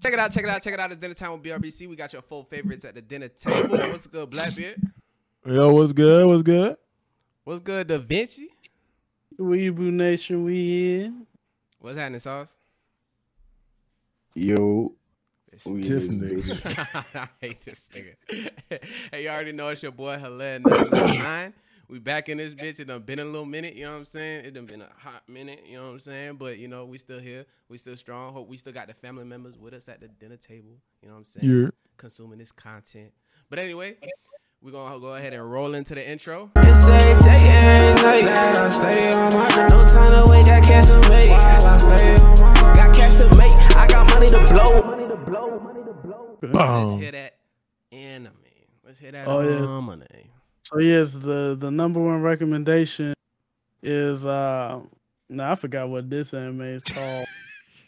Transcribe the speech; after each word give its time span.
Check 0.00 0.12
it 0.12 0.18
out, 0.20 0.30
check 0.30 0.44
it 0.44 0.50
out, 0.50 0.62
check 0.62 0.74
it 0.74 0.80
out. 0.80 0.92
It's 0.92 1.00
dinner 1.00 1.14
time 1.14 1.32
with 1.32 1.42
BRBC. 1.42 1.88
We 1.88 1.96
got 1.96 2.12
your 2.12 2.22
full 2.22 2.44
favorites 2.44 2.84
at 2.84 2.94
the 2.94 3.02
dinner 3.02 3.28
table. 3.28 3.76
What's 3.90 4.06
good, 4.06 4.30
Blackbeard? 4.30 4.80
Yo, 5.44 5.72
what's 5.72 5.92
good? 5.92 6.26
What's 6.26 6.42
good? 6.42 6.76
What's 7.44 7.60
good, 7.60 7.86
Da 7.86 7.98
Vinci? 7.98 8.50
Weeaboo 9.40 9.92
Nation, 9.92 10.44
we 10.44 11.00
in. 11.04 11.26
What's 11.80 11.96
happening, 11.96 12.20
Sauce? 12.20 12.58
Yo, 14.34 14.94
This 15.50 15.64
This 15.64 16.08
nigga. 16.08 17.04
I 17.14 17.28
hate 17.40 17.64
this 17.64 17.88
nigga. 17.92 18.50
hey, 19.10 19.22
you 19.22 19.28
already 19.28 19.52
know 19.52 19.68
it's 19.68 19.82
your 19.82 19.92
boy 19.92 20.18
Helen 20.18 20.62
nine. 20.64 21.54
We 21.88 21.98
back 21.98 22.28
in 22.28 22.36
this 22.36 22.52
bitch. 22.52 22.80
It 22.80 22.84
done 22.86 23.00
been 23.02 23.18
a 23.18 23.24
little 23.24 23.46
minute, 23.46 23.74
you 23.74 23.84
know 23.86 23.92
what 23.92 23.98
I'm 23.98 24.04
saying? 24.04 24.44
It 24.44 24.52
done 24.52 24.66
been 24.66 24.82
a 24.82 24.90
hot 24.98 25.22
minute, 25.26 25.64
you 25.66 25.78
know 25.78 25.86
what 25.86 25.92
I'm 25.92 26.00
saying? 26.00 26.36
But 26.36 26.58
you 26.58 26.68
know, 26.68 26.84
we 26.84 26.98
still 26.98 27.18
here. 27.18 27.46
We 27.70 27.78
still 27.78 27.96
strong. 27.96 28.34
Hope 28.34 28.46
we 28.46 28.58
still 28.58 28.74
got 28.74 28.88
the 28.88 28.94
family 28.94 29.24
members 29.24 29.56
with 29.56 29.72
us 29.72 29.88
at 29.88 30.00
the 30.00 30.08
dinner 30.08 30.36
table. 30.36 30.76
You 31.00 31.08
know 31.08 31.14
what 31.14 31.20
I'm 31.20 31.24
saying? 31.24 31.48
You're 31.48 31.72
Consuming 31.96 32.38
this 32.38 32.52
content. 32.52 33.12
But 33.50 33.58
anyway, 33.58 33.96
we're 34.60 34.70
gonna 34.70 35.00
go 35.00 35.14
ahead 35.14 35.32
and 35.32 35.50
roll 35.50 35.74
into 35.74 35.94
the 35.94 36.08
intro. 36.08 36.50
It's 36.56 36.86
a 36.86 36.98
day 37.24 37.38
and 37.42 38.02
night. 38.02 38.20
That 38.22 38.56
I 38.56 38.68
stay 38.68 39.10
on 39.10 39.32
my 39.34 39.48
grind. 39.48 39.70
No 39.70 39.86
time 39.88 40.24
to 40.26 40.30
wait, 40.30 40.46
got 40.46 40.62
cash 40.62 40.86
to 40.86 41.08
make. 41.08 41.30
I 41.30 41.76
stay 41.78 42.16
on 42.16 42.38
my 42.38 42.54
grind. 42.60 42.76
Got 42.76 42.94
cash 42.94 43.16
to 43.16 43.24
make. 43.36 43.76
I 43.76 43.86
got 43.88 44.08
money 44.10 44.26
to 44.28 44.38
blow. 44.52 44.82
Money 44.82 45.08
to 45.08 45.16
blow. 45.16 45.58
Money 45.58 45.80
to 45.84 45.92
blow. 45.94 46.38
Let's 46.42 46.90
Boom. 46.90 47.00
hear 47.00 47.12
that 47.12 47.34
anime. 47.90 48.34
Let's 48.84 48.98
hear 48.98 49.10
that 49.12 49.26
Oh, 49.26 49.40
yeah. 49.40 50.36
So 50.70 50.80
yes, 50.80 51.14
the 51.14 51.56
the 51.58 51.70
number 51.70 51.98
one 51.98 52.20
recommendation 52.20 53.14
is 53.82 54.26
uh 54.26 54.80
no, 55.30 55.50
I 55.50 55.54
forgot 55.54 55.88
what 55.88 56.10
this 56.10 56.34
anime 56.34 56.60
is 56.60 56.84
called. 56.84 57.26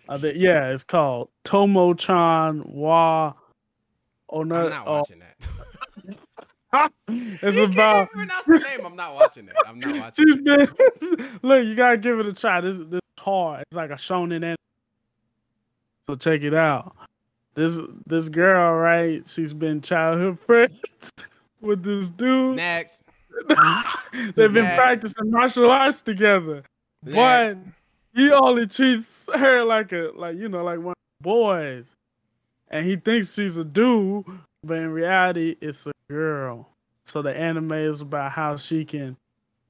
I 0.08 0.16
think 0.16 0.38
yeah, 0.38 0.68
it's 0.68 0.82
called 0.82 1.28
Tomo-chan 1.44 2.62
wa 2.64 3.34
Oh 4.30 4.44
no, 4.44 4.64
I'm 4.64 4.70
not 4.70 4.86
oh, 4.86 4.92
watching 4.92 5.18
that. 5.18 6.92
it's 7.08 7.56
you 7.56 7.64
about 7.64 8.10
pronounce 8.12 8.46
the 8.46 8.58
name. 8.60 8.86
I'm 8.86 8.96
not 8.96 9.14
watching 9.14 9.46
it. 9.48 9.56
I'm 9.66 9.78
not 9.78 9.96
watching 10.00 10.26
she's 10.26 10.38
it. 10.38 10.44
been 11.00 11.38
look, 11.42 11.66
you 11.66 11.74
gotta 11.74 11.98
give 11.98 12.18
it 12.18 12.24
a 12.24 12.32
try. 12.32 12.62
This 12.62 12.78
this 12.78 12.94
is 12.94 13.00
hard. 13.18 13.60
It's 13.60 13.76
like 13.76 13.90
a 13.90 13.96
shonen 13.96 14.36
anime. 14.36 14.56
So 16.08 16.16
check 16.16 16.40
it 16.40 16.54
out. 16.54 16.96
This 17.54 17.78
this 18.06 18.30
girl, 18.30 18.72
right? 18.72 19.28
She's 19.28 19.52
been 19.52 19.82
childhood 19.82 20.40
friends 20.40 20.82
with 21.60 21.82
this 21.82 22.10
dude. 22.10 22.56
Next. 22.56 23.04
They've 24.12 24.34
been 24.52 24.64
Next. 24.64 24.76
practicing 24.76 25.30
martial 25.30 25.70
arts 25.70 26.02
together. 26.02 26.62
But 27.02 27.56
he 28.14 28.30
only 28.30 28.66
treats 28.66 29.28
her 29.34 29.64
like 29.64 29.92
a 29.92 30.10
like 30.14 30.36
you 30.36 30.48
know 30.48 30.64
like 30.64 30.78
one 30.78 30.90
of 30.90 30.94
the 31.20 31.24
boys, 31.24 31.94
and 32.68 32.84
he 32.84 32.96
thinks 32.96 33.34
she's 33.34 33.56
a 33.56 33.64
dude, 33.64 34.24
but 34.64 34.78
in 34.78 34.90
reality 34.90 35.56
it's 35.60 35.86
a 35.86 35.92
girl. 36.08 36.68
So 37.06 37.22
the 37.22 37.36
anime 37.36 37.72
is 37.72 38.00
about 38.02 38.32
how 38.32 38.56
she 38.56 38.84
can, 38.84 39.16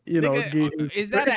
you 0.05 0.21
know, 0.21 0.35
get. 0.51 0.73
is 0.95 1.11
that 1.11 1.29
a 1.29 1.37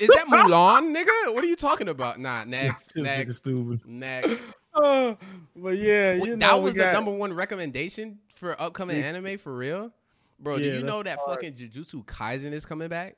is 0.00 0.08
that 0.08 0.26
Mulan, 0.28 0.94
nigga? 0.96 1.34
What 1.34 1.44
are 1.44 1.48
you 1.48 1.56
talking 1.56 1.88
about? 1.88 2.18
Nah, 2.18 2.44
next, 2.46 2.94
next, 2.96 3.38
stupid. 3.38 3.80
next. 3.86 4.40
Uh, 4.74 5.14
but 5.56 5.76
yeah, 5.76 6.18
Wait, 6.18 6.28
know, 6.30 6.36
that 6.36 6.56
we 6.58 6.64
was 6.64 6.74
the 6.74 6.80
got- 6.80 6.92
number 6.92 7.10
one 7.10 7.32
recommendation 7.32 8.18
for 8.38 8.60
upcoming 8.60 9.02
anime 9.02 9.38
for 9.38 9.54
real, 9.56 9.92
bro. 10.38 10.58
do 10.58 10.64
you 10.64 10.82
know 10.82 11.02
that 11.02 11.18
hard. 11.18 11.36
fucking 11.40 11.54
Jujutsu 11.54 12.04
Kaisen 12.04 12.52
is 12.52 12.64
coming 12.64 12.88
back? 12.88 13.16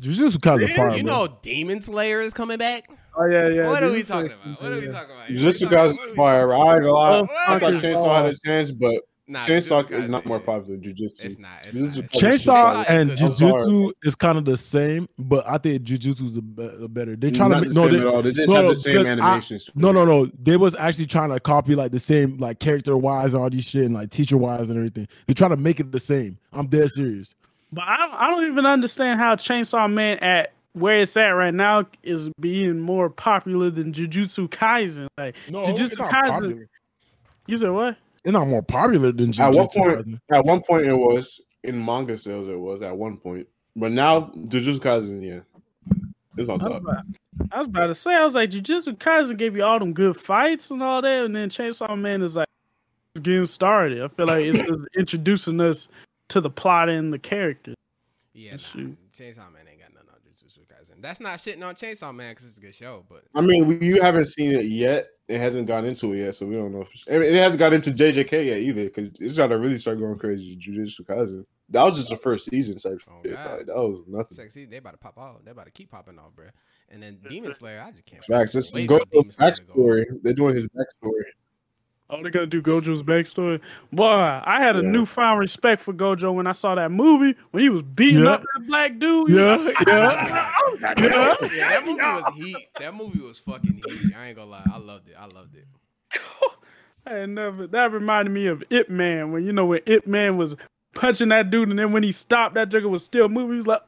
Jujutsu 0.00 0.36
Kaisen 0.36 0.68
Yeah, 0.68 0.76
fire, 0.76 0.96
you 0.96 1.02
bro. 1.02 1.12
know 1.26 1.38
Demon 1.42 1.80
Slayer 1.80 2.20
is 2.20 2.32
coming 2.34 2.58
back. 2.58 2.90
Oh 3.16 3.24
yeah, 3.24 3.48
yeah. 3.48 3.68
what 3.68 3.82
are 3.82 3.90
we 3.90 4.02
talking 4.02 4.32
about? 4.32 4.62
What 4.62 4.72
are 4.72 4.80
we 4.80 4.86
talking 4.86 5.10
about? 5.16 5.28
Jujutsu 5.28 5.64
What 5.64 5.72
are 5.74 5.88
we 5.88 5.96
Kaisen 5.96 6.16
fire. 6.16 6.52
I 6.54 6.56
ain't 6.74 6.82
gonna 6.82 6.92
lie. 6.92 7.18
I 7.48 7.58
thought 7.58 7.72
fuck 7.72 7.82
Chainsaw 7.82 8.22
had 8.24 8.32
a 8.32 8.36
chance, 8.44 8.70
but 8.70 9.02
Nah, 9.30 9.42
Chainsaw 9.42 9.90
is 9.90 10.08
not 10.08 10.24
more 10.24 10.40
popular 10.40 10.78
than 10.78 10.80
Jujutsu. 10.80 11.24
It's 11.26 11.38
not. 11.38 11.66
It's 11.66 11.76
not. 11.76 11.96
It's 11.98 12.22
Chainsaw 12.22 12.80
is 12.80 12.86
and 12.88 13.10
good. 13.10 13.20
I'm 13.20 13.32
sorry. 13.34 13.52
Jujutsu 13.52 13.92
is 14.02 14.14
kind 14.14 14.38
of 14.38 14.46
the 14.46 14.56
same, 14.56 15.06
but 15.18 15.46
I 15.46 15.58
think 15.58 15.82
Jujutsu's 15.82 16.32
the, 16.32 16.40
be- 16.40 16.66
the 16.66 16.88
better. 16.88 17.14
They're 17.14 17.30
trying 17.30 17.50
not 17.50 17.56
to 17.56 17.66
make 17.66 17.74
the 17.74 17.80
no, 17.80 17.86
same 17.88 17.92
they, 17.92 18.00
at 18.00 18.06
all. 18.06 18.22
They 18.22 18.32
just 18.32 18.48
no, 18.48 18.54
have 18.54 18.64
no, 18.64 18.70
the 18.70 18.76
same 18.76 18.92
because 18.94 19.06
I- 19.06 19.10
animations. 19.10 19.70
no, 19.74 19.92
no, 19.92 20.04
no. 20.06 20.30
They 20.42 20.56
was 20.56 20.74
actually 20.76 21.06
trying 21.06 21.28
to 21.30 21.38
copy 21.40 21.74
like 21.74 21.92
the 21.92 22.00
same 22.00 22.38
like 22.38 22.58
character 22.58 22.96
wise 22.96 23.34
and 23.34 23.42
all 23.42 23.50
these 23.50 23.66
shit 23.66 23.84
and 23.84 23.94
like 23.94 24.08
teacher 24.10 24.38
wise 24.38 24.62
and 24.62 24.76
everything. 24.76 25.06
They're 25.26 25.34
trying 25.34 25.50
to 25.50 25.58
make 25.58 25.78
it 25.78 25.92
the 25.92 26.00
same. 26.00 26.38
I'm 26.54 26.66
dead 26.68 26.90
serious. 26.90 27.34
But 27.70 27.84
I 27.86 27.96
don't, 27.98 28.14
I 28.14 28.30
don't 28.30 28.50
even 28.50 28.64
understand 28.64 29.20
how 29.20 29.36
Chainsaw 29.36 29.92
Man 29.92 30.18
at 30.20 30.54
where 30.72 31.02
it's 31.02 31.16
at 31.18 31.28
right 31.30 31.52
now 31.52 31.84
is 32.02 32.30
being 32.40 32.78
more 32.80 33.10
popular 33.10 33.68
than 33.68 33.92
Jujutsu 33.92 34.48
Kaisen. 34.48 35.08
Like 35.18 35.36
No, 35.50 35.64
Jujutsu 35.64 35.80
it's 35.80 35.96
Kaisen- 35.96 36.30
popular. 36.30 36.68
you 37.46 37.58
said 37.58 37.70
what? 37.70 37.96
It's 38.28 38.34
not 38.34 38.46
more 38.46 38.62
popular 38.62 39.10
than 39.10 39.32
Jujutsu 39.32 39.40
At 39.40 39.54
one 39.54 39.68
point, 39.68 40.06
Kaisen. 40.06 40.20
at 40.30 40.44
one 40.44 40.60
point 40.60 40.86
it 40.86 40.92
was 40.92 41.40
in 41.64 41.82
manga 41.82 42.18
sales. 42.18 42.46
It 42.46 42.60
was 42.60 42.82
at 42.82 42.94
one 42.94 43.16
point, 43.16 43.48
but 43.74 43.90
now 43.90 44.30
Jujutsu 44.36 44.80
Kaisen, 44.80 45.26
yeah, 45.26 45.40
is 46.36 46.50
on 46.50 46.58
top. 46.58 46.82
I 47.50 47.56
was 47.56 47.68
about 47.68 47.86
to 47.86 47.94
say, 47.94 48.14
I 48.14 48.24
was 48.24 48.34
like, 48.34 48.50
Jujutsu 48.50 48.98
Kaisen 48.98 49.38
gave 49.38 49.56
you 49.56 49.64
all 49.64 49.78
them 49.78 49.94
good 49.94 50.14
fights 50.14 50.70
and 50.70 50.82
all 50.82 51.00
that, 51.00 51.24
and 51.24 51.34
then 51.34 51.48
Chainsaw 51.48 51.98
Man 51.98 52.20
is 52.20 52.36
like 52.36 52.48
it's 53.14 53.22
getting 53.22 53.46
started. 53.46 54.02
I 54.02 54.08
feel 54.08 54.26
like 54.26 54.44
it's 54.44 54.58
just 54.58 54.84
introducing 54.94 55.58
us 55.62 55.88
to 56.28 56.42
the 56.42 56.50
plot 56.50 56.90
and 56.90 57.10
the 57.10 57.18
characters. 57.18 57.76
Yeah, 58.34 58.50
nah, 58.50 58.56
Shoot. 58.58 58.98
Chainsaw 59.14 59.50
Man 59.50 59.62
ain't 59.70 59.80
got 59.80 59.94
nothing 59.94 60.10
on 60.10 60.20
Jujutsu 60.98 61.02
That's 61.02 61.20
not 61.20 61.38
shitting 61.38 61.64
on 61.64 61.74
Chainsaw 61.74 62.14
Man 62.14 62.32
because 62.32 62.46
it's 62.46 62.58
a 62.58 62.60
good 62.60 62.74
show, 62.74 63.04
but 63.08 63.24
I 63.34 63.40
mean, 63.40 63.66
we, 63.66 63.78
you 63.84 64.02
haven't 64.02 64.26
seen 64.26 64.52
it 64.52 64.64
yet. 64.66 65.08
It 65.28 65.38
hasn't 65.40 65.66
got 65.66 65.84
into 65.84 66.12
it 66.14 66.18
yet, 66.18 66.34
so 66.34 66.46
we 66.46 66.54
don't 66.54 66.72
know. 66.72 66.82
If 66.82 66.90
it's, 66.92 67.04
I 67.08 67.12
mean, 67.18 67.34
it 67.34 67.34
hasn't 67.34 67.58
got 67.58 67.72
into 67.74 67.90
JJK 67.90 68.46
yet 68.46 68.58
either, 68.58 68.84
because 68.84 69.10
it's 69.20 69.36
got 69.36 69.48
to 69.48 69.58
really 69.58 69.76
start 69.76 69.98
going 69.98 70.18
crazy. 70.18 70.56
Jujutsu 70.56 71.00
Kaisen. 71.02 71.44
That 71.70 71.82
was 71.82 71.96
just 71.96 72.08
the 72.08 72.16
first 72.16 72.48
season 72.50 72.78
type 72.78 72.98
Oh, 73.10 73.20
shit. 73.22 73.34
Like, 73.34 73.66
that 73.66 73.76
was 73.76 74.02
nothing. 74.08 74.34
sexy. 74.34 74.64
They 74.64 74.78
about 74.78 74.92
to 74.92 74.96
pop 74.98 75.18
off. 75.18 75.44
They 75.44 75.50
about 75.50 75.66
to 75.66 75.72
keep 75.72 75.90
popping 75.90 76.18
off, 76.18 76.32
bruh. 76.34 76.50
And 76.88 77.02
then 77.02 77.18
Demon 77.28 77.52
Slayer, 77.52 77.84
I 77.86 77.90
just 77.90 78.06
can't. 78.06 78.24
Facts. 78.24 78.54
Let's 78.54 78.72
go 78.86 78.98
to 78.98 79.04
Demon 79.12 79.32
Slayer 79.32 79.52
to 79.52 79.62
go 79.64 79.72
backstory. 79.74 80.04
They're 80.22 80.32
doing 80.32 80.54
his 80.54 80.66
backstory. 80.68 81.24
Oh, 82.10 82.22
they're 82.22 82.30
gonna 82.30 82.46
do 82.46 82.62
Gojo's 82.62 83.02
backstory. 83.02 83.60
Boy, 83.92 84.06
I 84.06 84.60
had 84.62 84.76
a 84.76 84.82
Yeah. 84.82 84.88
newfound 84.88 85.40
respect 85.40 85.82
for 85.82 85.92
Gojo 85.92 86.32
when 86.34 86.46
I 86.46 86.52
saw 86.52 86.74
that 86.74 86.90
movie 86.90 87.36
when 87.50 87.62
he 87.62 87.68
was 87.68 87.82
beating 87.82 88.24
Yeah. 88.24 88.30
up 88.30 88.42
that 88.54 88.66
black 88.66 88.98
dude. 88.98 89.30
Yeah, 89.30 89.56
yeah. 89.58 89.72
I 89.78 90.94
Yeah. 90.98 91.34
Yeah, 91.52 91.68
that 91.68 91.84
movie 91.84 92.00
was 92.02 92.34
heat. 92.34 92.68
That 92.80 92.94
movie 92.94 93.20
was 93.20 93.38
fucking 93.38 93.74
heat. 93.74 94.12
I 94.16 94.28
ain't 94.28 94.36
gonna 94.36 94.50
lie. 94.50 94.66
I 94.72 94.78
loved 94.78 95.08
it. 95.08 95.16
I 95.18 95.26
loved 95.26 95.54
it. 95.54 95.66
I 97.06 97.26
never. 97.26 97.66
That 97.66 97.92
reminded 97.92 98.30
me 98.30 98.46
of 98.46 98.62
Ip 98.70 98.88
Man 98.88 99.30
when 99.32 99.44
you 99.44 99.52
know 99.52 99.66
when 99.66 99.80
Ip 99.86 100.06
Man 100.06 100.38
was 100.38 100.56
punching 100.94 101.28
that 101.28 101.50
dude, 101.50 101.68
and 101.68 101.78
then 101.78 101.92
when 101.92 102.02
he 102.02 102.12
stopped, 102.12 102.54
that 102.54 102.70
jugger 102.70 102.88
was 102.88 103.04
still 103.04 103.28
moving. 103.28 103.52
He 103.52 103.56
was 103.58 103.66
like, 103.66 103.82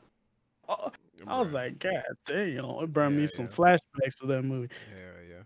oh. 0.69 0.92
I 1.26 1.38
was 1.38 1.53
like, 1.53 1.78
God 1.78 2.03
damn! 2.26 2.64
It 2.64 2.92
brought 2.92 3.12
me 3.12 3.22
Yeah, 3.22 3.28
some 3.32 3.47
flashbacks 3.47 4.16
to 4.20 4.26
that 4.28 4.42
movie. 4.42 4.69
yeah, 4.91 5.36
yeah. 5.36 5.42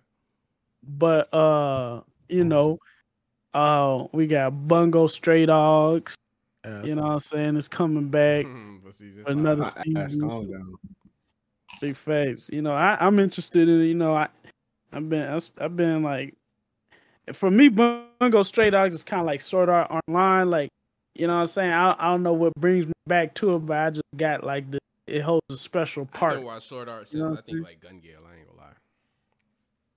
But 0.85 1.35
uh, 1.35 2.03
you 2.29 2.45
know, 2.45 2.79
uh, 3.55 4.05
we 4.13 4.27
got 4.27 4.69
Bungo 4.69 5.07
Stray 5.07 5.47
Dogs. 5.47 6.15
You 6.85 6.95
know 6.95 7.03
what 7.03 7.11
I'm 7.11 7.19
saying? 7.19 7.57
It's 7.57 7.69
coming 7.69 8.09
back. 8.09 8.47
For 9.25 9.31
another 9.31 9.65
five. 9.65 9.85
Season. 9.85 10.29
calm 10.29 10.51
down. 10.51 10.75
Big 11.81 11.97
facts. 11.97 12.49
You 12.53 12.63
know, 12.63 12.73
I, 12.73 12.97
I'm 12.99 13.19
interested 13.19 13.69
in. 13.69 13.81
You 13.81 13.95
know, 13.95 14.15
I, 14.15 14.29
I've 14.93 15.09
been, 15.09 15.29
I, 15.29 15.63
have 15.63 15.77
been 15.77 16.03
like, 16.03 16.35
for 17.33 17.51
me, 17.51 17.69
Bungo 17.69 18.43
Stray 18.43 18.71
Dogs 18.71 18.95
is 18.95 19.05
kind 19.05 19.21
of 19.21 19.27
like 19.27 19.41
Sword 19.41 19.69
Art 19.69 19.91
Online. 19.91 20.49
Like, 20.49 20.71
you 21.15 21.27
know 21.27 21.35
what 21.35 21.41
I'm 21.41 21.47
saying? 21.47 21.73
I, 21.73 21.95
I 21.99 22.11
don't 22.11 22.23
know 22.23 22.33
what 22.33 22.55
brings 22.55 22.87
me 22.87 22.93
back 23.07 23.35
to 23.35 23.57
it, 23.57 23.61
but 23.61 23.77
I 23.77 23.91
just 23.91 24.03
got 24.17 24.45
like 24.45 24.71
the. 24.71 24.79
It 25.07 25.21
holds 25.21 25.45
a 25.51 25.57
special 25.57 26.07
part. 26.07 26.33
haven't 26.33 26.47
watched 26.47 26.63
Sword 26.63 26.89
Art 26.89 27.13
You 27.13 27.23
know 27.23 27.33
I 27.33 27.37
think 27.37 27.47
saying? 27.49 27.63
like 27.63 27.81
Gun 27.81 28.01
Gale. 28.01 28.21
I 28.27 28.39
ain't 28.39 28.49
gonna 28.49 28.59
lie. 28.59 28.75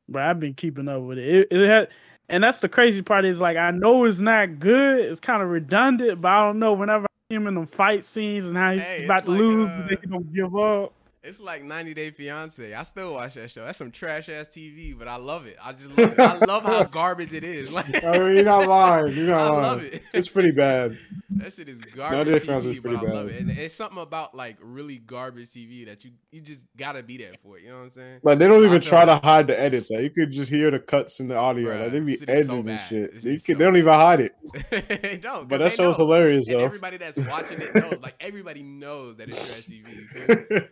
But 0.10 0.24
I've 0.24 0.40
been 0.40 0.54
keeping 0.54 0.90
up 0.90 1.02
with 1.04 1.18
it. 1.18 1.28
It, 1.28 1.48
it 1.50 1.68
had, 1.68 1.88
and 2.30 2.44
that's 2.44 2.60
the 2.60 2.70
crazy 2.70 3.02
part 3.02 3.26
is 3.26 3.40
like 3.42 3.58
I 3.58 3.72
know 3.72 4.06
it's 4.06 4.20
not 4.20 4.60
good. 4.60 5.00
It's 5.00 5.20
kind 5.20 5.42
of 5.42 5.50
redundant, 5.50 6.22
but 6.22 6.30
I 6.32 6.46
don't 6.46 6.60
know. 6.60 6.74
Whenever 6.74 7.06
I 7.06 7.08
see 7.32 7.36
him 7.36 7.48
in 7.48 7.56
them 7.56 7.68
fight 7.68 8.06
scenes 8.06 8.48
and 8.48 8.58
how 8.58 8.74
he's 8.74 8.82
Hey, 8.82 9.06
about 9.06 9.26
to 9.26 9.32
like, 9.32 9.40
lose, 9.40 9.70
uh, 9.70 9.88
they 9.90 9.96
don't 10.10 10.34
give 10.34 10.56
up. 10.56 10.94
It's 11.28 11.40
like 11.42 11.62
90 11.64 11.94
Day 11.94 12.10
Fiance. 12.12 12.74
I 12.74 12.84
still 12.84 13.14
watch 13.16 13.34
that 13.34 13.52
show. 13.52 13.66
That's 13.66 13.78
some 13.78 13.92
trash 13.92 14.30
ass 14.30 14.48
TV, 14.48 14.98
but 14.98 15.08
I 15.10 15.18
love 15.18 15.46
it. 15.46 15.58
I 15.62 15.74
just 15.74 15.90
love 15.90 16.00
it. 16.14 16.20
I 16.20 16.38
love 16.46 16.64
how 16.64 16.84
garbage 16.92 17.34
it 17.34 17.44
is. 17.44 17.74
Like 17.74 18.04
I 18.04 18.18
mean, 18.18 18.36
you're 18.38 18.44
not 18.46 18.68
lying. 18.68 19.14
You're 19.14 19.28
not 19.28 19.38
I 19.48 19.50
lying. 19.50 19.62
love 19.64 19.82
it. 19.84 20.04
It's 20.14 20.30
pretty 20.30 20.52
bad. 20.52 20.98
That 21.32 21.52
shit 21.54 21.68
is 21.70 21.80
garbage. 21.82 22.28
90 22.28 22.32
Day 22.32 22.40
Fiance 22.40 22.70
is 22.70 22.80
but 22.80 22.90
I 22.96 22.98
pretty 23.00 23.14
love 23.14 23.28
bad. 23.28 23.36
it. 23.36 23.42
And 23.42 23.52
it's 23.52 23.74
something 23.74 23.98
about 24.02 24.36
like 24.36 24.56
really 24.62 24.98
garbage 25.00 25.50
TV 25.50 25.86
that 25.88 26.06
you 26.06 26.12
you 26.32 26.40
just 26.42 26.62
gotta 26.78 27.04
be 27.04 27.18
there 27.18 27.34
for 27.44 27.58
it. 27.58 27.64
You 27.64 27.70
know 27.72 27.76
what 27.78 27.84
I'm 27.84 27.90
saying? 27.90 28.20
Like 28.24 28.40
they 28.40 28.48
don't 28.48 28.62
So 28.62 28.66
even 28.66 28.82
try 28.82 29.04
like- 29.04 29.22
to 29.22 29.28
hide 29.28 29.48
the 29.48 29.60
edits. 29.60 29.92
Like 29.92 30.02
you 30.04 30.10
could 30.10 30.32
just 30.32 30.50
hear 30.50 30.72
the 30.72 30.80
cuts 30.80 31.20
in 31.20 31.28
the 31.28 31.36
audio. 31.36 31.70
Bruh, 31.72 31.84
like 31.84 31.92
they 31.92 32.00
be 32.00 32.14
is 32.14 32.20
so 32.20 32.26
editing 32.30 32.70
and 32.70 32.80
shit. 32.80 33.14
This 33.14 33.24
They, 33.24 33.32
could, 33.34 33.42
so 33.42 33.54
they 33.56 33.66
don't 33.66 33.76
even 33.78 33.94
hide 33.94 34.22
it. 34.22 34.32
they 35.02 35.18
don't. 35.18 35.50
But 35.50 35.58
that 35.60 35.74
show's 35.74 35.98
hilarious 35.98 36.48
And 36.50 36.60
though. 36.60 36.64
everybody 36.64 36.96
that's 36.98 37.18
watching 37.18 37.60
it 37.62 37.76
knows. 37.76 38.00
Like 38.02 38.16
everybody 38.22 38.64
knows 38.64 39.18
that 39.18 39.28
it's 39.28 39.46
trash 39.46 39.68
TV. 39.68 40.70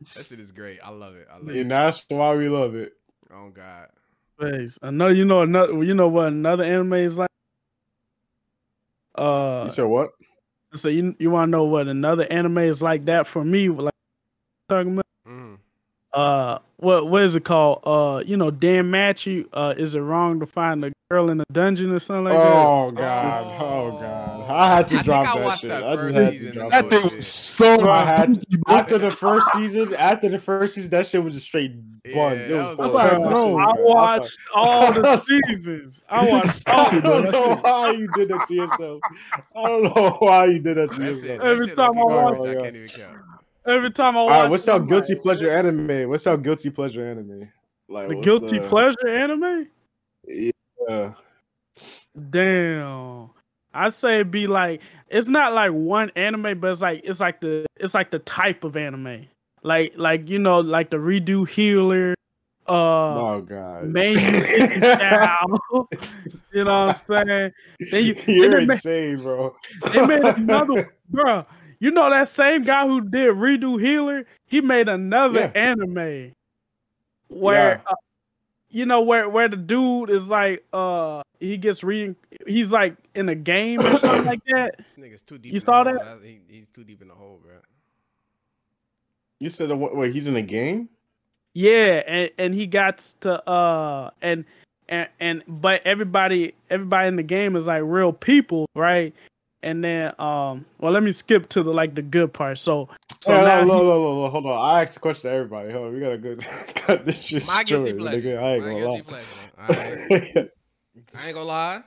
You 0.00 0.06
that 0.14 0.26
shit 0.26 0.40
is 0.40 0.52
great. 0.52 0.78
I 0.82 0.90
love 0.90 1.14
it. 1.16 1.26
I 1.30 1.38
love 1.38 1.48
it. 1.48 1.56
and 1.60 1.66
it. 1.72 1.74
that's 1.74 2.04
why 2.08 2.34
we 2.34 2.48
love 2.48 2.74
it. 2.74 2.92
Oh 3.32 3.48
God. 3.50 3.88
Face. 4.38 4.78
I 4.82 4.90
know 4.90 5.08
you 5.08 5.24
know 5.24 5.42
another. 5.42 5.82
You 5.82 5.94
know 5.94 6.08
what 6.08 6.28
another 6.28 6.64
anime 6.64 6.92
is 6.94 7.16
like. 7.16 7.30
Uh, 9.14 9.64
You 9.66 9.72
said 9.72 9.84
what? 9.84 10.10
so 10.74 10.88
you 10.90 11.16
you 11.18 11.30
want 11.30 11.48
to 11.48 11.50
know 11.50 11.64
what 11.64 11.88
another 11.88 12.30
anime 12.30 12.58
is 12.58 12.82
like 12.82 13.06
that 13.06 13.26
for 13.26 13.42
me? 13.42 13.68
Like 13.70 13.94
talking 14.68 14.92
about. 14.92 15.06
Mhm. 15.26 15.58
uh 16.12 16.58
what 16.76 17.08
what 17.08 17.22
is 17.22 17.34
it 17.34 17.44
called? 17.44 17.80
Uh 17.84 18.22
you 18.26 18.36
know, 18.36 18.50
DanMachi, 18.50 19.46
uh 19.54 19.74
is 19.78 19.94
it 19.94 20.00
wrong 20.00 20.40
to 20.40 20.46
find 20.46 20.84
a 20.84 20.92
girl 21.10 21.30
in 21.30 21.40
a 21.40 21.44
dungeon 21.50 21.90
or 21.92 21.98
something 21.98 22.24
like 22.24 22.34
that? 22.34 22.66
Oh 22.66 22.90
god, 22.90 23.62
oh 23.62 23.98
god! 23.98 24.35
I 24.48 24.76
had 24.76 24.88
to 24.88 24.96
I 24.98 25.02
drop 25.02 25.24
think 25.24 25.36
I 25.36 25.38
that 25.38 25.44
watched 25.44 25.60
shit. 25.62 25.70
that 25.70 25.84
I 25.84 25.96
just 25.96 26.14
had 26.14 26.32
season 26.32 26.46
to 26.48 26.52
drop 26.54 26.70
That 26.72 26.90
that. 26.90 26.96
Oh, 26.96 27.00
thing 27.00 27.08
shit. 27.10 27.16
was 27.16 27.26
so 27.26 27.78
Bro, 27.78 27.92
I 27.92 28.04
had 28.04 28.32
to- 28.34 28.40
dookie, 28.40 28.60
bro. 28.60 28.74
after 28.76 28.98
the 28.98 29.10
first 29.10 29.46
season, 29.52 29.94
after 29.94 30.28
the 30.28 30.38
first 30.38 30.74
season, 30.74 30.90
that 30.90 31.06
shit 31.06 31.22
was 31.22 31.34
just 31.34 31.46
straight 31.46 31.72
buns. 32.14 32.48
Yeah, 32.48 32.56
it 32.56 32.68
was, 32.70 32.78
was 32.78 32.90
horrible. 32.90 32.94
like, 32.94 33.30
bro, 33.30 33.58
I 33.58 33.66
was 33.66 33.76
bad. 33.76 33.84
watched 33.84 34.38
all 34.54 34.92
the 34.92 35.16
seasons. 35.48 36.02
I 36.08 36.30
watched 36.30 36.68
all 36.68 36.86
I 36.86 37.00
don't 37.00 37.30
know 37.32 37.56
why 37.56 37.90
you 37.92 38.08
did 38.14 38.28
that 38.28 38.46
to 38.48 38.54
yourself. 38.54 39.00
I 39.56 39.62
don't 39.62 39.82
know 39.84 40.10
why 40.20 40.44
you 40.46 40.58
did 40.60 40.76
that 40.76 40.92
to 40.92 41.02
yourself. 41.04 41.38
that 41.38 41.46
Every 41.46 41.66
shit 41.68 41.76
time 41.76 41.98
I 41.98 42.02
garbage. 42.02 42.38
watch- 42.40 42.48
I 42.48 42.54
oh, 42.54 42.60
can't 42.62 42.76
even 42.76 42.88
count. 42.88 43.18
every 43.66 43.90
time 43.90 44.16
I 44.16 44.22
watch 44.22 44.32
All 44.32 44.42
right, 44.42 44.50
what's 44.50 44.68
it, 44.68 44.70
our 44.70 44.80
guilty 44.80 45.14
like, 45.14 45.22
pleasure 45.22 45.50
anime? 45.50 46.08
What's 46.08 46.26
our 46.26 46.36
guilty 46.36 46.70
pleasure 46.70 47.06
anime? 47.10 47.50
Like 47.88 48.08
The 48.08 48.16
guilty 48.16 48.58
the- 48.58 48.68
pleasure 48.68 49.08
anime? 49.08 49.68
Yeah. 50.28 51.12
Damn. 52.30 53.30
I'd 53.76 53.94
say 53.94 54.16
it'd 54.16 54.30
be 54.30 54.46
like 54.46 54.82
it's 55.08 55.28
not 55.28 55.52
like 55.52 55.72
one 55.72 56.10
anime, 56.16 56.58
but 56.60 56.70
it's 56.70 56.80
like 56.82 57.02
it's 57.04 57.20
like 57.20 57.40
the 57.40 57.66
it's 57.78 57.94
like 57.94 58.10
the 58.10 58.18
type 58.20 58.64
of 58.64 58.76
anime. 58.76 59.26
Like 59.62 59.92
like 59.96 60.28
you 60.28 60.38
know, 60.38 60.60
like 60.60 60.90
the 60.90 60.96
redo 60.96 61.48
healer, 61.48 62.14
uh 62.68 62.72
oh 62.72 63.40
god. 63.46 63.84
man 63.84 64.12
you 64.12 64.18
you 66.52 66.64
know 66.64 66.86
what 66.86 67.02
I'm 67.10 67.26
saying? 67.26 67.52
Then 67.90 68.04
you 68.04 68.14
You're 68.26 68.50
then 68.50 68.60
they, 68.60 68.66
made, 68.66 68.74
insane, 68.74 69.16
bro. 69.22 69.54
they 69.92 70.06
made 70.06 70.24
another 70.24 70.94
bro. 71.10 71.44
You 71.78 71.90
know 71.90 72.08
that 72.10 72.28
same 72.28 72.64
guy 72.64 72.86
who 72.86 73.02
did 73.02 73.30
redo 73.34 73.80
healer, 73.80 74.24
he 74.46 74.60
made 74.60 74.88
another 74.88 75.40
Yeah. 75.54 75.54
anime 75.54 76.32
where 77.28 77.82
Yeah. 77.86 77.92
You 78.76 78.84
know 78.84 79.00
where 79.00 79.26
where 79.26 79.48
the 79.48 79.56
dude 79.56 80.10
is 80.10 80.28
like 80.28 80.62
uh 80.74 81.22
he 81.40 81.56
gets 81.56 81.82
re 81.82 82.14
he's 82.46 82.70
like 82.70 82.94
in 83.14 83.26
a 83.30 83.34
game 83.34 83.80
or 83.80 83.98
something 83.98 84.26
like 84.26 84.44
that. 84.52 84.74
This 84.76 84.96
nigga's 84.98 85.22
too 85.22 85.38
deep. 85.38 85.54
You 85.54 85.60
saw 85.60 85.82
the 85.82 85.92
hole. 85.92 85.98
that? 86.04 86.18
He, 86.22 86.40
he's 86.46 86.68
too 86.68 86.84
deep 86.84 87.00
in 87.00 87.08
the 87.08 87.14
hole, 87.14 87.40
bro. 87.42 87.54
You 89.40 89.48
said 89.48 89.70
uh, 89.70 89.76
wait, 89.76 90.12
he's 90.12 90.26
in 90.26 90.36
a 90.36 90.42
game? 90.42 90.90
Yeah, 91.54 92.02
and, 92.06 92.30
and 92.36 92.54
he 92.54 92.66
got 92.66 92.98
to 93.22 93.48
uh 93.48 94.10
and 94.20 94.44
and 94.90 95.08
and 95.20 95.42
but 95.48 95.80
everybody 95.86 96.52
everybody 96.68 97.08
in 97.08 97.16
the 97.16 97.22
game 97.22 97.56
is 97.56 97.66
like 97.66 97.82
real 97.82 98.12
people, 98.12 98.66
right? 98.74 99.14
And 99.66 99.82
then 99.82 100.12
um 100.20 100.64
well 100.78 100.92
let 100.92 101.02
me 101.02 101.10
skip 101.12 101.48
to 101.50 101.62
the 101.62 101.70
like 101.72 101.94
the 101.94 102.02
good 102.02 102.32
part. 102.32 102.58
So 102.58 102.88
so 103.20 103.32
So 103.32 103.44
now 103.44 103.58
no, 103.58 103.60
he- 103.64 103.66
no, 103.68 103.78
no, 103.82 103.82
no, 104.02 104.22
no, 104.24 104.30
hold 104.30 104.46
on. 104.46 104.58
I 104.76 104.82
asked 104.82 104.96
a 104.96 105.00
question 105.00 105.28
to 105.30 105.36
everybody. 105.36 105.72
Hold 105.72 105.86
on, 105.88 105.94
we 105.94 106.00
got 106.00 106.12
a 106.12 106.18
good 106.18 106.40
cut 106.74 107.04
this 107.04 107.18
shit 107.20 107.46
My 107.46 107.64
guilty 107.64 107.90
short, 107.90 107.98
pleasure. 108.00 108.20
nigga. 108.28 108.42
I 108.42 108.54
ain't 108.54 108.62
My 108.64 108.68
gonna 108.70 108.80
guilty 108.80 109.02
lie. 109.02 109.08
pleasure. 109.08 109.28
Alright. 109.58 110.50
I 111.14 111.26
ain't 111.26 111.34
gonna 111.34 111.42
lie. 111.44 111.82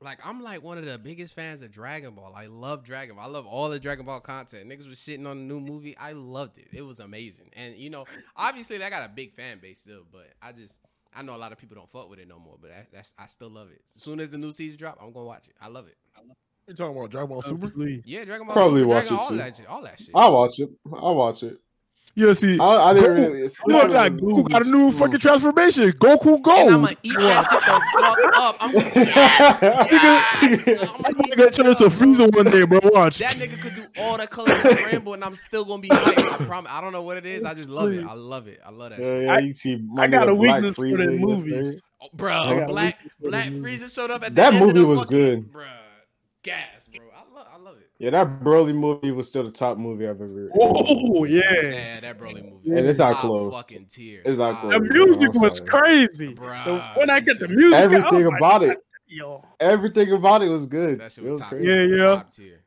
Like 0.00 0.18
I'm 0.24 0.42
like 0.42 0.62
one 0.62 0.78
of 0.78 0.84
the 0.84 0.96
biggest 0.96 1.34
fans 1.34 1.60
of 1.62 1.72
Dragon 1.72 2.14
Ball. 2.14 2.32
I 2.36 2.46
love 2.46 2.84
Dragon 2.84 3.16
Ball. 3.16 3.24
I 3.24 3.28
love 3.28 3.46
all 3.46 3.68
the 3.68 3.80
Dragon 3.80 4.06
Ball 4.06 4.20
content. 4.20 4.68
Niggas 4.68 4.88
was 4.88 4.98
shitting 4.98 5.26
on 5.26 5.38
the 5.48 5.54
new 5.54 5.58
movie. 5.60 5.96
I 5.96 6.12
loved 6.12 6.58
it. 6.58 6.68
It 6.72 6.82
was 6.82 7.00
amazing. 7.00 7.50
And 7.56 7.76
you 7.76 7.90
know, 7.90 8.04
obviously 8.36 8.82
I 8.82 8.90
got 8.90 9.02
a 9.04 9.08
big 9.08 9.34
fan 9.34 9.58
base 9.60 9.80
still, 9.80 10.02
but 10.12 10.28
I 10.40 10.52
just 10.52 10.78
I 11.14 11.22
know 11.22 11.34
a 11.34 11.38
lot 11.38 11.50
of 11.50 11.58
people 11.58 11.74
don't 11.74 11.90
fuck 11.90 12.08
with 12.08 12.20
it 12.20 12.28
no 12.28 12.38
more. 12.38 12.56
But 12.60 12.70
that, 12.70 12.86
that's 12.92 13.12
I 13.18 13.26
still 13.26 13.50
love 13.50 13.70
it. 13.72 13.80
As 13.96 14.02
soon 14.04 14.20
as 14.20 14.30
the 14.30 14.38
new 14.38 14.52
season 14.52 14.78
drop, 14.78 14.98
I'm 15.02 15.10
gonna 15.12 15.24
watch 15.26 15.48
it. 15.48 15.54
I 15.60 15.66
love 15.66 15.88
it. 15.88 15.96
You 16.68 16.74
talking 16.74 16.96
about 16.96 17.10
Dragon 17.10 17.28
Ball 17.30 17.42
Super? 17.42 17.66
Sweet. 17.66 18.02
Yeah, 18.04 18.24
Dragon 18.24 18.46
Ball. 18.46 18.54
Probably 18.54 18.82
Super, 18.82 18.94
watch 18.94 19.08
Dragon, 19.08 19.16
it 19.16 19.20
all 19.22 19.28
too. 19.30 19.36
that 19.38 19.56
shit. 19.56 19.66
All 19.66 19.82
that 19.82 19.98
shit. 20.00 20.10
I'll 20.14 20.32
watch 20.34 20.58
it. 20.58 20.70
I'll 20.92 21.14
watch 21.14 21.42
it. 21.42 21.58
Yeah, 22.14 22.32
see, 22.32 22.58
I, 22.58 22.64
I 22.90 22.94
didn't 22.94 23.10
Goku- 23.12 23.16
really. 23.16 23.42
It's 23.42 23.56
look, 23.66 23.88
like, 23.90 24.12
Goku 24.14 24.50
got 24.50 24.66
a 24.66 24.68
new 24.68 24.90
fucking 24.90 25.20
transformation. 25.20 25.90
Goku 25.92 26.42
Go. 26.42 26.66
and 26.66 26.74
I'm 26.74 26.82
gonna 26.82 26.96
eat 27.04 27.14
that 27.16 27.46
shit 27.48 27.60
the 27.60 27.80
fuck 28.00 28.36
up. 28.36 28.56
I'm 28.60 28.72
gonna 28.72 28.84
yes, 28.94 29.62
yes. 29.62 30.62
Nigga- 30.62 30.80
I'm 30.80 31.12
gonna 31.14 31.28
eat 31.28 31.34
Nigga 31.38 31.54
turn 31.54 31.66
into 31.68 31.84
Frieza 31.84 32.34
one 32.34 32.46
day, 32.46 32.64
bro. 32.66 32.80
Watch. 32.92 33.18
That 33.18 33.34
nigga 33.34 33.60
could 33.60 33.76
do 33.76 33.86
all 34.00 34.18
the 34.18 34.26
colors 34.26 34.52
of 34.58 34.62
the 34.64 34.88
rainbow, 34.92 35.12
and 35.12 35.22
I'm 35.24 35.36
still 35.36 35.64
gonna 35.64 35.80
be 35.80 35.90
hyped. 35.90 36.18
I 36.40 36.44
promise. 36.44 36.72
I 36.74 36.80
don't 36.80 36.92
know 36.92 37.02
what 37.02 37.18
it 37.18 37.24
is. 37.24 37.44
I 37.44 37.54
just 37.54 37.68
love 37.68 37.92
it. 37.92 38.04
I 38.04 38.14
love 38.14 38.48
it. 38.48 38.58
I 38.66 38.70
love 38.72 38.90
that 38.90 38.98
Yeah, 38.98 39.04
shit. 39.04 39.22
yeah, 39.22 39.32
I- 39.34 39.38
you 39.38 39.52
see 39.52 39.76
my 39.76 40.02
oh, 40.02 40.04
I 40.04 40.08
got 40.08 40.28
a 40.28 40.34
Black 40.34 40.62
weakness 40.62 40.74
for 40.74 40.96
the 40.96 41.06
movies. 41.18 41.80
Oh, 42.02 42.06
bro, 42.14 42.66
Black 42.66 42.98
weakness 43.00 43.12
for 43.20 43.22
the 43.22 43.28
Black. 43.30 43.48
Frieza 43.48 43.94
showed 43.94 44.10
up 44.10 44.22
at 44.24 44.34
the 44.34 44.34
That 44.42 44.54
end 44.54 44.62
of 44.62 44.68
movie 44.68 44.80
the 44.80 44.86
was 44.86 45.00
fucking- 45.00 45.16
good. 45.18 45.52
Bruh, 45.52 45.66
gas, 46.42 46.88
bro. 46.94 47.06
I 47.14 47.34
love, 47.34 47.46
I 47.52 47.58
love 47.58 47.76
it. 47.78 47.90
Yeah, 47.98 48.10
that 48.10 48.40
Broly 48.40 48.74
movie 48.74 49.10
was 49.10 49.28
still 49.28 49.44
the 49.44 49.50
top 49.50 49.78
movie 49.78 50.06
I've 50.06 50.20
ever. 50.20 50.50
Oh 50.58 51.24
yeah. 51.24 51.40
Yeah, 51.62 52.00
that 52.00 52.18
Broly 52.18 52.44
movie. 52.50 52.70
And 52.78 52.86
it's 52.88 52.98
not 52.98 53.16
close. 53.16 53.56
Fucking 53.56 53.86
tier. 53.86 54.22
It's 54.24 54.38
not 54.38 54.60
close. 54.60 54.72
The 54.74 54.80
music 54.80 55.30
I'm 55.34 55.40
was 55.40 55.60
crazy. 55.60 56.34
Bro, 56.34 56.54
The- 56.64 56.82
when 56.96 57.10
I 57.10 57.20
get 57.20 57.38
the 57.38 57.48
shit- 57.48 57.56
music, 57.56 57.78
I 57.78 57.86
was 57.86 57.94
Everything 57.94 58.26
like, 58.26 58.36
about 58.38 58.62
it, 58.62 58.78
Yo. 59.06 59.44
everything 59.60 60.12
about 60.12 60.42
it 60.42 60.48
was 60.48 60.66
good. 60.66 61.00
That 61.00 61.12
shit 61.12 61.24
It 61.24 61.32
was 61.32 61.40
top 61.40 61.50
crazy. 61.50 61.66
tier. 61.66 61.84
Yeah, 61.84 61.96
yeah. 61.96 62.14
Top 62.16 62.30
tier. 62.32 62.60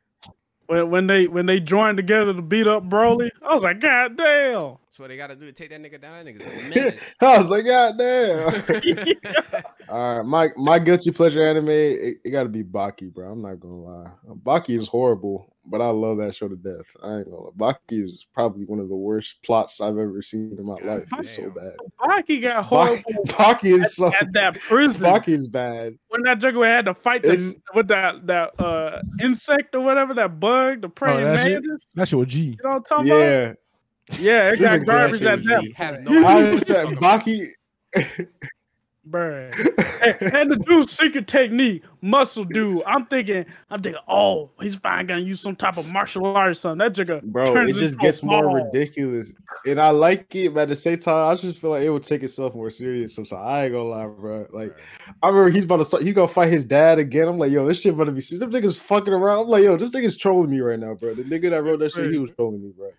When 0.66 0.90
when 0.90 1.06
they 1.06 1.26
when 1.26 1.46
they 1.46 1.60
joined 1.60 1.96
together 1.98 2.32
to 2.32 2.42
beat 2.42 2.66
up 2.66 2.84
Broly, 2.88 3.30
I 3.46 3.52
was 3.54 3.62
like, 3.62 3.80
God 3.80 4.16
damn. 4.16 4.76
That's 4.92 4.98
what 4.98 5.08
they 5.08 5.16
gotta 5.16 5.34
do 5.34 5.46
to 5.46 5.52
take 5.52 5.70
that 5.70 5.80
nigga 5.80 5.98
down. 5.98 6.22
That 6.22 6.34
nigga's 6.34 6.66
a 6.66 6.68
menace. 6.76 7.14
I 7.18 7.38
was 7.38 7.48
like, 7.48 7.64
God 7.64 7.96
damn. 7.96 9.64
All 9.88 10.16
right, 10.18 10.22
my 10.22 10.48
my 10.58 10.78
guilty 10.78 11.10
pleasure 11.12 11.42
anime, 11.42 11.70
it, 11.70 12.18
it 12.22 12.30
got 12.30 12.42
to 12.42 12.50
be 12.50 12.62
Baki, 12.62 13.10
bro. 13.10 13.32
I'm 13.32 13.40
not 13.40 13.58
gonna 13.58 13.80
lie. 13.80 14.10
Baki 14.42 14.78
is 14.78 14.86
horrible, 14.88 15.56
but 15.64 15.80
I 15.80 15.88
love 15.88 16.18
that 16.18 16.34
show 16.34 16.46
to 16.46 16.56
death. 16.56 16.94
I 17.02 17.20
ain't 17.20 17.30
gonna 17.30 17.42
lie. 17.56 17.72
Baki 17.72 18.02
is 18.02 18.26
probably 18.34 18.66
one 18.66 18.80
of 18.80 18.90
the 18.90 18.94
worst 18.96 19.42
plots 19.42 19.80
I've 19.80 19.96
ever 19.96 20.20
seen 20.20 20.56
in 20.58 20.66
my 20.66 20.78
God 20.80 20.86
life. 20.86 21.04
It's 21.20 21.36
so 21.36 21.48
bad. 21.48 21.72
Baki 21.98 22.42
got 22.42 22.64
Baki, 22.64 22.66
horrible 22.66 23.24
Baki 23.28 23.74
is 23.74 23.96
so. 23.96 24.12
at 24.12 24.30
that 24.34 24.60
prison 24.60 25.00
Baki 25.00 25.28
is 25.28 25.48
bad. 25.48 25.96
when 26.08 26.20
that 26.24 26.38
Juggernaut 26.38 26.66
had 26.66 26.84
to 26.84 26.92
fight 26.92 27.22
the, 27.22 27.56
with 27.74 27.88
that 27.88 28.26
that 28.26 28.60
uh 28.60 29.00
insect 29.22 29.74
or 29.74 29.80
whatever 29.80 30.12
that 30.12 30.38
bug, 30.38 30.82
the 30.82 30.90
praying 30.90 31.22
that 31.22 31.46
shit? 31.46 31.62
mantis. 31.64 31.86
That 31.94 32.08
shit 32.08 32.18
was 32.18 32.28
G. 32.28 32.40
You 32.40 32.56
know 32.62 32.72
what 32.72 32.76
I'm 32.76 32.84
talking 32.84 33.10
about? 33.10 33.56
Yeah, 34.18 34.52
Yeah, 34.52 34.52
it 34.52 34.58
got 34.60 34.78
is 34.80 34.86
garbage 34.88 35.22
at 35.22 35.38
what 35.38 35.48
that 35.48 35.72
has 35.74 35.98
no 36.00 36.10
idea 36.10 36.22
what 36.22 36.36
understand. 36.36 36.90
you're 36.90 37.00
talking 37.00 37.46
about. 37.94 38.26
Baki. 38.26 38.28
Bruh. 39.08 39.50
and, 40.20 40.34
and 40.34 40.50
the 40.52 40.56
dude's 40.56 40.92
secret 40.96 41.26
technique, 41.26 41.82
muscle 42.02 42.44
dude. 42.44 42.84
I'm 42.86 43.04
thinking, 43.06 43.44
I'm 43.68 43.82
thinking, 43.82 44.00
oh, 44.06 44.50
he's 44.60 44.78
probably 44.78 45.04
gonna 45.06 45.22
use 45.22 45.40
some 45.40 45.56
type 45.56 45.76
of 45.76 45.90
martial 45.90 46.24
art 46.24 46.50
or 46.50 46.54
something. 46.54 46.78
That 46.78 46.92
jigger 46.94 47.20
Bro, 47.20 47.52
turns 47.52 47.70
it 47.70 47.80
just 47.80 47.94
into 47.94 48.04
a 48.04 48.08
gets 48.08 48.22
more 48.22 48.44
ball. 48.44 48.54
ridiculous, 48.54 49.32
and 49.66 49.80
I 49.80 49.90
like 49.90 50.32
it, 50.36 50.54
but 50.54 50.60
at 50.60 50.68
the 50.68 50.76
same 50.76 50.98
time, 50.98 51.32
I 51.32 51.34
just 51.34 51.58
feel 51.58 51.70
like 51.70 51.82
it 51.82 51.90
would 51.90 52.04
take 52.04 52.22
itself 52.22 52.54
more 52.54 52.70
serious. 52.70 53.16
Sometimes 53.16 53.42
I 53.44 53.64
ain't 53.64 53.72
gonna 53.72 53.88
lie, 53.88 54.06
bro. 54.06 54.46
Like, 54.52 54.72
I 55.20 55.28
remember 55.30 55.50
he's 55.50 55.64
about 55.64 55.78
to 55.78 55.84
start. 55.84 56.04
He 56.04 56.12
gonna 56.12 56.28
fight 56.28 56.50
his 56.50 56.64
dad 56.64 57.00
again. 57.00 57.26
I'm 57.26 57.38
like, 57.38 57.50
yo, 57.50 57.66
this 57.66 57.80
shit 57.80 57.94
about 57.94 58.04
to 58.04 58.12
be. 58.12 58.20
serious. 58.20 58.40
Them 58.40 58.52
niggas 58.52 58.78
fucking 58.78 59.12
around. 59.12 59.40
I'm 59.40 59.48
like, 59.48 59.64
yo, 59.64 59.76
this 59.76 59.90
nigga's 59.90 60.16
trolling 60.16 60.48
me 60.50 60.60
right 60.60 60.78
now, 60.78 60.94
bro. 60.94 61.14
The 61.14 61.24
nigga 61.24 61.50
that 61.50 61.64
wrote 61.64 61.80
that 61.80 61.90
shit, 61.90 62.08
he 62.12 62.18
was 62.18 62.30
trolling 62.30 62.62
me, 62.62 62.72
bro. 62.76 62.90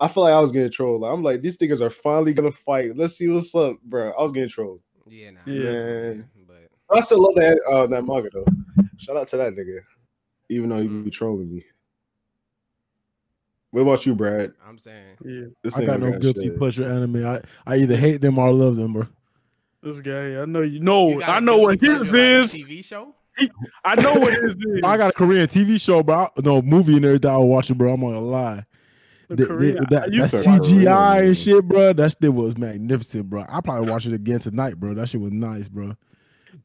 I 0.00 0.06
feel 0.08 0.22
like 0.22 0.32
I 0.32 0.40
was 0.40 0.52
getting 0.52 0.70
trolled. 0.70 1.04
I'm 1.04 1.22
like, 1.22 1.40
these 1.42 1.56
niggas 1.58 1.80
are 1.80 1.90
finally 1.90 2.32
gonna 2.32 2.52
fight. 2.52 2.96
Let's 2.96 3.16
see 3.16 3.28
what's 3.28 3.54
up, 3.54 3.76
bro. 3.82 4.12
I 4.12 4.22
was 4.22 4.32
getting 4.32 4.48
trolled. 4.48 4.80
Yeah, 5.06 5.30
nah. 5.30 5.40
Yeah. 5.46 5.62
Man. 5.72 6.30
But 6.46 6.56
But 6.88 6.98
I 6.98 7.00
still 7.00 7.22
love 7.22 7.34
that 7.36 7.60
uh, 7.68 7.86
that 7.88 8.04
manga 8.04 8.30
though. 8.32 8.46
Shout 8.98 9.16
out 9.16 9.26
to 9.28 9.36
that 9.38 9.54
nigga, 9.54 9.80
even 10.50 10.68
though 10.68 10.80
he 10.82 10.88
be 10.88 11.10
trolling 11.10 11.50
me. 11.52 11.64
What 13.70 13.82
about 13.82 14.06
you, 14.06 14.14
Brad? 14.14 14.52
I'm 14.66 14.78
saying, 14.78 15.16
Yeah, 15.24 15.46
This 15.62 15.76
I 15.76 15.84
got 15.84 16.00
no 16.00 16.18
guilty 16.18 16.44
shit. 16.44 16.58
pleasure 16.58 16.88
anime. 16.88 17.24
I, 17.26 17.42
I 17.66 17.76
either 17.76 17.96
hate 17.96 18.20
them 18.22 18.38
or 18.38 18.48
I 18.48 18.50
love 18.50 18.76
them, 18.76 18.94
bro. 18.94 19.06
this 19.82 20.00
guy. 20.00 20.40
I 20.40 20.44
know 20.46 20.62
you 20.62 20.80
know. 20.80 21.10
you 21.10 21.20
got 21.20 21.28
I 21.28 21.38
a 21.38 21.40
know 21.42 21.58
what 21.58 21.78
guilty 21.78 21.98
his 22.00 22.08
is. 22.08 22.52
like, 22.54 22.62
TV 22.62 22.84
show. 22.84 23.14
I 23.84 23.94
know 24.00 24.14
what 24.14 24.32
his 24.32 24.56
is. 24.58 24.82
I 24.82 24.96
got 24.96 25.10
a 25.10 25.12
Korean 25.12 25.46
TV 25.48 25.78
show, 25.80 26.02
bro. 26.02 26.16
I- 26.24 26.28
No 26.42 26.62
movie 26.62 26.96
and 26.96 27.04
everything 27.04 27.30
I 27.30 27.36
was 27.36 27.46
watching, 27.46 27.76
bro. 27.76 27.92
I'm 27.92 28.00
not 28.00 28.06
gonna 28.08 28.20
lie. 28.20 28.64
The 29.28 29.36
The- 29.36 29.44
the- 29.46 29.86
that 29.90 30.02
I 30.04 30.06
that 30.08 30.30
CGI 30.30 30.84
Korean. 31.18 31.24
and 31.26 31.36
shit, 31.36 31.64
bro. 31.68 31.92
That 31.92 32.16
shit 32.20 32.32
was 32.32 32.56
magnificent, 32.56 33.28
bro. 33.28 33.44
I 33.48 33.60
probably 33.60 33.90
watch 33.90 34.06
it 34.06 34.12
again 34.14 34.38
tonight, 34.40 34.78
bro. 34.80 34.94
That 34.94 35.08
shit 35.08 35.20
was 35.20 35.32
nice, 35.32 35.68
bro. 35.68 35.94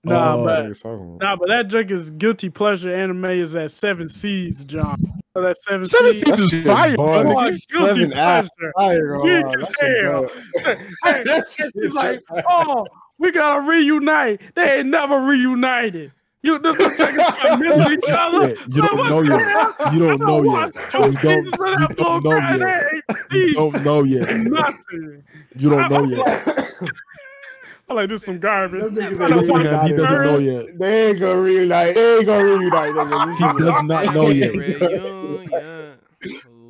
Nah, 0.05 0.36
Uh, 0.36 0.43
but 0.43 0.60
Niggas 0.65 0.82
talking 0.84 1.15
about- 1.15 1.22
nah, 1.22 1.36
but 1.36 1.48
that 1.50 1.67
junk 1.70 1.91
is 1.91 2.10
guilty 2.10 2.50
pleasure 2.50 2.93
anime 2.93 3.25
is 3.25 3.53
that 3.53 3.72
Seven 3.72 4.10
Seas, 4.10 4.63
John. 4.63 4.98
So 5.34 5.41
that 5.41 5.58
Seven, 5.62 5.84
Seven 5.86 6.13
Seas. 6.13 6.24
Seas 6.24 6.53
is 6.53 6.65
fire, 6.65 6.96
buns. 6.96 7.24
bro. 7.24 7.34
Oh, 7.36 7.43
Guilty 7.43 8.00
guilty 8.00 8.13
pleasure. 8.13 8.50
I 8.77 8.93
ain't 8.93 9.01
gonna 9.08 9.20
Weak 9.24 9.46
lie, 9.46 9.53
as 9.60 9.70
hell. 9.82 10.27
Hey, 11.03 11.24
That 11.24 11.46
she's 11.50 11.72
shit 11.74 11.93
like, 11.93 12.22
oh, 12.50 12.86
we 13.17 13.32
gotta 13.32 13.62
reunite. 13.62 14.41
They 14.55 14.79
ain't 14.79 14.89
never 14.89 15.20
reunited. 15.22 16.12
You 16.43 16.59
this 16.59 16.77
is 16.79 17.57
miss 17.57 17.89
each 17.89 18.09
other. 18.12 18.50
Yeah, 18.50 18.55
you 18.67 18.81
don't 18.81 18.97
Like, 18.97 19.09
know 19.09 19.21
yet. 19.21 19.93
You 19.93 20.00
don't 20.00 20.19
know 20.19 20.43
yet. 20.43 20.75
You 20.75 21.00
don't- 21.00 21.23
you 21.23 21.93
don't 21.93 22.23
know 22.25 22.43
yet. 22.43 22.83
You 23.31 23.53
don't 23.53 23.83
know 23.83 24.03
yet. 24.03 24.29
Nothing. 24.43 25.23
You 25.57 25.69
don't 25.69 25.89
know 25.89 26.03
yet. 26.03 26.73
I 27.89 27.93
like 27.93 28.09
this 28.09 28.23
some 28.25 28.39
garbage. 28.39 28.81
Them 28.81 28.95
niggas 28.95 29.19
I 29.21 29.25
ain't 29.25 29.35
don't 29.35 29.47
want 29.50 29.63
Yeah, 29.65 29.83
he 29.83 29.89
to 29.91 29.97
doesn't 29.97 30.23
know 30.23 30.38
yet. 30.38 30.79
They 30.79 31.09
ain't 31.09 31.19
gonna 31.19 31.41
reunite. 31.41 31.95
They 31.95 32.15
ain't 32.17 32.25
gonna 32.25 32.43
reunite. 32.57 33.38
He 33.38 33.63
does 33.63 33.83
not 33.83 34.13
know 34.13 34.29
yet. 34.29 36.00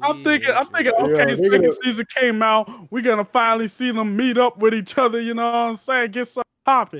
I'm 0.01 0.23
thinking, 0.23 0.49
I'm 0.51 0.65
thinking, 0.67 0.91
okay, 0.99 1.25
they 1.25 1.35
second 1.35 1.61
gonna- 1.61 1.71
season 1.83 2.05
came 2.13 2.41
out. 2.43 2.69
We're 2.91 3.01
gonna 3.03 3.23
finally 3.25 3.67
see 3.69 3.91
them 3.91 4.15
meet 4.17 4.37
up 4.37 4.57
with 4.57 4.73
each 4.73 4.97
other. 4.97 5.19
You 5.21 5.33
know 5.33 5.45
what 5.45 5.55
I'm 5.55 5.75
saying? 5.77 6.11
Get 6.11 6.27
some 6.27 6.43
popping. 6.65 6.99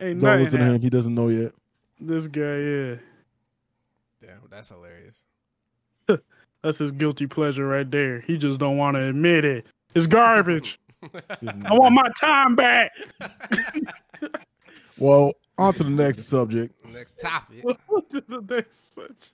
Ain't 0.00 0.20
Don't 0.20 0.30
nothing. 0.40 0.44
listen 0.44 0.60
him. 0.60 0.80
He 0.80 0.90
doesn't 0.90 1.14
know 1.14 1.28
yet. 1.28 1.52
This 2.00 2.26
guy, 2.26 2.40
yeah, 2.58 2.94
Damn, 4.22 4.40
that's 4.50 4.70
hilarious. 4.70 5.24
that's 6.62 6.78
his 6.78 6.92
guilty 6.92 7.26
pleasure 7.26 7.66
right 7.66 7.90
there. 7.90 8.20
He 8.20 8.38
just 8.38 8.58
don't 8.58 8.76
want 8.76 8.96
to 8.96 9.02
admit 9.08 9.44
it. 9.44 9.66
It's 9.94 10.06
garbage. 10.06 10.78
I 11.46 11.72
want 11.74 11.94
my 11.94 12.08
time 12.18 12.56
back. 12.56 12.92
Well, 14.98 15.32
on 15.56 15.72
to 15.74 15.82
the 15.84 15.90
next 15.90 16.24
subject. 16.24 16.84
Next 16.84 17.18
topic. 17.18 17.64
That's 18.28 18.92
such- 18.94 19.32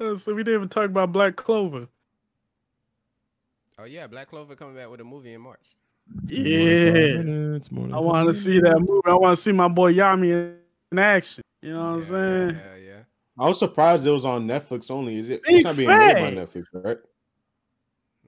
Uh, 0.00 0.16
so 0.16 0.34
we 0.34 0.42
didn't 0.42 0.54
even 0.60 0.68
talk 0.68 0.84
about 0.86 1.12
Black 1.12 1.36
Clover. 1.36 1.86
Oh 3.78 3.84
yeah, 3.84 4.06
Black 4.08 4.28
Clover 4.30 4.56
coming 4.56 4.74
back 4.76 4.88
with 4.90 5.00
a 5.00 5.04
movie 5.04 5.32
in 5.34 5.40
March. 5.40 5.76
Yeah, 6.26 7.22
Minutes, 7.22 7.70
more 7.72 7.88
I 7.92 7.98
want 7.98 8.28
to 8.28 8.34
see 8.34 8.58
that 8.60 8.78
movie. 8.80 9.02
I 9.06 9.14
want 9.14 9.36
to 9.36 9.42
see 9.42 9.52
my 9.52 9.68
boy 9.68 9.92
Yami 9.94 10.56
in 10.92 10.98
action. 10.98 11.43
You 11.64 11.72
know 11.72 11.80
what 11.82 11.88
I'm 11.88 12.04
saying? 12.04 12.56
Yeah, 12.56 12.76
yeah. 12.76 12.98
I 13.38 13.48
was 13.48 13.58
surprised 13.58 14.06
it 14.06 14.10
was 14.10 14.24
on 14.26 14.46
Netflix 14.46 14.90
only. 14.90 15.18
Is 15.18 15.30
it? 15.30 15.42
Big 15.44 15.54
It's 15.56 15.64
not 15.64 15.76
being 15.76 15.88
made 15.88 16.14
by. 16.14 16.30
Netflix, 16.30 16.64
right? 16.74 16.98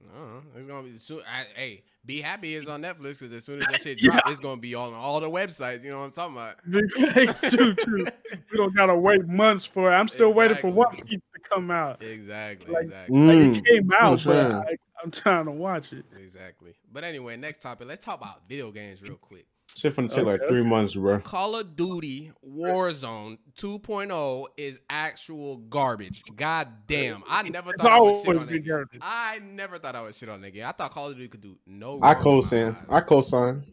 Uh, 0.03 0.41
it's 0.55 0.65
gonna 0.67 0.87
be 0.87 0.97
soon. 0.97 1.21
I, 1.21 1.45
hey, 1.55 1.83
be 2.05 2.19
happy 2.21 2.55
it's 2.55 2.67
on 2.67 2.81
Netflix 2.81 3.19
because 3.19 3.31
as 3.33 3.45
soon 3.45 3.61
as 3.61 3.67
that 3.67 3.81
shit 3.83 3.99
drop, 4.01 4.23
it's 4.27 4.39
gonna 4.39 4.59
be 4.59 4.73
on 4.73 4.93
all 4.93 5.19
the 5.19 5.29
websites. 5.29 5.83
You 5.83 5.91
know 5.91 5.99
what 5.99 6.05
I'm 6.05 6.11
talking 6.11 6.35
about? 6.35 6.55
Big 6.69 6.89
facts, 6.91 7.41
true, 7.55 7.75
true. 7.75 8.05
We 8.51 8.57
don't 8.57 8.75
gotta 8.75 8.95
wait 8.95 9.27
months 9.27 9.65
for 9.65 9.91
it. 9.91 9.95
I'm 9.95 10.07
still 10.07 10.33
waiting 10.33 10.57
for 10.57 10.71
One 10.71 10.95
Piece 10.95 11.03
to 11.35 11.39
come 11.53 11.69
out. 11.69 12.01
Exactly, 12.01 12.73
Like- 12.73 12.85
exactly, 12.85 13.19
Like 13.19 13.37
Mm. 13.37 13.57
it 13.57 13.65
came 13.65 13.91
out, 13.99 14.11
what 14.11 14.23
but. 14.25 14.51
I, 14.67 14.75
I'm 15.03 15.11
trying 15.11 15.45
to 15.45 15.51
watch 15.51 15.93
it. 15.93 16.05
exactly. 16.19 16.73
But 16.91 17.03
anyway, 17.03 17.37
next 17.37 17.61
topic. 17.61 17.87
Let's 17.87 18.03
talk 18.03 18.19
about 18.19 18.47
video 18.49 18.71
games 18.71 19.01
real 19.03 19.15
quick. 19.15 19.45
Shit 19.77 19.95
finna 19.95 20.09
take 20.11 20.25
like 20.25 20.41
Okay, 20.41 20.49
three 20.49 20.63
months, 20.63 20.95
bro. 20.95 21.19
Call 21.19 21.55
of 21.55 21.75
Duty 21.75 22.31
Warzone 22.43 23.37
2.0 23.59 24.45
is 24.57 24.79
actual 24.89 25.57
garbage. 25.57 26.23
God 26.35 26.67
damn. 26.87 27.23
I 27.29 27.43
never 27.43 27.73
thought 27.73 27.91
I 27.91 27.99
would 27.99 28.15
shit 28.15 28.25
always 28.25 28.41
on 28.41 28.47
that 28.47 28.53
been 28.53 28.63
game. 28.63 28.99
I 29.03 29.37
never 29.39 29.77
thought 29.77 29.95
I 29.95 30.01
would 30.01 30.15
shit 30.15 30.29
on 30.29 30.41
that 30.41 30.49
game. 30.49 30.65
I 30.65 30.71
thought 30.71 30.89
Call 30.91 31.09
of 31.09 31.15
Duty 31.15 31.27
could 31.27 31.41
do 31.41 31.57
no 31.67 31.99
I 32.01 32.13
wrong 32.13 32.17
in 32.17 32.21
co-sign. 32.23 32.75
I 32.89 32.95
eyes. 32.97 33.03
co-sign. 33.07 33.63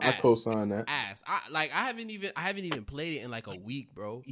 I 0.00 0.08
Ass. 0.08 0.20
co-sign 0.20 0.68
that. 0.70 0.84
ass. 0.88 1.22
I 1.28 1.42
like 1.52 1.72
I 1.72 1.86
haven't 1.86 2.10
even 2.10 2.32
I 2.36 2.40
haven't 2.40 2.64
even 2.64 2.84
played 2.84 3.14
it 3.18 3.22
in 3.22 3.30
like 3.30 3.46
a 3.46 3.54
week, 3.54 3.94
bro. 3.94 4.24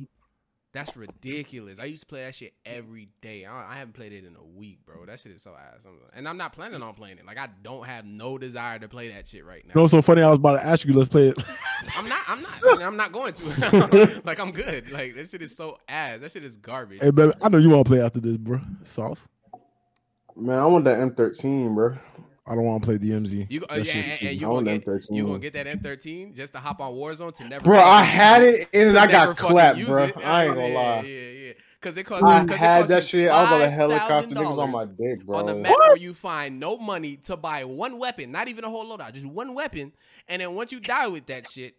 That's 0.72 0.96
ridiculous. 0.96 1.80
I 1.80 1.86
used 1.86 2.02
to 2.02 2.06
play 2.06 2.22
that 2.22 2.34
shit 2.36 2.52
every 2.64 3.08
day. 3.22 3.44
I, 3.44 3.72
I 3.72 3.76
haven't 3.76 3.94
played 3.94 4.12
it 4.12 4.24
in 4.24 4.36
a 4.36 4.44
week, 4.44 4.78
bro. 4.86 5.04
That 5.04 5.18
shit 5.18 5.32
is 5.32 5.42
so 5.42 5.50
ass. 5.50 5.80
I'm- 5.84 5.96
and 6.14 6.28
I'm 6.28 6.36
not 6.36 6.52
planning 6.52 6.80
on 6.80 6.94
playing 6.94 7.18
it. 7.18 7.26
Like 7.26 7.38
I 7.38 7.48
don't 7.62 7.84
have 7.86 8.04
no 8.04 8.38
desire 8.38 8.78
to 8.78 8.88
play 8.88 9.08
that 9.08 9.26
shit 9.26 9.44
right 9.44 9.66
now. 9.66 9.72
You 9.74 9.80
know 9.80 9.86
so 9.88 10.00
funny? 10.00 10.22
I 10.22 10.28
was 10.28 10.36
about 10.36 10.60
to 10.60 10.64
ask 10.66 10.86
you. 10.86 10.94
Let's 10.94 11.08
play 11.08 11.28
it. 11.30 11.42
I'm 11.96 12.08
not. 12.08 12.20
I'm 12.28 12.38
not. 12.40 12.82
I'm 12.82 12.96
not 12.96 13.10
going 13.10 13.32
to. 13.32 14.22
like 14.24 14.38
I'm 14.38 14.52
good. 14.52 14.90
Like 14.92 15.16
that 15.16 15.28
shit 15.30 15.42
is 15.42 15.56
so 15.56 15.78
ass. 15.88 16.20
That 16.20 16.30
shit 16.30 16.44
is 16.44 16.56
garbage. 16.56 17.00
hey, 17.00 17.10
baby, 17.10 17.32
I 17.42 17.48
know 17.48 17.58
you 17.58 17.70
want 17.70 17.86
to 17.86 17.90
play 17.90 18.00
after 18.00 18.20
this, 18.20 18.36
bro. 18.36 18.60
Sauce. 18.84 19.26
Man, 20.36 20.56
I 20.58 20.66
want 20.66 20.84
that 20.84 20.98
M13, 21.00 21.74
bro. 21.74 21.98
I 22.50 22.56
don't 22.56 22.64
want 22.64 22.82
to 22.82 22.86
play 22.86 22.98
DMZ. 22.98 23.46
You 23.48 23.64
uh, 23.70 23.76
yeah, 23.76 23.92
and, 23.92 24.22
and 24.22 24.40
you 24.40 24.48
I 24.48 24.50
gonna 24.50 24.64
that 24.72 24.84
get 24.84 24.86
M13. 24.86 25.16
you 25.16 25.24
gonna 25.24 25.38
get 25.38 25.52
that 25.52 25.66
M13 25.66 26.34
just 26.34 26.52
to 26.54 26.58
hop 26.58 26.80
on 26.80 26.92
Warzone 26.94 27.32
to 27.34 27.44
never. 27.48 27.62
Bro, 27.62 27.78
I 27.78 28.02
had 28.02 28.42
it 28.42 28.68
and 28.74 28.90
to 28.90 28.98
I 28.98 29.06
got 29.06 29.36
clapped, 29.36 29.86
bro. 29.86 30.04
it. 30.04 30.16
I 30.26 30.46
ain't 30.46 30.54
gonna 30.56 30.74
lie. 30.74 31.00
Yeah, 31.02 31.02
yeah. 31.02 31.30
yeah. 31.30 31.52
Because 31.80 31.96
it 31.96 32.04
costs. 32.04 32.24
I 32.26 32.40
cause 32.40 32.50
it 32.50 32.58
had 32.58 32.78
costs 32.80 32.90
that 32.90 33.04
shit. 33.04 33.28
I 33.30 33.42
was 33.42 33.52
on 33.52 33.62
a 33.62 33.70
helicopter. 33.70 34.28
$5,000 34.30 34.34
Niggas 34.34 34.58
on 34.58 34.70
my 34.72 34.84
dick, 34.84 35.24
bro. 35.24 35.38
on 35.38 35.46
the 35.46 35.54
map 35.54 35.76
where 35.78 35.96
you 35.96 36.12
find 36.12 36.58
no 36.58 36.76
money 36.76 37.16
to 37.18 37.36
buy 37.36 37.64
one 37.64 37.98
weapon, 38.00 38.32
not 38.32 38.48
even 38.48 38.64
a 38.64 38.68
whole 38.68 38.84
loadout, 38.84 39.12
just 39.12 39.26
one 39.26 39.54
weapon, 39.54 39.92
and 40.28 40.42
then 40.42 40.56
once 40.56 40.72
you 40.72 40.80
die 40.80 41.06
with 41.06 41.26
that 41.26 41.48
shit, 41.48 41.76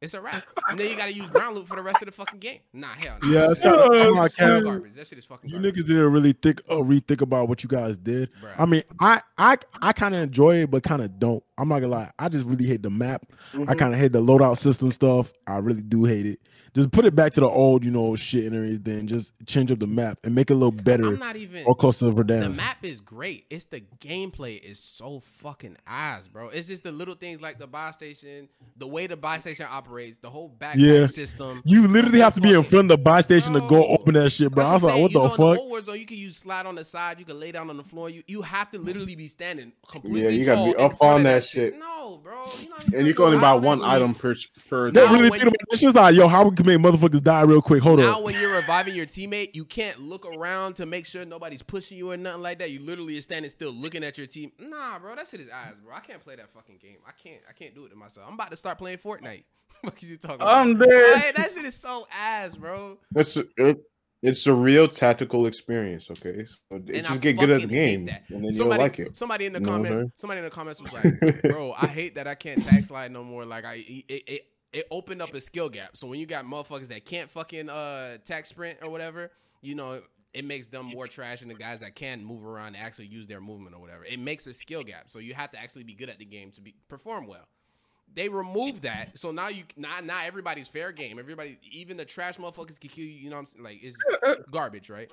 it's 0.00 0.14
a 0.14 0.20
wrap. 0.20 0.44
And 0.70 0.78
then 0.78 0.88
you 0.88 0.96
gotta 0.96 1.12
use 1.12 1.28
ground 1.30 1.56
loot 1.56 1.66
for 1.66 1.74
the 1.74 1.82
rest 1.82 2.00
of 2.00 2.06
the 2.06 2.12
fucking 2.12 2.38
game. 2.38 2.60
Nah, 2.72 2.86
hell 2.88 3.18
no. 3.22 3.28
Yeah, 3.28 3.40
That 3.40 3.50
it's 3.50 3.60
shit- 3.60 3.64
kinda- 3.64 3.78
that 3.78 3.84
I'm 3.92 4.06
shit 4.06 4.14
not 4.14 4.24
is 4.26 4.34
fucking 4.34 4.64
garbage. 4.64 4.94
That 4.94 5.06
shit 5.08 5.18
is 5.18 5.24
fucking 5.24 5.50
You 5.50 5.56
garbage. 5.60 5.74
niggas 5.74 5.86
didn't 5.88 6.12
really 6.12 6.32
think 6.32 6.62
uh, 6.70 6.74
rethink 6.74 7.20
about 7.22 7.48
what 7.48 7.62
you 7.64 7.68
guys 7.68 7.96
did. 7.96 8.30
Bruh. 8.42 8.54
I 8.56 8.66
mean, 8.66 8.82
I 9.00 9.20
I 9.36 9.56
I 9.82 9.92
kind 9.92 10.14
of 10.14 10.20
enjoy 10.22 10.56
it, 10.62 10.70
but 10.70 10.82
kind 10.84 11.02
of 11.02 11.18
don't. 11.18 11.42
I'm 11.58 11.68
not 11.68 11.80
gonna 11.80 11.92
lie. 11.92 12.10
I 12.20 12.28
just 12.28 12.44
really 12.44 12.66
hate 12.66 12.82
the 12.82 12.90
map. 12.90 13.26
I 13.52 13.56
Mhm. 13.56 13.78
kind 13.78 13.92
of 13.94 13.98
hate 14.00 14.12
the 14.12 14.22
loadout 14.22 14.58
system 14.58 14.92
stuff. 14.92 15.32
I 15.48 15.56
really 15.58 15.82
do 15.82 16.04
hate 16.04 16.26
it. 16.26 16.40
Just 16.74 16.90
put 16.92 17.04
it 17.04 17.14
back 17.14 17.32
to 17.34 17.40
the 17.40 17.48
old, 17.48 17.84
you 17.84 17.90
know, 17.90 18.14
shit 18.16 18.44
and 18.44 18.54
everything. 18.54 19.06
Just 19.06 19.32
change 19.46 19.72
up 19.72 19.78
the 19.80 19.86
map 19.86 20.18
and 20.24 20.34
make 20.34 20.50
it 20.50 20.54
a 20.54 20.56
little 20.56 20.70
better 20.70 21.06
I'm 21.08 21.18
not 21.18 21.36
even. 21.36 21.64
or 21.66 21.74
closer 21.74 21.98
to 22.00 22.10
The 22.12 22.22
Verdansk. 22.24 22.56
map 22.56 22.84
is 22.84 23.00
great. 23.00 23.46
It's 23.50 23.64
the 23.64 23.82
gameplay 24.00 24.60
is 24.60 24.78
so 24.78 25.20
fucking 25.38 25.76
ass, 25.86 26.28
bro. 26.28 26.48
It's 26.50 26.68
just 26.68 26.84
the 26.84 26.92
little 26.92 27.14
things 27.14 27.40
like 27.40 27.58
the 27.58 27.66
buy 27.66 27.90
station, 27.90 28.48
the 28.76 28.86
way 28.86 29.06
the 29.06 29.16
buy 29.16 29.38
station 29.38 29.66
operates, 29.68 30.18
the 30.18 30.30
whole 30.30 30.48
backpack 30.60 30.74
Yeah. 30.76 31.06
system. 31.06 31.62
You 31.64 31.88
literally 31.88 32.20
have 32.20 32.34
to 32.34 32.40
be 32.40 32.52
in 32.54 32.62
front 32.62 32.90
of 32.90 32.98
the 32.98 33.02
buy 33.02 33.20
station 33.22 33.52
to 33.54 33.60
go 33.60 33.86
open 33.86 34.14
that 34.14 34.30
shit, 34.30 34.52
bro. 34.52 34.64
I 34.64 34.74
was 34.74 34.82
like, 34.84 35.00
what 35.00 35.10
you 35.12 35.18
the 35.18 35.24
know, 35.24 35.28
fuck? 35.30 35.40
In 35.40 35.54
the 35.54 35.60
old 35.60 35.84
Warzone, 35.84 35.98
you 35.98 36.06
can 36.06 36.16
use 36.18 36.36
slide 36.36 36.66
on 36.66 36.74
the 36.76 36.84
side. 36.84 37.18
You 37.18 37.24
can 37.24 37.40
lay 37.40 37.52
down 37.52 37.68
on 37.70 37.76
the 37.76 37.84
floor. 37.84 38.08
You 38.10 38.22
you 38.28 38.42
have 38.42 38.70
to 38.70 38.78
literally 38.78 39.14
be 39.16 39.26
standing 39.28 39.72
completely. 39.88 40.22
Yeah, 40.22 40.28
you 40.28 40.44
gotta 40.44 40.64
be 40.66 40.72
tall 40.74 40.84
in 40.86 40.92
up 40.92 41.02
on 41.02 41.16
of 41.20 41.24
that 41.24 41.44
shit. 41.44 41.78
No, 41.78 42.20
bro. 42.22 42.44
You 42.60 42.68
know 42.68 42.76
And 42.98 43.06
you 43.06 43.14
can 43.14 43.24
only 43.26 43.38
buy 43.38 43.54
one 43.54 43.82
item 43.82 44.14
per 44.14 44.34
per. 44.68 44.90
They 44.90 45.04
Now 45.04 45.12
really 45.12 45.30
when 45.30 45.38
think 45.40 45.48
about 45.48 45.66
this 45.70 45.80
shit's 45.80 45.94
like, 45.94 46.14
yo, 46.14 46.28
how 46.28 46.48
we 46.48 46.54
can 46.62 46.82
make 46.82 46.92
motherfuckers 46.92 47.22
die 47.22 47.42
real 47.42 47.62
quick? 47.62 47.82
Hold 47.82 47.98
Now, 48.00 48.06
on. 48.06 48.10
Now, 48.12 48.20
when 48.22 48.34
you're 48.34 48.54
reviving 48.54 48.94
your 48.94 49.06
teammate, 49.06 49.54
you 49.54 49.64
can't 49.64 49.98
look 50.00 50.26
around 50.26 50.74
to 50.76 50.86
make 50.86 51.06
sure 51.06 51.24
nobody's 51.24 51.62
pushing 51.62 51.98
you 51.98 52.10
or 52.10 52.16
nothing 52.16 52.42
like 52.42 52.58
that. 52.58 52.70
You 52.70 52.80
literally 52.80 53.16
is 53.16 53.24
standing 53.24 53.50
still, 53.50 53.72
looking 53.72 54.04
at 54.04 54.18
your 54.18 54.26
team. 54.26 54.52
Nah, 54.58 54.98
bro, 54.98 55.14
that 55.16 55.26
shit 55.26 55.40
is 55.40 55.48
ass, 55.48 55.74
bro. 55.84 55.94
I 55.94 56.00
can't 56.00 56.20
play 56.22 56.36
that 56.36 56.50
fucking 56.52 56.78
game. 56.80 56.98
I 57.06 57.12
can't. 57.12 57.40
I 57.48 57.52
can't 57.52 57.74
do 57.74 57.84
it 57.84 57.90
to 57.90 57.96
myself. 57.96 58.26
I'm 58.28 58.34
about 58.34 58.50
to 58.50 58.56
start 58.56 58.78
playing 58.78 58.98
Fortnite. 58.98 59.44
what 59.82 59.94
is 60.02 60.10
you 60.10 60.16
talking 60.16 60.36
about? 60.42 60.56
I'm 60.56 60.76
dead. 60.78 61.18
Hey, 61.18 61.32
that 61.36 61.52
shit 61.52 61.64
is 61.64 61.74
so 61.74 62.06
ass, 62.12 62.54
bro. 62.56 62.98
It's 63.14 63.36
it, 63.56 63.78
it's 64.22 64.46
a 64.46 64.52
real 64.52 64.86
tactical 64.86 65.46
experience. 65.46 66.10
Okay, 66.10 66.44
so 66.44 66.76
it 66.76 66.88
And 66.90 67.06
just 67.06 67.12
I 67.12 67.16
get 67.16 67.38
good 67.38 67.48
at 67.50 67.54
the 67.54 67.60
fucking 67.62 67.76
hate 67.76 67.86
game, 67.96 68.06
that. 68.06 68.24
and 68.28 68.36
then 68.38 68.42
you'll 68.44 68.52
somebody, 68.52 68.82
like 68.82 68.98
it. 68.98 69.16
Somebody 69.16 69.46
in 69.46 69.54
the 69.54 69.60
You 69.60 69.66
know 69.66 69.72
what 69.72 69.76
I'm 69.78 69.82
comments, 69.84 70.00
saying? 70.00 70.12
somebody 70.16 70.38
in 70.40 70.44
the 70.44 70.50
comments 70.50 70.82
was 70.82 70.92
like, 70.92 71.42
"Bro, 71.42 71.72
I 71.80 71.86
hate 71.86 72.14
that 72.16 72.26
I 72.28 72.34
can't 72.34 72.62
tag 72.62 72.84
slide 72.84 73.12
no 73.12 73.24
more. 73.24 73.46
Like 73.46 73.64
I, 73.64 73.76
it, 73.86 74.04
it, 74.26 74.46
it 74.72 74.86
opened 74.90 75.22
up 75.22 75.34
a 75.34 75.40
skill 75.40 75.68
gap. 75.68 75.96
So 75.96 76.06
when 76.06 76.20
you 76.20 76.26
got 76.26 76.44
motherfuckers 76.44 76.88
that 76.88 77.04
can't 77.04 77.28
fucking 77.30 77.68
uh 77.68 78.18
tag 78.24 78.46
sprint 78.46 78.78
or 78.82 78.90
whatever, 78.90 79.30
you 79.62 79.74
know." 79.74 80.00
It 80.32 80.44
makes 80.44 80.68
them 80.68 80.86
more 80.86 81.08
trash 81.08 81.40
than 81.40 81.48
the 81.48 81.54
guys 81.54 81.80
that 81.80 81.96
can 81.96 82.24
move 82.24 82.46
around 82.46 82.68
and 82.68 82.76
actually 82.76 83.06
use 83.06 83.26
their 83.26 83.40
movement 83.40 83.74
or 83.74 83.80
whatever. 83.80 84.04
It 84.04 84.20
makes 84.20 84.46
a 84.46 84.54
skill 84.54 84.84
gap, 84.84 85.06
so 85.10 85.18
you 85.18 85.34
have 85.34 85.50
to 85.50 85.58
actually 85.60 85.82
be 85.82 85.92
good 85.92 86.08
at 86.08 86.20
the 86.20 86.24
game 86.24 86.52
to 86.52 86.60
be 86.60 86.76
perform 86.86 87.26
well. 87.26 87.48
They 88.14 88.28
removed 88.28 88.82
that, 88.82 89.18
so 89.18 89.32
now 89.32 89.48
you 89.48 89.64
not 89.76 90.04
not 90.04 90.26
everybody's 90.26 90.68
fair 90.68 90.92
game. 90.92 91.18
Everybody, 91.18 91.58
even 91.72 91.96
the 91.96 92.04
trash 92.04 92.36
motherfuckers 92.36 92.78
can 92.78 92.90
kill 92.90 93.06
you. 93.06 93.10
You 93.10 93.28
know 93.28 93.34
what 93.34 93.40
I'm 93.40 93.46
saying? 93.46 93.64
Like 93.64 93.80
it's 93.82 93.96
garbage, 94.52 94.88
right? 94.88 95.10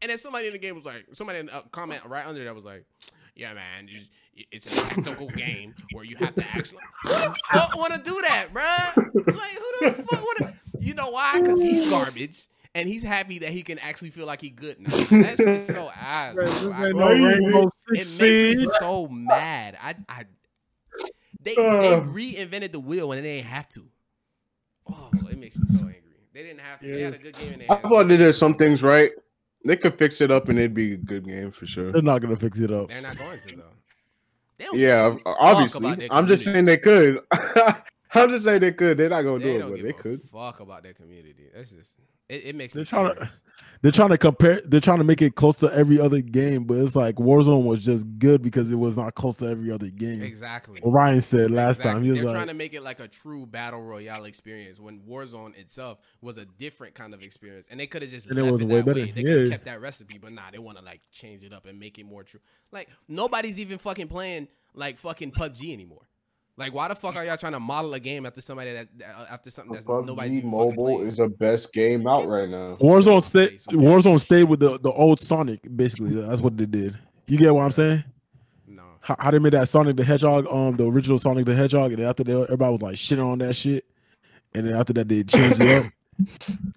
And 0.00 0.10
then 0.10 0.18
somebody 0.18 0.46
in 0.46 0.52
the 0.52 0.58
game 0.60 0.76
was 0.76 0.84
like, 0.84 1.04
somebody 1.14 1.40
in 1.40 1.48
a 1.48 1.62
comment 1.72 2.04
right 2.04 2.24
under 2.24 2.44
that 2.44 2.54
was 2.54 2.64
like, 2.64 2.84
"Yeah, 3.34 3.54
man, 3.54 3.88
it's, 3.90 4.08
it's 4.50 4.66
a 4.66 4.80
tactical 4.82 5.28
game 5.28 5.74
where 5.92 6.04
you 6.04 6.16
have 6.16 6.34
to 6.36 6.44
actually 6.46 6.82
who 7.02 7.08
the 7.10 7.36
fuck 7.52 7.76
want 7.76 7.92
to 7.94 7.98
do 8.00 8.20
that, 8.22 8.48
bruh? 8.52 8.96
Like, 9.36 9.58
who 9.58 9.90
the 9.90 10.02
fuck 10.10 10.22
want 10.22 10.38
to? 10.38 10.54
You 10.80 10.94
know 10.94 11.10
why? 11.10 11.40
Because 11.40 11.60
he's 11.60 11.88
garbage." 11.90 12.46
And 12.76 12.88
he's 12.88 13.04
happy 13.04 13.38
that 13.38 13.50
he 13.50 13.62
can 13.62 13.78
actually 13.78 14.10
feel 14.10 14.26
like 14.26 14.40
he 14.40 14.50
good 14.50 14.80
now. 14.80 14.88
That's 14.88 15.36
shit 15.36 15.46
is 15.46 15.66
so 15.68 15.88
ass. 15.96 16.34
Bro, 16.34 16.44
bro. 16.44 16.52
this 16.52 16.66
I- 16.66 16.86
ain't 16.86 16.96
no 16.96 17.08
Rainbow 17.08 17.66
it 17.68 17.92
makes 17.92 18.20
me 18.20 18.66
so 18.80 19.06
mad. 19.06 19.78
I, 19.80 19.94
I 20.08 20.24
they 21.40 21.54
they 21.54 21.60
reinvented 21.62 22.72
the 22.72 22.80
wheel 22.80 23.08
when 23.10 23.22
they 23.22 23.36
didn't 23.36 23.46
have 23.46 23.68
to. 23.68 23.84
Oh, 24.90 25.08
it 25.30 25.38
makes 25.38 25.56
me 25.56 25.66
so 25.68 25.78
angry. 25.78 26.00
They 26.32 26.42
didn't 26.42 26.62
have 26.62 26.80
to. 26.80 26.88
They 26.88 27.02
had 27.02 27.14
a 27.14 27.18
good 27.18 27.36
game. 27.38 27.52
And 27.52 27.62
they 27.62 27.68
I 27.68 27.74
had- 27.74 27.82
thought 27.84 28.08
they 28.08 28.16
did 28.16 28.32
some 28.34 28.54
things 28.56 28.82
right. 28.82 29.12
They 29.64 29.76
could 29.76 29.96
fix 29.98 30.20
it 30.20 30.30
up, 30.30 30.48
and 30.48 30.58
it'd 30.58 30.74
be 30.74 30.92
a 30.92 30.96
good 30.96 31.24
game 31.24 31.50
for 31.50 31.66
sure. 31.66 31.90
They're 31.92 32.02
not 32.02 32.20
gonna 32.20 32.36
fix 32.36 32.58
it 32.60 32.70
up. 32.70 32.88
They're 32.88 33.00
not 33.02 33.16
going 33.18 33.38
to 33.38 33.56
though. 33.56 34.66
Yeah, 34.72 35.10
give 35.10 35.14
a 35.14 35.18
fuck 35.24 35.36
obviously. 35.40 36.08
I'm 36.10 36.26
just 36.26 36.44
saying 36.44 36.64
they 36.66 36.76
could. 36.76 37.20
I'm 38.16 38.28
just 38.28 38.44
saying 38.44 38.60
they 38.60 38.72
could. 38.72 38.96
They're 38.98 39.08
not 39.08 39.22
gonna 39.22 39.38
They 39.40 39.58
do 39.58 39.66
it, 39.66 39.70
but 39.70 39.82
they 39.82 39.92
could. 39.92 40.20
fuck 40.30 40.60
about 40.60 40.82
their 40.84 40.94
community. 40.94 41.48
That's 41.54 41.70
just 41.70 41.96
it. 42.28 42.44
It 42.46 42.54
makes 42.56 42.72
They're 42.72 42.82
me 42.82 42.86
trying 42.86 43.14
to- 43.14 43.30
They're 43.82 43.92
trying 43.92 44.10
to 44.10 44.18
compare. 44.18 44.60
They're 44.64 44.80
trying 44.80 44.98
to 44.98 45.04
make 45.04 45.20
it 45.20 45.34
close 45.34 45.58
to 45.58 45.66
every 45.72 46.00
other 46.00 46.20
game, 46.22 46.64
but 46.64 46.78
it's 46.78 46.96
like 46.96 47.16
Warzone 47.16 47.64
was 47.64 47.84
just 47.84 48.06
good 48.18 48.40
because 48.42 48.72
it 48.72 48.76
was 48.76 48.96
not 48.96 49.14
close 49.14 49.36
to 49.36 49.46
every 49.46 49.70
other 49.70 49.90
game. 49.90 50.22
Exactly. 50.22 50.80
What 50.82 50.92
Ryan 50.92 51.20
said 51.20 51.50
last 51.50 51.82
time, 51.82 51.98
Exactly. 51.98 52.04
he 52.06 52.10
was 52.12 52.18
They're 52.20 52.26
like, 52.28 52.34
trying 52.34 52.46
to 52.48 52.54
make 52.54 52.72
it 52.74 52.82
like 52.82 53.00
a 53.00 53.08
true 53.08 53.44
battle 53.46 53.82
royale 53.82 54.24
experience 54.24 54.80
when 54.80 55.00
Warzone 55.00 55.54
itself 55.58 55.98
was 56.22 56.38
a 56.38 56.46
different 56.46 56.94
kind 56.94 57.12
of 57.12 57.22
experience, 57.22 57.66
and 57.70 57.78
they 57.78 57.86
could 57.86 58.02
have 58.02 58.10
just 58.10 58.28
And 58.30 58.38
it 58.38 58.42
left 58.42 58.52
was 58.52 58.60
it 58.62 58.68
way 58.68 58.76
that 58.76 58.86
better. 58.86 59.00
way. 59.00 59.10
They 59.10 59.22
could 59.22 59.38
have 59.38 59.46
Yeah. 59.48 59.52
kept 59.52 59.64
that 59.66 59.80
recipe, 59.82 60.18
but 60.18 60.32
nah, 60.32 60.50
they 60.50 60.58
want 60.58 60.78
to 60.78 60.84
like 60.84 61.02
change 61.12 61.44
it 61.44 61.52
up 61.52 61.66
and 61.66 61.78
make 61.78 61.98
it 61.98 62.04
more 62.04 62.22
true. 62.22 62.40
Like 62.72 62.88
nobody's 63.06 63.60
even 63.60 63.78
fucking 63.78 64.08
playing 64.08 64.48
like 64.74 64.96
fucking 64.98 65.32
PUBG 65.32 65.72
anymore. 65.72 66.08
Like, 66.56 66.72
why 66.72 66.86
the 66.86 66.94
fuck 66.94 67.16
are 67.16 67.24
y'all 67.24 67.36
trying 67.36 67.54
to 67.54 67.60
model 67.60 67.92
a 67.94 68.00
game 68.00 68.26
after 68.26 68.40
somebody 68.40 68.72
that 68.74 68.88
that- 68.98 69.26
after 69.30 69.50
something 69.50 69.72
that's 69.72 69.86
PUBG 69.86 70.06
nobody's 70.06 70.38
even 70.38 70.50
fucking 70.52 70.68
Mobile 70.68 71.02
is 71.02 71.16
the 71.16 71.28
best 71.28 71.72
game 71.72 72.06
out 72.06 72.28
right 72.28 72.48
now. 72.48 72.76
Warzone 72.80 73.22
stay 73.22 73.48
Face, 73.48 73.66
okay. 73.68 73.76
Warzone 73.76 74.20
stayed 74.20 74.44
with 74.44 74.60
the, 74.60 74.78
the 74.78 74.92
old 74.92 75.18
Sonic, 75.20 75.60
basically. 75.76 76.10
That's 76.14 76.40
what 76.40 76.56
they 76.56 76.66
did. 76.66 76.96
You 77.26 77.38
get 77.38 77.52
what 77.54 77.62
I'm 77.62 77.72
saying? 77.72 78.04
no. 78.68 78.82
How, 79.00 79.16
how 79.18 79.30
they 79.32 79.38
made 79.40 79.54
that 79.54 79.68
Sonic 79.68 79.96
the 79.96 80.04
Hedgehog, 80.04 80.46
um, 80.48 80.76
the 80.76 80.86
original 80.86 81.18
Sonic 81.18 81.44
the 81.46 81.54
Hedgehog, 81.56 81.92
and 81.92 82.02
after 82.02 82.22
that, 82.22 82.42
everybody 82.44 82.72
was 82.72 82.82
like 82.82 82.94
shitting 82.94 83.26
on 83.26 83.38
that 83.38 83.54
shit, 83.56 83.84
and 84.54 84.66
then 84.66 84.76
after 84.76 84.92
that, 84.92 85.08
they 85.08 85.24
changed 85.24 85.60
it 85.60 85.84
up. 85.86 85.92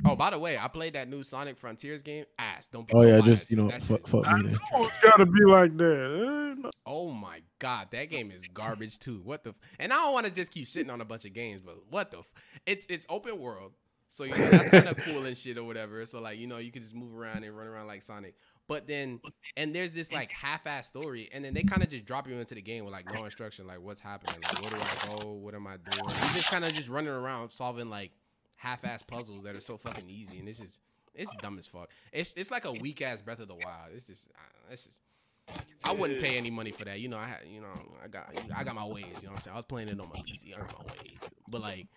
Oh, 0.05 0.15
by 0.15 0.29
the 0.29 0.39
way, 0.39 0.57
I 0.57 0.67
played 0.67 0.93
that 0.93 1.09
new 1.09 1.23
Sonic 1.23 1.57
Frontiers 1.57 2.01
game. 2.01 2.25
Ass. 2.39 2.67
Don't. 2.67 2.89
Oh 2.93 3.01
don't 3.01 3.11
yeah, 3.11 3.19
buy 3.19 3.25
just 3.25 3.51
you 3.51 3.57
know, 3.57 3.69
fuck, 3.79 4.07
fuck 4.07 4.25
me. 4.25 4.49
Then. 4.49 4.57
Oh, 4.73 4.85
it's 4.85 5.01
gotta 5.01 5.25
be 5.25 5.43
like 5.45 5.75
that. 5.77 6.63
Eh, 6.65 6.69
Oh 6.85 7.09
my 7.11 7.41
god, 7.59 7.89
that 7.91 8.05
game 8.09 8.31
is 8.31 8.45
garbage 8.53 8.99
too. 8.99 9.21
What 9.23 9.43
the? 9.43 9.49
F- 9.51 9.55
and 9.79 9.91
I 9.91 9.97
don't 9.97 10.13
want 10.13 10.25
to 10.25 10.31
just 10.31 10.51
keep 10.51 10.65
shitting 10.67 10.91
on 10.91 11.01
a 11.01 11.05
bunch 11.05 11.25
of 11.25 11.33
games, 11.33 11.61
but 11.61 11.75
what 11.89 12.11
the? 12.11 12.19
F- 12.19 12.33
it's 12.65 12.85
it's 12.87 13.05
open 13.09 13.39
world, 13.39 13.73
so 14.09 14.23
you 14.23 14.33
know 14.33 14.49
that's 14.49 14.69
kind 14.69 14.87
of 14.87 14.97
cool 14.97 15.25
and 15.25 15.37
shit 15.37 15.57
or 15.57 15.63
whatever. 15.65 16.05
So 16.05 16.19
like 16.19 16.39
you 16.39 16.47
know 16.47 16.57
you 16.57 16.71
can 16.71 16.81
just 16.83 16.95
move 16.95 17.15
around 17.15 17.43
and 17.43 17.55
run 17.55 17.67
around 17.67 17.87
like 17.87 18.01
Sonic. 18.01 18.35
But 18.67 18.87
then 18.87 19.21
and 19.55 19.73
there's 19.73 19.93
this 19.93 20.11
like 20.11 20.31
half-ass 20.31 20.87
story, 20.87 21.29
and 21.33 21.43
then 21.43 21.53
they 21.53 21.63
kind 21.63 21.83
of 21.83 21.89
just 21.89 22.05
drop 22.05 22.27
you 22.27 22.35
into 22.35 22.55
the 22.55 22.61
game 22.61 22.83
with 22.83 22.93
like 22.93 23.13
no 23.13 23.23
instruction, 23.23 23.65
like 23.65 23.79
what's 23.81 24.01
happening, 24.01 24.41
like 24.43 24.61
where 24.61 24.71
do 24.71 24.85
I 24.85 25.21
go, 25.21 25.31
what 25.33 25.55
am 25.55 25.67
I 25.67 25.77
doing? 25.77 26.03
You're 26.05 26.33
just 26.33 26.49
kind 26.49 26.65
of 26.65 26.73
just 26.73 26.89
running 26.89 27.13
around 27.13 27.51
solving 27.51 27.89
like 27.89 28.11
half-ass 28.57 29.03
puzzles 29.03 29.43
that 29.43 29.55
are 29.55 29.61
so 29.61 29.77
fucking 29.77 30.09
easy, 30.09 30.39
and 30.39 30.49
it's 30.49 30.59
just 30.59 30.81
it's 31.13 31.31
dumb 31.41 31.57
as 31.57 31.67
fuck. 31.67 31.89
It's 32.11 32.33
it's 32.35 32.51
like 32.51 32.65
a 32.65 32.71
weak 32.71 33.01
ass 33.01 33.21
Breath 33.21 33.39
of 33.39 33.47
the 33.47 33.55
Wild. 33.55 33.91
It's 33.95 34.05
just 34.05 34.27
uh, 34.35 34.71
it's 34.71 34.83
just. 34.85 35.01
I 35.85 35.93
wouldn't 35.93 36.19
pay 36.19 36.37
any 36.37 36.51
money 36.51 36.71
for 36.71 36.83
that. 36.83 36.99
You 36.99 37.07
know, 37.07 37.17
I 37.17 37.25
had, 37.25 37.39
you 37.49 37.61
know, 37.61 37.71
I 38.03 38.09
got, 38.09 38.33
I 38.53 38.65
got 38.65 38.75
my 38.75 38.85
ways. 38.85 39.05
You 39.21 39.27
know 39.27 39.29
what 39.29 39.37
I'm 39.37 39.41
saying? 39.43 39.53
I 39.53 39.55
was 39.55 39.65
playing 39.65 39.87
it 39.87 39.97
on 39.97 40.09
my 40.09 40.19
PC. 40.19 40.53
I 40.53 40.57
got 40.59 40.77
my 40.77 40.93
ways. 40.93 41.19
But 41.49 41.61
like, 41.61 41.87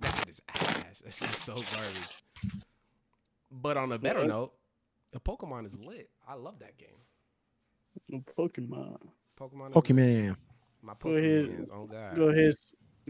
that 0.00 0.14
shit 0.14 0.28
is 0.28 0.42
ass. 0.48 1.00
That's 1.04 1.18
just 1.18 1.42
so 1.42 1.54
garbage. 1.54 2.22
But 3.50 3.78
on 3.78 3.92
a 3.92 3.98
better 3.98 4.26
note, 4.26 4.52
the 5.12 5.20
Pokemon 5.20 5.64
is 5.64 5.78
lit. 5.78 6.10
I 6.28 6.34
love 6.34 6.58
that 6.58 6.76
game. 6.76 6.88
no 8.10 8.22
Pokemon. 8.36 8.98
Pokemon. 9.40 9.70
Is 9.70 9.74
lit. 9.76 9.84
Pokemon. 9.84 10.36
My 10.82 10.92
Go 11.02 11.10
ahead. 11.10 11.46
Pokemons. 11.46 11.68
Oh 11.72 11.86
god. 11.86 12.16
Go 12.16 12.28
ahead, 12.28 12.52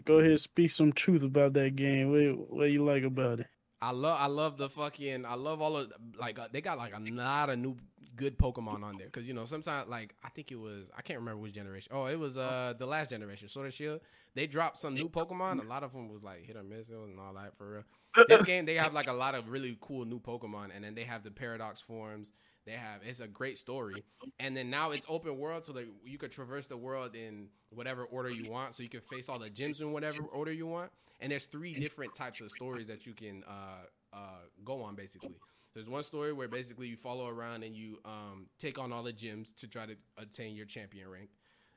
go 0.05 0.19
ahead, 0.19 0.39
speak 0.39 0.69
some 0.69 0.91
truth 0.91 1.23
about 1.23 1.53
that 1.53 1.75
game. 1.75 2.11
What 2.11 2.49
what 2.51 2.71
you 2.71 2.83
like 2.83 3.03
about 3.03 3.41
it? 3.41 3.47
I 3.81 3.91
love 3.91 4.17
I 4.19 4.27
love 4.27 4.57
the 4.57 4.69
fucking 4.69 5.25
I 5.25 5.35
love 5.35 5.61
all 5.61 5.77
of 5.77 5.91
like 6.19 6.37
uh, 6.37 6.47
they 6.51 6.61
got 6.61 6.77
like 6.77 6.93
a 6.95 6.99
lot 6.99 7.49
of 7.49 7.59
new 7.59 7.77
good 8.15 8.37
Pokemon 8.37 8.83
on 8.83 8.97
there. 8.97 9.07
Because 9.07 9.27
you 9.27 9.33
know 9.33 9.45
sometimes 9.45 9.87
like 9.87 10.13
I 10.23 10.29
think 10.29 10.51
it 10.51 10.59
was 10.59 10.91
I 10.97 11.01
can't 11.01 11.19
remember 11.19 11.41
which 11.41 11.53
generation. 11.53 11.91
Oh 11.95 12.05
it 12.05 12.19
was 12.19 12.37
uh 12.37 12.73
the 12.77 12.85
last 12.85 13.09
generation 13.09 13.47
Sword 13.47 13.67
and 13.67 13.73
Shield. 13.73 14.01
They 14.35 14.47
dropped 14.47 14.77
some 14.77 14.93
new 14.93 15.09
Pokemon. 15.09 15.63
A 15.63 15.67
lot 15.67 15.83
of 15.83 15.93
them 15.93 16.09
was 16.09 16.23
like 16.23 16.45
hit 16.45 16.55
or 16.55 16.63
miss. 16.63 16.89
And 16.89 17.19
all 17.19 17.33
that 17.33 17.57
for 17.57 17.71
real. 17.71 18.25
This 18.27 18.43
game 18.45 18.65
they 18.65 18.75
have 18.75 18.93
like 18.93 19.07
a 19.07 19.13
lot 19.13 19.35
of 19.35 19.49
really 19.49 19.77
cool 19.79 20.05
new 20.05 20.19
Pokemon 20.19 20.75
and 20.75 20.83
then 20.83 20.95
they 20.95 21.03
have 21.03 21.23
the 21.23 21.31
Paradox 21.31 21.79
forms 21.79 22.33
they 22.69 22.75
have. 22.75 23.01
It's 23.03 23.19
a 23.19 23.27
great 23.27 23.57
story. 23.57 24.03
And 24.39 24.55
then 24.55 24.69
now 24.69 24.91
it's 24.91 25.05
open 25.09 25.37
world 25.37 25.65
so 25.65 25.73
that 25.73 25.87
you 26.05 26.17
could 26.17 26.31
traverse 26.31 26.67
the 26.67 26.77
world 26.77 27.15
in 27.15 27.47
whatever 27.71 28.03
order 28.05 28.29
you 28.29 28.49
want. 28.49 28.75
So 28.75 28.83
you 28.83 28.89
can 28.89 29.01
face 29.01 29.27
all 29.27 29.39
the 29.39 29.49
gyms 29.49 29.81
in 29.81 29.91
whatever 29.91 30.21
order 30.23 30.51
you 30.51 30.67
want. 30.67 30.91
And 31.19 31.31
there's 31.31 31.45
three 31.45 31.73
different 31.73 32.13
types 32.15 32.41
of 32.41 32.51
stories 32.51 32.85
that 32.87 33.05
you 33.05 33.13
can 33.13 33.43
uh, 33.47 34.15
uh, 34.15 34.17
go 34.63 34.83
on 34.83 34.95
basically. 34.95 35.35
There's 35.73 35.89
one 35.89 36.03
story 36.03 36.33
where 36.33 36.47
basically 36.47 36.87
you 36.87 36.95
follow 36.95 37.27
around 37.27 37.63
and 37.63 37.75
you 37.75 37.99
um, 38.05 38.47
take 38.57 38.79
on 38.79 38.91
all 38.91 39.03
the 39.03 39.13
gyms 39.13 39.55
to 39.57 39.67
try 39.67 39.85
to 39.85 39.95
attain 40.17 40.55
your 40.55 40.65
champion 40.65 41.09
rank. 41.09 41.29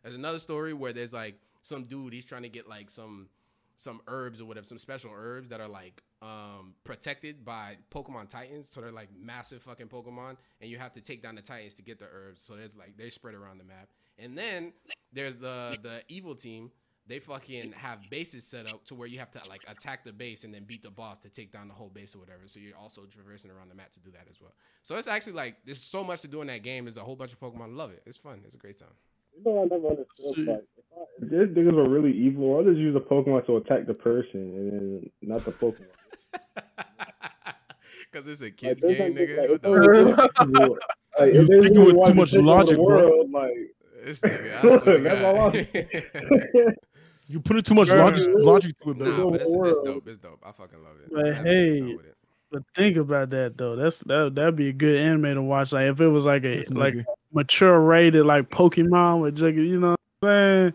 There's 0.03 0.15
another 0.15 0.39
story 0.39 0.73
where 0.73 0.93
there's 0.93 1.13
like 1.13 1.37
some 1.63 1.85
dude 1.85 2.13
he's 2.13 2.25
trying 2.25 2.43
to 2.43 2.49
get 2.49 2.69
like 2.69 2.91
some 2.91 3.29
some 3.77 4.01
herbs 4.07 4.41
or 4.41 4.45
whatever, 4.45 4.65
some 4.65 4.79
special 4.79 5.11
herbs 5.15 5.49
that 5.49 5.61
are 5.61 5.69
like 5.69 6.03
um, 6.23 6.75
protected 6.85 7.45
by 7.45 7.77
Pokemon 7.93 8.29
Titans. 8.29 8.69
So 8.69 8.81
they're 8.81 8.93
like 8.93 9.09
massive 9.19 9.63
fucking 9.63 9.89
Pokemon, 9.89 10.37
and 10.61 10.71
you 10.71 10.79
have 10.79 10.93
to 10.93 11.01
take 11.01 11.23
down 11.23 11.35
the 11.35 11.43
Titans 11.43 11.75
to 11.75 11.83
get 11.83 11.99
the 11.99 12.07
herbs. 12.13 12.43
So 12.43 12.55
there's 12.55 12.77
like 12.77 12.97
they 12.97 13.11
spread 13.11 13.35
around 13.35 13.59
the 13.59 13.65
map. 13.65 13.89
And 14.19 14.39
then 14.39 14.73
there's 15.13 15.37
the 15.37 15.77
the 15.83 16.03
evil 16.09 16.35
team. 16.35 16.71
They 17.09 17.19
fucking 17.19 17.73
have 17.73 17.99
bases 18.11 18.47
set 18.47 18.69
up 18.69 18.85
to 18.85 18.95
where 18.95 19.09
you 19.09 19.19
have 19.19 19.33
to 19.33 19.41
like 19.51 19.63
attack 19.67 20.05
the 20.05 20.13
base 20.13 20.45
and 20.45 20.55
then 20.55 20.63
beat 20.63 20.85
the 20.85 20.91
boss 20.91 21.19
to 21.21 21.29
take 21.29 21.53
down 21.53 21.67
the 21.67 21.75
whole 21.75 21.89
base 21.89 22.15
or 22.15 22.21
whatever. 22.21 22.43
So 22.47 22.61
you're 22.61 22.77
also 22.77 23.03
traversing 23.07 23.51
around 23.51 23.71
the 23.71 23.75
map 23.75 23.91
to 23.93 24.01
do 24.01 24.13
that 24.13 24.29
as 24.31 24.41
well. 24.41 24.53
So 24.83 24.95
it's 24.95 25.09
actually 25.09 25.33
like 25.33 25.57
there's 25.65 25.83
so 25.83 26.05
much 26.05 26.21
to 26.21 26.29
do 26.29 26.43
in 26.43 26.47
that 26.47 26.63
game. 26.63 26.85
There's 26.85 26.99
a 26.99 27.03
whole 27.03 27.17
bunch 27.17 27.33
of 27.33 27.41
Pokemon. 27.41 27.77
Love 27.77 27.91
it. 27.91 28.05
It's 28.07 28.17
fun. 28.17 28.41
It's 28.45 28.55
a 28.55 28.59
great 28.59 28.79
time. 28.79 28.95
You 29.37 29.45
know, 29.45 29.63
I 29.63 29.65
never 29.65 29.89
understood. 29.89 30.47
Like, 30.47 30.65
if, 30.77 30.85
I, 30.97 31.03
if 31.23 31.31
these 31.31 31.57
niggas 31.57 31.77
are 31.77 31.89
really 31.89 32.13
evil, 32.17 32.57
I'll 32.57 32.65
just 32.65 32.79
use 32.79 32.95
a 32.95 33.01
Pokemon 33.01 33.47
to 33.47 33.57
attack 33.57 33.87
the 33.87 33.95
person 33.95 34.41
and 34.41 34.73
then 34.73 35.11
not 35.23 35.45
the 35.45 35.53
Pokemon. 35.53 35.89
Cause 38.13 38.27
it's 38.27 38.43
a 38.43 38.51
kids 38.51 38.83
there's 38.83 38.99
game, 38.99 39.15
nigga. 39.15 39.39
like, 39.39 39.49
What 39.49 39.55
if 39.57 39.63
the 39.63 39.71
they're 39.71 40.15
fuck? 40.15 40.41
really 40.41 40.55
evil, 40.61 40.79
like, 41.19 41.35
You 41.35 41.41
if 41.43 41.49
they 41.49 41.61
thinking 41.61 41.81
really 41.81 41.95
with 41.95 42.07
too 42.09 42.15
much 42.15 42.33
logic, 42.35 42.77
the 42.77 42.83
bro. 42.83 43.09
world, 43.09 43.31
like, 43.31 43.75
This 44.05 44.21
nigga, 44.21 44.57
I 44.65 44.79
swear 44.79 44.97
to 44.97 45.03
That's 45.03 45.25
all 45.25 45.51
God. 45.51 46.75
You 47.29 47.41
putting 47.41 47.63
too 47.63 47.75
much 47.75 47.89
logic, 47.89 48.27
logic 48.35 48.79
to 48.81 48.91
it, 48.91 48.97
nah, 48.99 49.31
but 49.31 49.41
it's, 49.41 49.51
it's 49.51 49.79
dope. 49.79 50.07
It's 50.07 50.19
dope. 50.19 50.43
I 50.45 50.53
fucking 50.53 50.83
love 50.83 50.97
it. 51.03 51.11
But 51.11 51.25
I 51.25 51.33
have 51.33 51.47
a 51.47 51.49
good 51.49 51.55
hey, 51.55 51.79
time 51.81 51.97
with 51.97 52.07
it. 52.07 52.17
But 52.51 52.63
think 52.75 52.97
about 52.99 53.31
that 53.31 53.57
though. 53.57 53.77
That's 53.77 54.01
that 54.01 54.35
that'd 54.35 54.57
be 54.57 54.69
a 54.69 54.73
good 54.75 54.99
anime 54.99 55.35
to 55.37 55.43
watch. 55.43 55.73
Like 55.73 55.87
if 55.87 56.01
it 56.03 56.09
was 56.09 56.27
like 56.27 56.45
a 56.45 56.63
like 56.69 56.95
mature 57.33 57.81
rated 57.81 58.27
like 58.27 58.51
Pokemon 58.51 59.23
with 59.23 59.39
Juggy, 59.39 59.67
you 59.67 59.81
know 59.81 59.97
what 60.21 60.29
I'm 60.29 60.65
saying? 60.65 60.75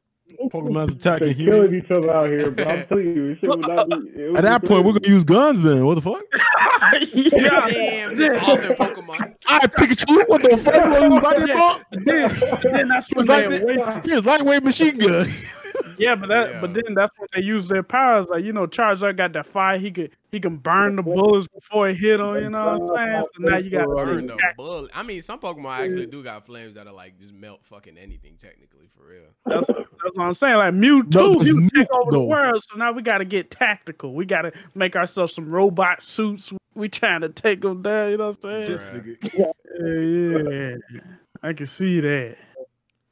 Pokemon's 0.52 0.96
they're 0.98 1.16
attacking 1.16 1.36
killing 1.36 1.76
each 1.76 1.92
other 1.92 2.12
out 2.12 2.30
here. 2.30 2.52
But 2.52 2.68
I'm 2.68 2.88
telling 2.88 3.06
you, 3.06 3.36
shit 3.36 3.50
would 3.50 3.60
not 3.62 3.90
be. 3.90 3.96
it 3.96 4.28
would 4.30 4.38
At 4.38 4.44
that 4.44 4.62
be 4.62 4.68
point, 4.68 4.86
we're 4.86 4.94
gonna 4.94 5.08
use 5.08 5.24
guns. 5.24 5.64
Then 5.64 5.86
what 5.86 5.96
the 5.96 6.02
fuck? 6.02 6.22
yeah. 7.14 7.68
Damn, 7.70 8.16
just 8.16 8.48
off 8.48 8.60
Pokemon. 8.60 9.36
I 9.48 9.60
Pikachu. 9.68 10.28
What 10.28 10.42
the 10.44 10.58
fuck? 10.58 10.76
You 10.76 10.82
gonna 10.82 11.16
use 11.16 11.24
lightning 11.24 12.06
then, 12.06 12.30
then 12.74 12.88
that's 12.88 13.10
when 13.14 13.26
It's 13.26 13.28
they 13.28 13.48
like 13.48 13.62
awake. 13.62 14.06
Here's 14.06 14.26
lightweight 14.26 14.64
machine 14.64 14.98
gun. 14.98 15.30
Yeah, 15.98 16.14
but 16.14 16.30
that 16.30 16.62
but 16.62 16.76
then 16.76 16.94
that's 16.94 17.12
when 17.18 17.28
they 17.34 17.42
use 17.42 17.68
their 17.68 17.82
powers. 17.82 18.28
Like 18.30 18.44
you 18.44 18.54
know, 18.54 18.68
Charizard 18.68 19.18
got 19.18 19.34
that 19.34 19.48
fire. 19.48 19.80
He 19.80 19.90
could 19.90 20.12
he 20.32 20.40
can 20.40 20.58
burn 20.58 20.96
the 20.96 21.02
bullets 21.02 21.48
before 21.48 21.90
it 21.90 21.96
hit 21.96 22.20
him. 22.20 22.36
You 22.36 22.50
know 22.52 22.78
what 22.78 23.00
I'm 23.00 23.10
saying? 23.10 23.24
So 23.24 23.30
now 23.40 23.58
you 23.58 23.72
got 23.72 23.86
to 23.86 23.96
Burn 23.96 24.28
the 24.28 24.38
bullet. 24.56 24.92
I 24.94 25.02
mean, 25.02 25.22
some 25.22 25.40
Pokemon 25.40 25.80
actually 25.80 26.06
do 26.06 26.24
got 26.24 26.46
flames 26.46 26.76
that 26.76 26.86
are 26.86 26.94
like 26.94 27.20
just 27.20 27.34
melt 27.34 27.62
fucking 27.64 27.98
anything. 27.98 28.36
Technically, 28.38 28.90
for 28.96 29.08
real. 29.08 29.24
That's, 29.46 29.68
that's 29.68 30.16
what 30.16 30.26
I'm 30.26 30.34
saying. 30.36 30.58
Like 30.58 30.74
Mewtwo, 30.74 31.16
No, 31.16 31.34
it's 31.34 31.46
he 31.46 31.54
take 31.54 31.74
Mew, 31.74 31.86
over 31.94 32.12
the 32.12 32.24
world. 32.24 32.64
So 32.64 32.78
now 32.78 32.92
we 32.92 33.02
got 33.02 33.18
to 33.20 33.26
get 33.26 33.50
tactical. 33.50 34.14
We 34.14 34.26
got 34.26 34.44
to 34.44 34.52
make 34.76 34.96
ourselves 34.96 35.34
some 35.34 35.50
robot 35.50 36.04
suits. 36.04 36.54
We 36.76 36.90
trying 36.90 37.22
to 37.22 37.30
take 37.30 37.62
them 37.62 37.82
down. 37.82 38.12
You 38.12 38.18
know 38.18 38.28
what 38.28 38.46
I'm 38.46 38.66
saying? 38.66 38.72
This 38.72 38.84
Bruh. 38.84 39.18
nigga. 39.34 40.78
Yeah, 40.78 40.78
yeah. 40.94 41.02
I 41.42 41.54
can 41.54 41.66
see 41.66 42.00
that. 42.02 42.38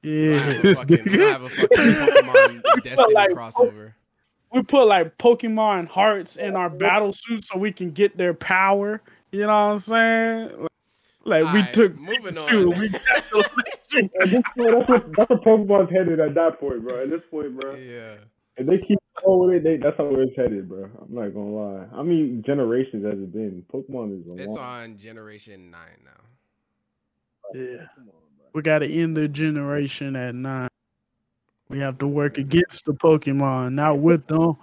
I 0.05 0.07
Yeah. 0.07 0.37
have 0.39 0.65
a 0.65 0.75
fucking, 0.75 0.97
nigga. 0.97 1.27
I 1.27 1.31
have 1.31 1.41
a 1.43 1.49
fucking 1.49 1.77
Pokemon 1.77 2.63
Destiny 2.83 3.13
like- 3.13 3.29
crossover. 3.31 3.93
We 4.53 4.61
put 4.63 4.85
like 4.87 5.17
Pokemon 5.17 5.87
hearts 5.89 6.37
in 6.37 6.55
our 6.55 6.69
battle 6.69 7.11
suits 7.11 7.49
so 7.51 7.57
we 7.59 7.73
can 7.73 7.91
get 7.91 8.15
their 8.15 8.33
power. 8.33 9.01
You 9.31 9.41
know 9.41 9.47
what 9.47 9.53
I'm 9.53 9.77
saying? 9.79 10.49
Like, 11.25 11.43
like 11.43 11.53
we 11.53 11.59
Alright, 11.59 11.73
took 11.73 11.95
moving 11.99 12.35
two, 12.47 12.71
on. 12.71 12.79
we 12.79 12.87
got 12.89 13.01
the 13.31 13.49
At 13.97 14.29
this 14.29 14.43
point, 14.55 14.87
that's 14.87 14.89
what 14.89 15.13
that's 15.15 15.29
what 15.29 15.43
Pokemon's 15.43 15.91
headed 15.91 16.19
at 16.21 16.35
that 16.35 16.59
point, 16.59 16.83
bro. 16.87 17.01
At 17.03 17.09
this 17.09 17.21
point, 17.29 17.59
bro. 17.59 17.75
yeah. 17.75 18.15
If 18.57 18.67
they 18.67 18.77
keep 18.77 18.97
going 19.25 19.49
with 19.49 19.57
it, 19.57 19.63
they, 19.65 19.75
that's 19.77 19.97
how 19.97 20.07
it's 20.15 20.31
headed, 20.37 20.69
bro. 20.69 20.83
I'm 20.85 21.13
not 21.13 21.33
gonna 21.33 21.49
lie. 21.49 21.85
I 21.93 22.03
mean, 22.03 22.41
generations 22.45 23.03
has 23.03 23.15
it 23.15 23.33
been? 23.33 23.65
Pokemon 23.73 24.21
is 24.21 24.27
a 24.31 24.41
It's 24.41 24.55
long. 24.55 24.65
on 24.83 24.97
Generation 24.97 25.69
Nine 25.71 25.99
now. 26.05 27.59
Yeah. 27.59 27.87
We 28.55 28.61
got 28.61 28.79
to 28.79 28.87
end 28.89 29.13
the 29.15 29.27
generation 29.27 30.15
at 30.15 30.33
nine. 30.33 30.69
We 31.67 31.79
have 31.79 31.97
to 31.97 32.07
work 32.07 32.37
against 32.37 32.85
the 32.85 32.93
Pokemon, 32.93 33.73
not 33.73 33.99
with 33.99 34.25
them. 34.27 34.55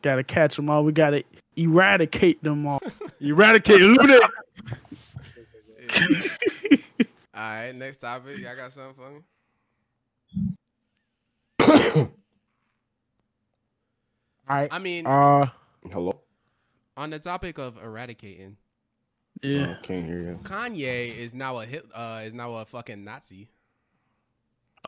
Got 0.00 0.16
to 0.16 0.24
catch 0.24 0.56
them 0.56 0.70
all. 0.70 0.82
We 0.82 0.92
got 0.92 1.10
to 1.10 1.22
eradicate 1.56 2.42
them 2.42 2.66
all. 2.66 2.80
Eradicate, 3.20 3.82
eliminate. 3.82 4.22
All 7.34 7.42
right, 7.42 7.72
next 7.74 7.98
topic. 7.98 8.38
Y'all 8.38 8.56
got 8.56 8.72
something 8.72 8.94
for 8.94 9.10
me? 9.10 10.56
All 14.48 14.56
right. 14.56 14.68
I 14.72 14.78
mean, 14.78 15.06
Uh, 15.06 15.48
Hello. 15.92 16.18
on 16.96 17.10
the 17.10 17.18
topic 17.18 17.58
of 17.58 17.76
eradicating, 17.76 18.56
Yeah. 19.42 19.70
I 19.78 19.82
can't 19.82 20.04
hear 20.06 20.18
you. 20.20 20.40
Kanye 20.42 21.16
is 21.16 21.34
now 21.34 21.58
a 21.60 21.66
hit. 21.66 21.86
Uh, 21.94 22.22
is 22.24 22.34
now 22.34 22.54
a 22.54 22.64
fucking 22.64 23.04
Nazi. 23.04 23.48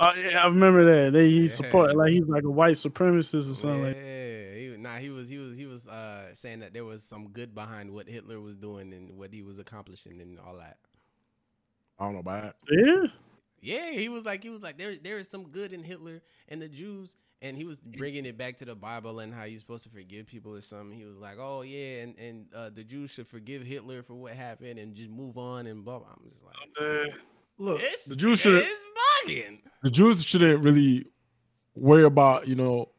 Oh 0.01 0.13
yeah, 0.15 0.43
I 0.43 0.47
remember 0.47 0.85
that. 0.85 1.13
They 1.13 1.29
he 1.29 1.43
Yeah. 1.43 1.49
support 1.49 1.97
like 1.97 2.11
he's 2.11 2.27
like 2.29 2.45
a 2.45 2.51
white 2.51 2.77
supremacist 2.77 3.51
or 3.51 3.55
something. 3.55 3.83
Like 3.83 3.97
Yeah, 3.97 4.55
he, 4.55 4.77
nah, 4.79 4.97
he 4.99 5.11
was 5.11 5.29
he 5.29 5.39
was 5.39 5.57
he 5.59 5.67
was 5.67 5.89
uh 5.89 6.35
saying 6.35 6.61
that 6.61 6.73
there 6.73 6.85
was 6.85 7.03
some 7.03 7.29
good 7.29 7.55
behind 7.55 7.91
what 7.91 8.09
Hitler 8.09 8.41
was 8.41 8.57
doing 8.57 8.93
and 8.93 9.19
what 9.19 9.33
he 9.33 9.43
was 9.43 9.59
accomplishing 9.59 10.21
and 10.21 10.39
all 10.39 10.57
that. 10.57 10.79
I 11.99 12.05
don't 12.05 12.15
know 12.15 12.21
about 12.21 12.59
that. 12.59 12.65
Yeah. 12.71 13.09
Yeah, 13.61 13.91
he 13.91 14.09
was 14.09 14.25
like 14.25 14.43
he 14.43 14.51
was 14.51 14.63
like 14.63 14.79
there 14.79 14.97
there 14.97 15.19
is 15.19 15.29
some 15.29 15.45
good 15.49 15.73
in 15.73 15.83
Hitler 15.83 16.23
and 16.49 16.61
the 16.63 16.69
Jews 16.69 17.17
and 17.43 17.57
he 17.57 17.65
was 17.65 17.81
bringing 17.81 18.27
it 18.27 18.37
back 18.37 18.57
to 18.59 18.65
the 18.65 18.75
Bible 18.75 19.21
and 19.21 19.33
how 19.33 19.45
you're 19.45 19.59
supposed 19.59 19.85
to 19.85 19.91
forgive 19.91 20.27
people 20.27 20.55
or 20.55 20.61
something. 20.61 20.97
He 20.97 21.05
was 21.05 21.19
like, 21.19 21.37
"Oh 21.39 21.63
yeah, 21.63 22.03
and 22.03 22.19
and 22.19 22.47
uh, 22.55 22.71
the 22.71 22.85
Jews 22.85 23.11
should 23.11 23.27
forgive 23.27 23.63
Hitler 23.63 24.03
for 24.03 24.15
what 24.15 24.33
happened 24.33 24.79
and 24.79 24.95
just 24.95 25.11
move 25.11 25.39
on 25.39 25.67
and 25.67 25.85
blah." 25.85 25.99
blah. 25.99 26.09
I'm 26.11 26.29
just 26.29 26.43
like, 26.45 27.15
Look, 27.59 27.81
it's, 27.83 28.05
the 28.05 28.17
Jews 28.17 28.41
should 28.41 28.63
it's 28.63 28.85
bugging. 29.27 29.61
the 29.83 29.91
Jews 29.91 30.25
shouldn't 30.25 30.63
really 30.63 31.07
worry 31.75 32.05
about, 32.05 32.49
you 32.49 32.55
know. 32.55 32.91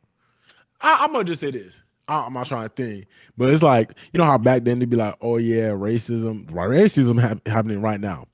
I, 0.79 0.99
I'm 1.01 1.11
gonna 1.11 1.23
just 1.23 1.41
say 1.41 1.51
this. 1.51 1.81
I, 2.07 2.25
I'm 2.25 2.33
not 2.33 2.47
trying 2.47 2.67
to 2.67 2.75
think, 2.75 3.07
but 3.37 3.49
it's 3.49 3.63
like 3.63 3.93
you 4.13 4.17
know 4.17 4.25
how 4.25 4.37
back 4.37 4.63
then 4.63 4.79
they'd 4.79 4.89
be 4.89 4.97
like, 4.97 5.15
"Oh 5.21 5.37
yeah, 5.37 5.69
racism, 5.69 6.47
right? 6.51 6.69
Racism 6.69 7.19
hap- 7.19 7.47
happening 7.47 7.81
right 7.81 7.99
now." 7.99 8.27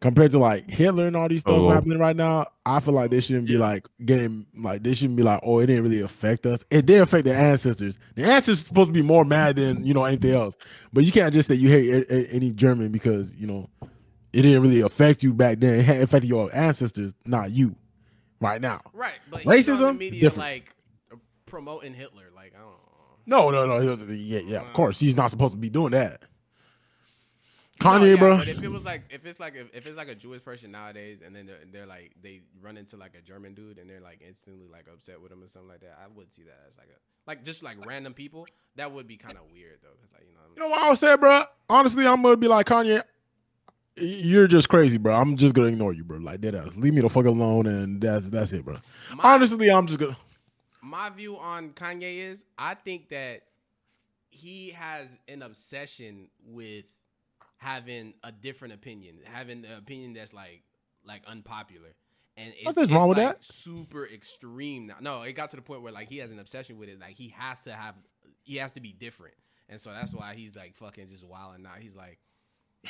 Compared 0.00 0.32
to 0.32 0.38
like 0.38 0.68
Hitler 0.70 1.06
and 1.08 1.14
all 1.14 1.28
these 1.28 1.40
stuff 1.42 1.56
Oh. 1.58 1.68
happening 1.70 1.98
right 1.98 2.16
now, 2.16 2.46
I 2.64 2.80
feel 2.80 2.94
like 2.94 3.10
they 3.10 3.20
shouldn't 3.20 3.46
be 3.46 3.58
like 3.58 3.86
getting 4.02 4.46
like 4.56 4.82
they 4.82 4.94
shouldn't 4.94 5.16
be 5.16 5.22
like, 5.22 5.40
"Oh, 5.44 5.58
it 5.58 5.66
didn't 5.66 5.82
really 5.82 6.00
affect 6.00 6.46
us." 6.46 6.60
It 6.70 6.86
did 6.86 7.02
affect 7.02 7.26
their 7.26 7.36
ancestors. 7.38 7.98
The 8.14 8.22
ancestors 8.22 8.60
supposed 8.64 8.86
to 8.88 8.92
be 8.94 9.02
more 9.02 9.26
mad 9.26 9.56
than 9.56 9.84
you 9.84 9.92
know 9.92 10.04
anything 10.04 10.32
else. 10.32 10.56
But 10.90 11.04
you 11.04 11.12
can't 11.12 11.34
just 11.34 11.48
say 11.48 11.54
you 11.54 11.68
hate 11.68 11.90
a- 11.90 12.14
a- 12.14 12.26
any 12.34 12.50
German 12.50 12.92
because 12.92 13.34
you 13.34 13.46
know 13.46 13.68
it 14.32 14.40
didn't 14.40 14.62
really 14.62 14.80
affect 14.80 15.22
you 15.22 15.34
back 15.34 15.60
then. 15.60 15.80
It 15.80 16.02
affected 16.02 16.28
your 16.28 16.48
ancestors, 16.56 17.12
not 17.26 17.50
you, 17.50 17.76
right 18.40 18.60
now. 18.60 18.80
Right, 18.94 19.12
but 19.30 19.42
he's 19.54 19.68
on 19.68 19.76
the 19.78 19.84
Racism? 19.84 19.98
media 19.98 20.20
Different. 20.22 20.48
like 20.48 20.74
promoting 21.44 21.92
Hitler. 21.92 22.30
Like 22.34 22.54
I 22.56 22.60
don't 22.60 22.70
know. 23.26 23.50
No, 23.52 23.66
no, 23.66 23.94
no. 23.96 24.12
Yeah, 24.14 24.40
yeah. 24.46 24.60
Of 24.62 24.72
course, 24.72 24.98
he's 24.98 25.14
not 25.16 25.30
supposed 25.30 25.52
to 25.52 25.58
be 25.58 25.68
doing 25.68 25.90
that. 25.92 26.22
No, 27.82 27.90
Kanye, 27.90 28.10
yeah, 28.10 28.16
bro. 28.16 28.36
But 28.38 28.48
if 28.48 28.62
it 28.62 28.68
was 28.68 28.84
like, 28.84 29.02
if 29.10 29.24
it's 29.24 29.40
like, 29.40 29.54
if, 29.54 29.74
if 29.74 29.86
it's 29.86 29.96
like 29.96 30.08
a 30.08 30.14
Jewish 30.14 30.42
person 30.42 30.70
nowadays, 30.70 31.20
and 31.24 31.34
then 31.34 31.46
they're, 31.46 31.58
they're 31.72 31.86
like, 31.86 32.12
they 32.22 32.42
run 32.60 32.76
into 32.76 32.96
like 32.96 33.14
a 33.18 33.22
German 33.22 33.54
dude, 33.54 33.78
and 33.78 33.88
they're 33.88 34.00
like 34.00 34.22
instantly 34.26 34.66
like 34.70 34.86
upset 34.92 35.20
with 35.20 35.32
him 35.32 35.42
or 35.42 35.48
something 35.48 35.68
like 35.70 35.80
that, 35.80 35.98
I 36.02 36.06
would 36.14 36.32
see 36.32 36.42
that 36.42 36.66
as 36.68 36.76
like 36.76 36.88
a 36.88 36.98
like 37.26 37.44
just 37.44 37.62
like 37.62 37.84
random 37.86 38.14
people. 38.14 38.46
That 38.76 38.92
would 38.92 39.06
be 39.06 39.16
kind 39.16 39.36
of 39.36 39.44
weird 39.52 39.78
though, 39.82 39.90
because 39.96 40.12
like 40.12 40.24
you 40.26 40.34
know, 40.34 40.40
You 40.54 40.62
know 40.62 40.68
what 40.68 40.80
I 40.82 40.88
would 40.88 40.98
say, 40.98 41.16
bro? 41.16 41.44
Honestly, 41.68 42.06
I'm 42.06 42.22
gonna 42.22 42.36
be 42.36 42.48
like 42.48 42.66
Kanye. 42.66 43.02
You're 43.96 44.46
just 44.46 44.68
crazy, 44.68 44.96
bro. 44.96 45.14
I'm 45.14 45.36
just 45.36 45.54
gonna 45.54 45.68
ignore 45.68 45.92
you, 45.92 46.04
bro. 46.04 46.18
Like 46.18 46.40
dead 46.40 46.54
ass. 46.54 46.76
Leave 46.76 46.94
me 46.94 47.00
the 47.02 47.08
fuck 47.08 47.26
alone, 47.26 47.66
and 47.66 48.00
that's 48.00 48.28
that's 48.28 48.52
it, 48.52 48.64
bro. 48.64 48.76
my, 49.14 49.34
Honestly, 49.34 49.70
I'm 49.70 49.86
just 49.86 49.98
gonna. 49.98 50.16
my 50.82 51.10
view 51.10 51.36
on 51.38 51.70
Kanye 51.70 52.30
is, 52.30 52.44
I 52.58 52.74
think 52.74 53.10
that 53.10 53.42
he 54.30 54.70
has 54.70 55.18
an 55.28 55.42
obsession 55.42 56.28
with 56.46 56.86
having 57.60 58.14
a 58.24 58.32
different 58.32 58.72
opinion, 58.72 59.16
having 59.24 59.64
an 59.64 59.72
opinion 59.76 60.14
that's 60.14 60.32
like 60.32 60.62
like 61.04 61.22
unpopular. 61.26 61.94
And 62.36 62.54
it's, 62.54 62.64
Nothing's 62.64 62.84
it's 62.84 62.92
wrong 62.92 63.08
with 63.08 63.18
like 63.18 63.36
that. 63.38 63.44
super 63.44 64.06
extreme 64.06 64.86
now. 64.86 64.96
No, 65.00 65.22
it 65.22 65.34
got 65.34 65.50
to 65.50 65.56
the 65.56 65.62
point 65.62 65.82
where 65.82 65.92
like 65.92 66.08
he 66.08 66.18
has 66.18 66.30
an 66.30 66.38
obsession 66.38 66.78
with 66.78 66.88
it. 66.88 66.98
Like 66.98 67.14
he 67.14 67.34
has 67.36 67.60
to 67.64 67.72
have, 67.72 67.94
he 68.44 68.56
has 68.56 68.72
to 68.72 68.80
be 68.80 68.92
different, 68.92 69.34
and 69.68 69.78
so 69.80 69.90
that's 69.92 70.14
why 70.14 70.34
he's 70.34 70.56
like 70.56 70.74
fucking 70.74 71.08
just 71.08 71.24
wilding 71.24 71.66
out. 71.66 71.78
He's 71.80 71.94
like 71.94 72.18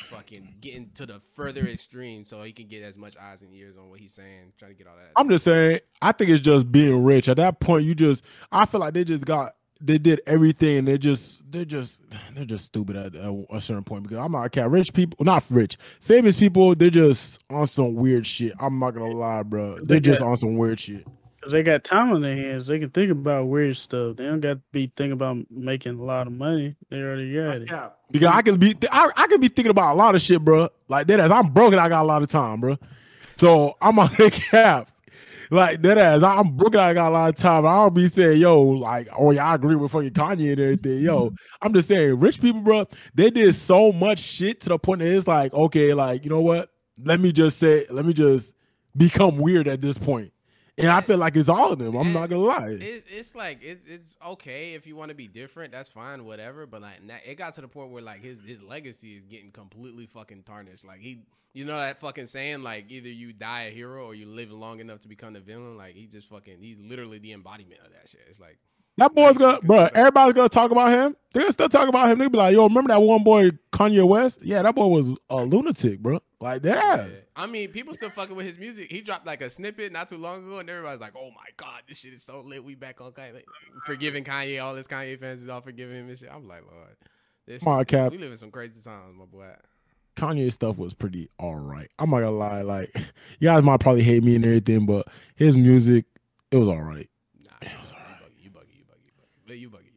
fucking 0.08 0.54
getting 0.60 0.90
to 0.94 1.04
the 1.04 1.20
further 1.34 1.66
extreme 1.66 2.24
so 2.24 2.42
he 2.42 2.52
can 2.52 2.68
get 2.68 2.84
as 2.84 2.96
much 2.96 3.16
eyes 3.16 3.42
and 3.42 3.52
ears 3.52 3.76
on 3.76 3.88
what 3.90 3.98
he's 3.98 4.14
saying, 4.14 4.52
trying 4.56 4.70
to 4.70 4.76
get 4.76 4.86
all 4.86 4.94
that. 4.94 5.10
I'm 5.16 5.28
just 5.28 5.44
saying. 5.44 5.80
I 6.00 6.12
think 6.12 6.30
it's 6.30 6.44
just 6.44 6.70
being 6.70 7.02
rich. 7.02 7.28
At 7.28 7.38
that 7.38 7.58
point, 7.58 7.84
you 7.84 7.96
just. 7.96 8.24
I 8.52 8.66
feel 8.66 8.78
like 8.80 8.94
they 8.94 9.02
just 9.02 9.24
got. 9.24 9.54
They 9.80 9.98
did 9.98 10.20
everything, 10.26 10.78
and 10.78 10.88
they're 10.88 10.98
just. 10.98 11.42
They're 11.50 11.64
just. 11.64 12.02
They're 12.34 12.44
just 12.44 12.66
stupid 12.66 12.96
at 12.96 13.14
a, 13.14 13.44
a 13.50 13.60
certain 13.60 13.84
point. 13.84 14.02
Because 14.02 14.18
I'm 14.18 14.32
not. 14.32 14.46
Okay, 14.46 14.66
rich 14.66 14.92
people, 14.92 15.24
not 15.24 15.44
rich, 15.50 15.78
famous 16.00 16.36
people. 16.36 16.74
They're 16.74 16.90
just 16.90 17.42
on 17.50 17.66
some 17.66 17.94
weird 17.94 18.26
shit. 18.26 18.52
I'm 18.60 18.78
not 18.78 18.92
gonna 18.92 19.14
lie, 19.14 19.42
bro. 19.42 19.78
They're 19.82 20.00
just 20.00 20.22
on 20.22 20.36
some 20.36 20.56
weird 20.56 20.80
shit. 20.80 21.06
Cause 21.42 21.52
they 21.52 21.62
got 21.62 21.84
time 21.84 22.12
on 22.12 22.20
their 22.20 22.36
hands. 22.36 22.66
They 22.66 22.78
can 22.78 22.90
think 22.90 23.10
about 23.10 23.46
weird 23.46 23.74
stuff. 23.74 24.16
They 24.16 24.24
don't 24.24 24.40
got 24.40 24.54
to 24.54 24.60
be 24.72 24.92
thinking 24.94 25.12
about 25.12 25.38
making 25.50 25.98
a 25.98 26.04
lot 26.04 26.26
of 26.26 26.34
money. 26.34 26.76
They 26.90 26.98
already 26.98 27.32
got 27.32 27.56
it. 27.56 27.92
Because 28.10 28.28
I 28.28 28.42
can 28.42 28.58
be, 28.58 28.74
I, 28.92 29.10
I 29.16 29.26
can 29.26 29.40
be 29.40 29.48
thinking 29.48 29.70
about 29.70 29.94
a 29.94 29.96
lot 29.96 30.14
of 30.14 30.20
shit, 30.20 30.44
bro. 30.44 30.68
Like 30.88 31.06
that 31.06 31.18
ass, 31.18 31.30
I'm 31.30 31.50
broken, 31.50 31.78
I 31.78 31.88
got 31.88 32.02
a 32.02 32.04
lot 32.04 32.22
of 32.22 32.28
time, 32.28 32.60
bro. 32.60 32.76
So 33.36 33.74
I'm 33.80 33.98
on 33.98 34.10
the 34.18 34.30
cap. 34.50 34.90
Like 35.52 35.82
that 35.82 35.98
ass, 35.98 36.22
I'm 36.22 36.56
broke 36.56 36.74
and 36.74 36.82
I 36.82 36.94
got 36.94 37.10
a 37.10 37.12
lot 37.12 37.28
of 37.28 37.34
time. 37.34 37.66
I 37.66 37.74
don't 37.78 37.94
be 37.94 38.08
saying, 38.08 38.40
yo, 38.40 38.62
like, 38.62 39.08
oh 39.18 39.32
yeah, 39.32 39.50
I 39.50 39.56
agree 39.56 39.74
with 39.74 39.90
fucking 39.90 40.10
Kanye 40.10 40.52
and 40.52 40.60
everything. 40.60 41.00
Yo, 41.00 41.26
mm-hmm. 41.26 41.34
I'm 41.60 41.74
just 41.74 41.88
saying, 41.88 42.20
rich 42.20 42.40
people, 42.40 42.60
bro, 42.60 42.86
they 43.14 43.30
did 43.30 43.54
so 43.56 43.90
much 43.90 44.20
shit 44.20 44.60
to 44.60 44.68
the 44.68 44.78
point 44.78 45.00
that 45.00 45.08
it's 45.08 45.26
like, 45.26 45.52
okay, 45.52 45.92
like, 45.92 46.22
you 46.22 46.30
know 46.30 46.40
what? 46.40 46.70
Let 47.02 47.18
me 47.18 47.32
just 47.32 47.58
say, 47.58 47.84
let 47.90 48.04
me 48.04 48.12
just 48.12 48.54
become 48.96 49.38
weird 49.38 49.66
at 49.66 49.80
this 49.80 49.98
point. 49.98 50.32
And 50.80 50.90
I 50.90 51.00
feel 51.00 51.18
like 51.18 51.36
it's 51.36 51.48
all 51.48 51.72
of 51.72 51.78
them. 51.78 51.96
I'm 51.96 52.12
not 52.12 52.28
gonna 52.30 52.42
lie. 52.42 52.76
It's, 52.80 53.06
it's 53.10 53.34
like 53.34 53.60
it's 53.62 53.84
it's 53.86 54.16
okay 54.26 54.74
if 54.74 54.86
you 54.86 54.96
want 54.96 55.10
to 55.10 55.14
be 55.14 55.28
different, 55.28 55.72
that's 55.72 55.88
fine, 55.88 56.24
whatever. 56.24 56.66
But 56.66 56.82
like 56.82 57.00
it 57.26 57.36
got 57.36 57.54
to 57.54 57.60
the 57.60 57.68
point 57.68 57.90
where 57.90 58.02
like 58.02 58.22
his 58.22 58.40
his 58.44 58.62
legacy 58.62 59.16
is 59.16 59.24
getting 59.24 59.50
completely 59.50 60.06
fucking 60.06 60.42
tarnished. 60.44 60.84
Like 60.84 61.00
he, 61.00 61.22
you 61.52 61.64
know 61.64 61.76
that 61.78 62.00
fucking 62.00 62.26
saying 62.26 62.62
like 62.62 62.86
either 62.90 63.08
you 63.08 63.32
die 63.32 63.62
a 63.62 63.70
hero 63.70 64.06
or 64.06 64.14
you 64.14 64.26
live 64.26 64.52
long 64.52 64.80
enough 64.80 65.00
to 65.00 65.08
become 65.08 65.32
the 65.34 65.40
villain. 65.40 65.76
Like 65.76 65.94
he 65.94 66.06
just 66.06 66.28
fucking 66.28 66.58
he's 66.60 66.78
literally 66.80 67.18
the 67.18 67.32
embodiment 67.32 67.80
of 67.84 67.92
that 67.92 68.08
shit. 68.08 68.20
It's 68.28 68.40
like 68.40 68.58
That 68.96 69.14
boy's 69.14 69.38
gonna, 69.38 69.60
bro. 69.60 69.88
Everybody's 69.94 70.34
gonna 70.34 70.48
talk 70.48 70.70
about 70.70 70.90
him. 70.90 71.16
They're 71.32 71.42
gonna 71.42 71.52
still 71.52 71.68
talk 71.68 71.88
about 71.88 72.10
him. 72.10 72.18
They'll 72.18 72.28
be 72.28 72.38
like, 72.38 72.54
"Yo, 72.54 72.64
remember 72.64 72.88
that 72.88 73.00
one 73.02 73.22
boy, 73.24 73.50
Kanye 73.72 74.06
West? 74.06 74.40
Yeah, 74.42 74.62
that 74.62 74.74
boy 74.74 74.86
was 74.86 75.16
a 75.28 75.36
lunatic, 75.44 76.00
bro. 76.00 76.20
Like 76.42 76.62
that 76.62 77.10
yeah. 77.10 77.16
I 77.36 77.46
mean, 77.46 77.68
people 77.68 77.92
still 77.92 78.08
fucking 78.08 78.34
with 78.34 78.46
his 78.46 78.58
music. 78.58 78.90
He 78.90 79.02
dropped 79.02 79.26
like 79.26 79.42
a 79.42 79.50
snippet 79.50 79.92
not 79.92 80.08
too 80.08 80.16
long 80.16 80.46
ago, 80.46 80.58
and 80.58 80.70
everybody's 80.70 81.00
like, 81.00 81.12
"Oh 81.14 81.30
my 81.30 81.44
god, 81.58 81.82
this 81.86 81.98
shit 81.98 82.14
is 82.14 82.22
so 82.22 82.40
lit. 82.40 82.64
We 82.64 82.74
back 82.74 83.00
on 83.02 83.12
Kanye, 83.12 83.42
forgiving 83.84 84.24
Kanye. 84.24 84.62
All 84.62 84.74
his 84.74 84.88
Kanye 84.88 85.20
fans 85.20 85.42
is 85.42 85.48
all 85.50 85.60
forgiving 85.60 85.96
him 85.96 86.08
and 86.08 86.18
shit." 86.18 86.30
I'm 86.32 86.48
like, 86.48 86.62
Lord, 86.62 86.96
this 87.46 87.62
Come 87.62 87.74
on, 87.74 87.80
shit- 87.80 87.88
Cap. 87.88 88.12
we 88.12 88.16
live 88.18 88.32
in 88.32 88.38
some 88.38 88.50
crazy 88.50 88.80
times, 88.82 89.14
my 89.18 89.26
boy. 89.26 89.52
Kanye 90.16 90.50
stuff 90.50 90.78
was 90.78 90.94
pretty 90.94 91.28
all 91.38 91.56
right. 91.56 91.90
I'm 91.98 92.08
not 92.10 92.20
gonna 92.20 92.30
lie. 92.30 92.62
Like, 92.62 92.90
you 93.38 93.48
guys 93.48 93.62
might 93.62 93.80
probably 93.80 94.02
hate 94.02 94.22
me 94.24 94.34
and 94.36 94.44
everything, 94.44 94.86
but 94.86 95.08
his 95.36 95.56
music, 95.56 96.06
it 96.50 96.56
was 96.56 96.68
all 96.68 96.80
right. 96.82 97.08
Nah, 97.44 97.52
it 97.60 97.68
you 97.68 97.78
buggy, 97.78 98.34
you 98.42 98.50
buggy, 98.50 98.72
you 98.78 98.84
buggy, 98.86 99.02
you 99.04 99.12
buggy. 99.14 99.28
But 99.46 99.58
you 99.58 99.68
buggy, 99.68 99.68
you 99.68 99.70
buggy. 99.70 99.89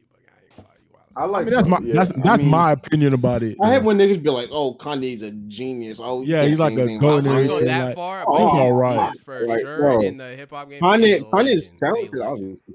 I 1.16 1.22
ain't 1.22 1.30
gonna 1.30 1.32
lie, 1.32 1.40
you 1.40 1.40
wild. 1.40 1.40
I 1.40 1.40
I 1.40 1.42
like 1.42 1.46
mean, 1.46 1.54
that's 1.54 1.68
my 1.68 1.80
yeah, 1.80 1.94
that's 1.94 2.12
I 2.22 2.22
that's 2.22 2.42
mean, 2.42 2.44
my 2.44 2.72
opinion 2.72 3.14
about 3.14 3.42
it. 3.42 3.58
I 3.60 3.68
you 3.68 3.72
hate 3.72 3.82
know. 3.82 3.84
when 3.84 3.98
niggas 3.98 4.22
be 4.22 4.30
like, 4.30 4.48
"Oh, 4.52 4.74
Kanye's 4.76 5.22
a 5.22 5.30
genius." 5.32 6.00
Oh, 6.02 6.22
Yeah, 6.22 6.44
he's 6.44 6.60
like 6.60 6.76
a 6.78 6.82
anything 6.82 6.98
goat 6.98 7.18
about 7.18 7.26
and 7.26 7.28
I 7.28 7.42
go 7.42 7.62
that 7.62 7.88
like, 7.88 7.94
far. 7.94 8.24
oh, 8.26 8.38
he's 8.38 8.54
all 8.54 8.72
right. 8.72 9.02
he 9.02 9.18
for 9.18 9.46
Like, 9.46 9.60
sure 9.60 9.76
bro. 9.76 10.00
in 10.00 10.16
the 10.18 10.36
hip 10.36 10.50
hop 10.50 10.70
game. 10.70 10.82
Kanye, 10.82 11.06
he's 11.06 11.20
a 11.20 11.24
Kanye 11.24 11.54
is 11.54 11.64
legend. 11.64 11.78
talented, 11.78 12.00
He's 12.00 12.14
a 12.14 12.22
obviously. 12.22 12.74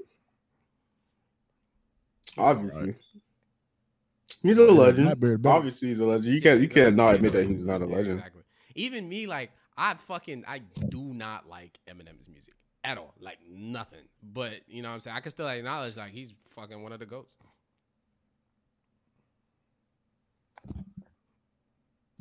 Obviously, 2.38 2.96
he's 4.42 4.58
a 4.58 4.64
legend. 4.64 5.16
Blackbeard. 5.20 5.46
Obviously, 5.46 5.88
he's 5.88 6.00
a 6.00 6.04
legend. 6.06 6.34
You 6.34 6.40
can't, 6.42 6.60
you 6.60 6.68
He's 6.68 6.84
a 6.84 6.84
can't 6.84 6.96
not 6.96 7.14
admit 7.14 7.32
that 7.32 7.46
he's 7.46 7.64
not 7.64 7.82
a 7.82 7.86
Yeah, 7.86 7.96
legend. 7.96 8.24
Exactly. 8.24 8.42
Even 8.74 9.08
me, 9.08 9.26
like, 9.26 9.50
I 9.76 9.94
fucking, 9.94 10.44
I 10.46 10.60
do 10.88 11.02
not 11.14 11.48
like 11.48 11.78
Eminem's 11.88 12.28
music 12.28 12.54
at 12.84 12.98
all. 12.98 13.14
Like, 13.20 13.38
nothing. 13.50 14.04
But, 14.22 14.54
you 14.68 14.82
know 14.82 14.88
what 14.88 14.94
I'm 14.94 15.00
saying? 15.00 15.16
I 15.16 15.20
can 15.20 15.30
still 15.30 15.48
acknowledge, 15.48 15.96
like, 15.96 16.12
he's 16.12 16.34
fucking 16.50 16.82
one 16.82 16.92
of 16.92 17.00
the 17.00 17.06
goats. 17.06 17.36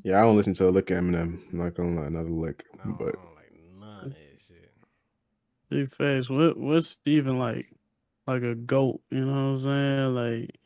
Yeah, 0.03 0.19
I 0.19 0.21
don't 0.21 0.37
listen 0.37 0.53
to 0.53 0.69
a 0.69 0.71
lick 0.71 0.91
of 0.91 0.97
Eminem. 0.97 1.39
I'm 1.51 1.57
not 1.57 1.75
gonna 1.75 2.01
lie, 2.01 2.09
not 2.09 2.25
a 2.25 2.33
lick. 2.33 2.63
No, 2.85 2.95
But 2.97 3.09
I 3.09 3.11
don't 3.11 3.35
like 3.35 3.53
none 3.79 4.05
of 4.05 4.09
that 4.11 4.39
shit. 4.47 4.71
Big 5.69 5.91
face. 5.91 6.29
What 6.29 6.57
what's 6.57 6.97
even 7.05 7.37
like 7.37 7.67
like 8.27 8.43
a 8.43 8.55
goat? 8.55 9.01
You 9.09 9.25
know 9.25 9.31
what 9.31 9.37
I'm 9.37 9.57
saying? 9.57 10.15
Like 10.15 10.59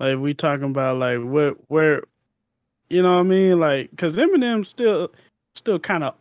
like 0.00 0.18
we 0.18 0.34
talking 0.34 0.70
about 0.70 0.98
like 0.98 1.20
where 1.22 1.52
where 1.68 2.02
you 2.88 3.02
know 3.02 3.14
what 3.14 3.20
I 3.20 3.24
mean? 3.24 3.60
Like 3.60 3.90
because 3.90 4.16
Eminem 4.16 4.64
still 4.66 5.10
still 5.54 5.78
kind 5.78 6.04
of 6.04 6.14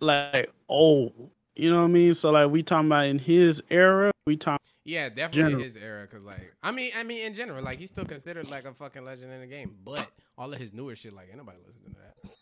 like 0.00 0.50
old. 0.68 1.30
You 1.56 1.70
know 1.70 1.78
what 1.78 1.84
I 1.84 1.88
mean? 1.88 2.14
So 2.14 2.30
like 2.30 2.50
we 2.50 2.62
talking 2.62 2.88
about 2.88 3.06
in 3.06 3.18
his 3.18 3.62
era. 3.70 4.10
We 4.26 4.36
talk. 4.36 4.60
Yeah, 4.84 5.08
definitely 5.08 5.42
General. 5.52 5.62
his 5.62 5.76
era. 5.76 6.06
Cause 6.06 6.22
like, 6.22 6.54
I 6.62 6.70
mean, 6.70 6.92
I 6.96 7.02
mean, 7.02 7.24
in 7.26 7.34
general, 7.34 7.64
like 7.64 7.78
he's 7.78 7.90
still 7.90 8.04
considered 8.04 8.48
like 8.50 8.64
a 8.66 8.72
fucking 8.74 9.04
legend 9.04 9.32
in 9.32 9.40
the 9.40 9.46
game. 9.46 9.74
But 9.84 10.06
all 10.36 10.52
of 10.52 10.58
his 10.58 10.72
newer 10.72 10.94
shit, 10.94 11.12
like, 11.12 11.28
anybody 11.32 11.58
nobody 11.58 11.66
listening 11.66 11.94
to 11.94 12.00
that. 12.00 12.32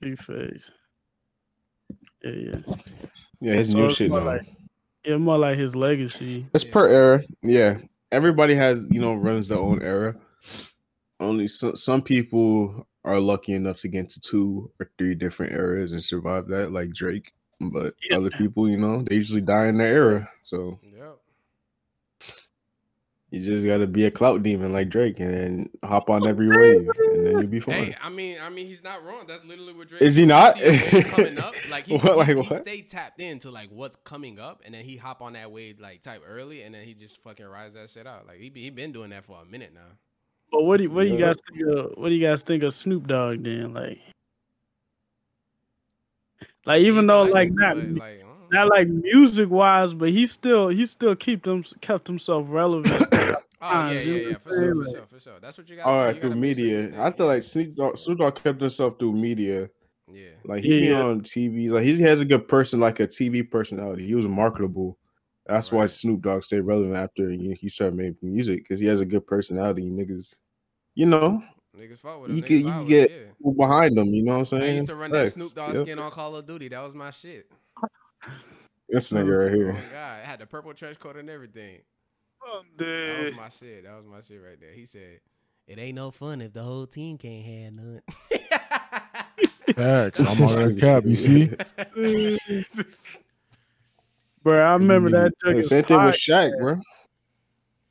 Big 0.00 0.18
face. 0.18 0.70
Yeah, 2.24 2.30
yeah. 2.30 2.74
yeah, 3.40 3.52
his 3.54 3.72
So 3.72 3.78
new 3.78 3.90
shit. 3.92 4.10
more 4.10 4.20
like 4.20 4.42
yeah, 5.04 5.16
more 5.16 5.38
like 5.38 5.58
his 5.58 5.76
legacy. 5.76 6.46
It's 6.54 6.64
per 6.64 6.88
era. 6.88 7.22
Yeah, 7.42 7.78
everybody 8.10 8.54
has 8.54 8.86
you 8.90 9.00
know 9.00 9.14
runs 9.14 9.48
their 9.48 9.58
own 9.58 9.82
era. 9.82 10.16
Only 11.18 11.48
so, 11.48 11.74
some 11.74 12.02
people 12.02 12.86
are 13.04 13.20
lucky 13.20 13.52
enough 13.52 13.78
to 13.78 13.88
get 13.88 14.00
into 14.00 14.20
two 14.20 14.70
or 14.80 14.90
three 14.98 15.14
different 15.14 15.52
eras 15.52 15.92
and 15.92 16.02
survive 16.02 16.48
that, 16.48 16.72
like 16.72 16.92
Drake. 16.92 17.32
But 17.60 17.94
Yeah. 18.08 18.16
other 18.16 18.30
people, 18.30 18.68
you 18.68 18.78
know, 18.78 19.02
they 19.02 19.16
usually 19.16 19.40
die 19.42 19.66
in 19.66 19.78
their 19.78 19.94
era. 19.94 20.28
So 20.44 20.78
Yep. 20.82 21.18
You 23.32 23.40
just 23.40 23.64
gotta 23.64 23.86
be 23.86 24.06
a 24.06 24.10
clout 24.10 24.42
demon 24.42 24.72
like 24.72 24.88
Drake 24.88 25.20
and 25.20 25.32
then 25.32 25.70
hop 25.84 26.10
on 26.10 26.26
every 26.26 26.48
wave 26.58 26.88
and 27.12 27.26
then 27.26 27.38
you'll 27.38 27.46
be 27.46 27.60
fine. 27.60 27.84
Hey, 27.84 27.96
I 28.02 28.08
mean, 28.08 28.38
I 28.42 28.48
mean, 28.48 28.66
he's 28.66 28.82
not 28.82 29.04
wrong. 29.04 29.24
That's 29.28 29.44
literally 29.44 29.72
what 29.72 29.88
Drake. 29.88 30.02
Is 30.02 30.16
he 30.16 30.26
not? 30.26 30.54
see 30.58 31.02
coming 31.04 31.38
up, 31.38 31.54
like 31.70 31.86
he, 31.86 31.96
What, 31.96 32.16
like 32.16 32.28
he, 32.28 32.34
what? 32.34 32.46
he 32.46 32.56
stay 32.56 32.82
tapped 32.82 33.20
into 33.20 33.50
like 33.52 33.68
what's 33.70 33.94
coming 33.96 34.40
up, 34.40 34.62
and 34.64 34.74
then 34.74 34.84
he 34.84 34.96
hop 34.96 35.22
on 35.22 35.34
that 35.34 35.52
wave 35.52 35.78
like 35.78 36.02
type 36.02 36.22
early, 36.26 36.62
and 36.62 36.74
then 36.74 36.84
he 36.84 36.92
just 36.94 37.22
fucking 37.22 37.46
rise 37.46 37.74
that 37.74 37.88
shit 37.90 38.06
out. 38.06 38.26
Like 38.26 38.38
he 38.38 38.50
he 38.52 38.70
been 38.70 38.90
doing 38.90 39.10
that 39.10 39.24
for 39.24 39.38
a 39.40 39.44
minute 39.44 39.72
now. 39.72 39.80
But 40.50 40.64
what 40.64 40.78
do 40.78 40.84
you, 40.84 40.90
what 40.90 41.04
do 41.04 41.10
you 41.10 41.18
guys 41.18 41.36
think 41.48 41.68
of 41.68 41.92
what 41.96 42.08
do 42.08 42.14
you 42.16 42.26
guys 42.26 42.42
think 42.42 42.64
of 42.64 42.74
Snoop 42.74 43.06
Dogg 43.06 43.44
then? 43.44 43.72
Like, 43.74 44.00
like 46.66 46.82
even 46.82 47.06
though 47.06 47.22
a 47.24 47.30
like 47.32 47.50
not 47.52 47.76
like, 47.76 48.22
I 48.52 48.56
don't 48.56 48.68
like 48.68 48.88
uh. 48.88 48.92
music 49.02 49.50
wise, 49.50 49.94
but 49.94 50.10
he 50.10 50.26
still 50.26 50.68
he 50.68 50.86
still 50.86 51.14
keep 51.16 51.42
them 51.44 51.62
kept 51.80 52.06
himself 52.06 52.46
relevant. 52.48 53.08
Oh 53.62 53.90
yeah, 53.92 54.00
yeah, 54.00 54.16
yeah, 54.30 54.38
for 54.38 54.52
sure, 54.52 54.74
for 54.74 54.88
sure, 54.88 55.06
for 55.06 55.20
sure. 55.20 55.40
That's 55.40 55.58
what 55.58 55.68
you 55.68 55.76
got. 55.76 55.86
All 55.86 56.04
right, 56.06 56.20
through 56.20 56.34
media. 56.34 57.02
I 57.02 57.10
feel 57.10 57.26
like 57.26 57.42
Snoop 57.42 57.74
Dogg, 57.76 57.98
Snoop 57.98 58.18
Dogg 58.18 58.34
kept 58.36 58.60
himself 58.60 58.98
through 58.98 59.12
media. 59.12 59.68
Yeah, 60.12 60.30
Like 60.44 60.62
he 60.62 60.80
be 60.80 60.90
Yeah. 60.90 61.02
on 61.02 61.20
TV. 61.20 61.68
Like 61.68 61.84
he 61.84 62.00
has 62.02 62.20
a 62.20 62.24
good 62.24 62.48
person, 62.48 62.80
like 62.80 63.00
a 63.00 63.06
TV 63.06 63.42
personality. 63.42 64.06
He 64.06 64.14
was 64.14 64.26
marketable. 64.26 64.98
That's 65.46 65.70
why 65.70 65.86
Snoop 65.86 66.22
Dogg 66.22 66.42
stayed 66.42 66.60
relevant 66.60 66.96
after 66.96 67.30
he 67.30 67.68
started 67.68 67.96
making 67.96 68.32
music 68.32 68.64
because 68.64 68.80
he 68.80 68.86
has 68.86 69.00
a 69.00 69.06
good 69.06 69.26
personality. 69.26 69.82
You 69.84 69.92
Niggas, 69.92 70.34
you 70.94 71.06
know, 71.06 71.42
niggas 71.80 71.98
fought 71.98 72.20
with 72.20 72.30
him. 72.30 72.36
you 72.36 72.42
niggas 72.42 72.46
could 72.46 72.60
you 72.60 72.66
vibe 72.66 72.78
could 72.80 72.88
get 72.88 73.10
him, 73.10 73.34
yeah. 73.44 73.52
behind 73.56 73.96
them. 73.96 74.06
You 74.14 74.22
know 74.24 74.32
what 74.32 74.38
I'm 74.38 74.44
saying? 74.44 74.62
I 74.62 74.74
used 74.74 74.86
to 74.86 74.94
run 74.94 75.10
that 75.12 75.32
Snoop 75.32 75.54
Dogg 75.54 75.74
Yep. 75.74 75.84
skin 75.84 75.98
on 75.98 76.10
Call 76.10 76.36
of 76.36 76.46
Duty. 76.46 76.68
That 76.68 76.82
was 76.82 76.94
my 76.94 77.10
shit. 77.10 77.50
This 78.88 79.12
nigga 79.12 79.38
right 79.46 79.52
Oh 79.52 79.54
here. 79.54 79.72
my 79.72 79.80
god, 79.92 80.20
it 80.20 80.26
had 80.26 80.38
the 80.40 80.46
purple 80.46 80.74
trench 80.74 80.98
coat 80.98 81.16
and 81.16 81.30
everything. 81.30 81.78
Oh, 82.44 82.62
That 82.78 83.24
was 83.26 83.36
my 83.36 83.48
shit. 83.48 83.84
That 83.84 83.96
was 83.96 84.06
my 84.06 84.20
shit 84.20 84.42
right 84.42 84.58
there. 84.60 84.72
He 84.72 84.84
said, 84.86 85.20
"It 85.66 85.78
ain't 85.78 85.94
no 85.94 86.10
fun 86.10 86.40
if 86.40 86.52
the 86.52 86.62
whole 86.62 86.86
team 86.86 87.18
can't 87.18 87.44
have 87.44 87.72
none." 87.74 88.02
Facts. 89.76 90.20
I'm 90.20 90.26
on 90.42 90.56
that 90.56 90.78
cap. 90.80 91.04
You 91.06 91.14
see? 91.14 91.50
Bro, 94.42 94.58
I 94.58 94.72
remember 94.72 95.10
that 95.10 95.32
Hey, 95.44 95.52
joke 95.54 95.62
same 95.64 95.80
is 95.80 95.86
thing 95.86 96.04
with 96.04 96.16
fire. 96.16 96.50
Shaq, 96.50 96.58
bro. 96.58 96.80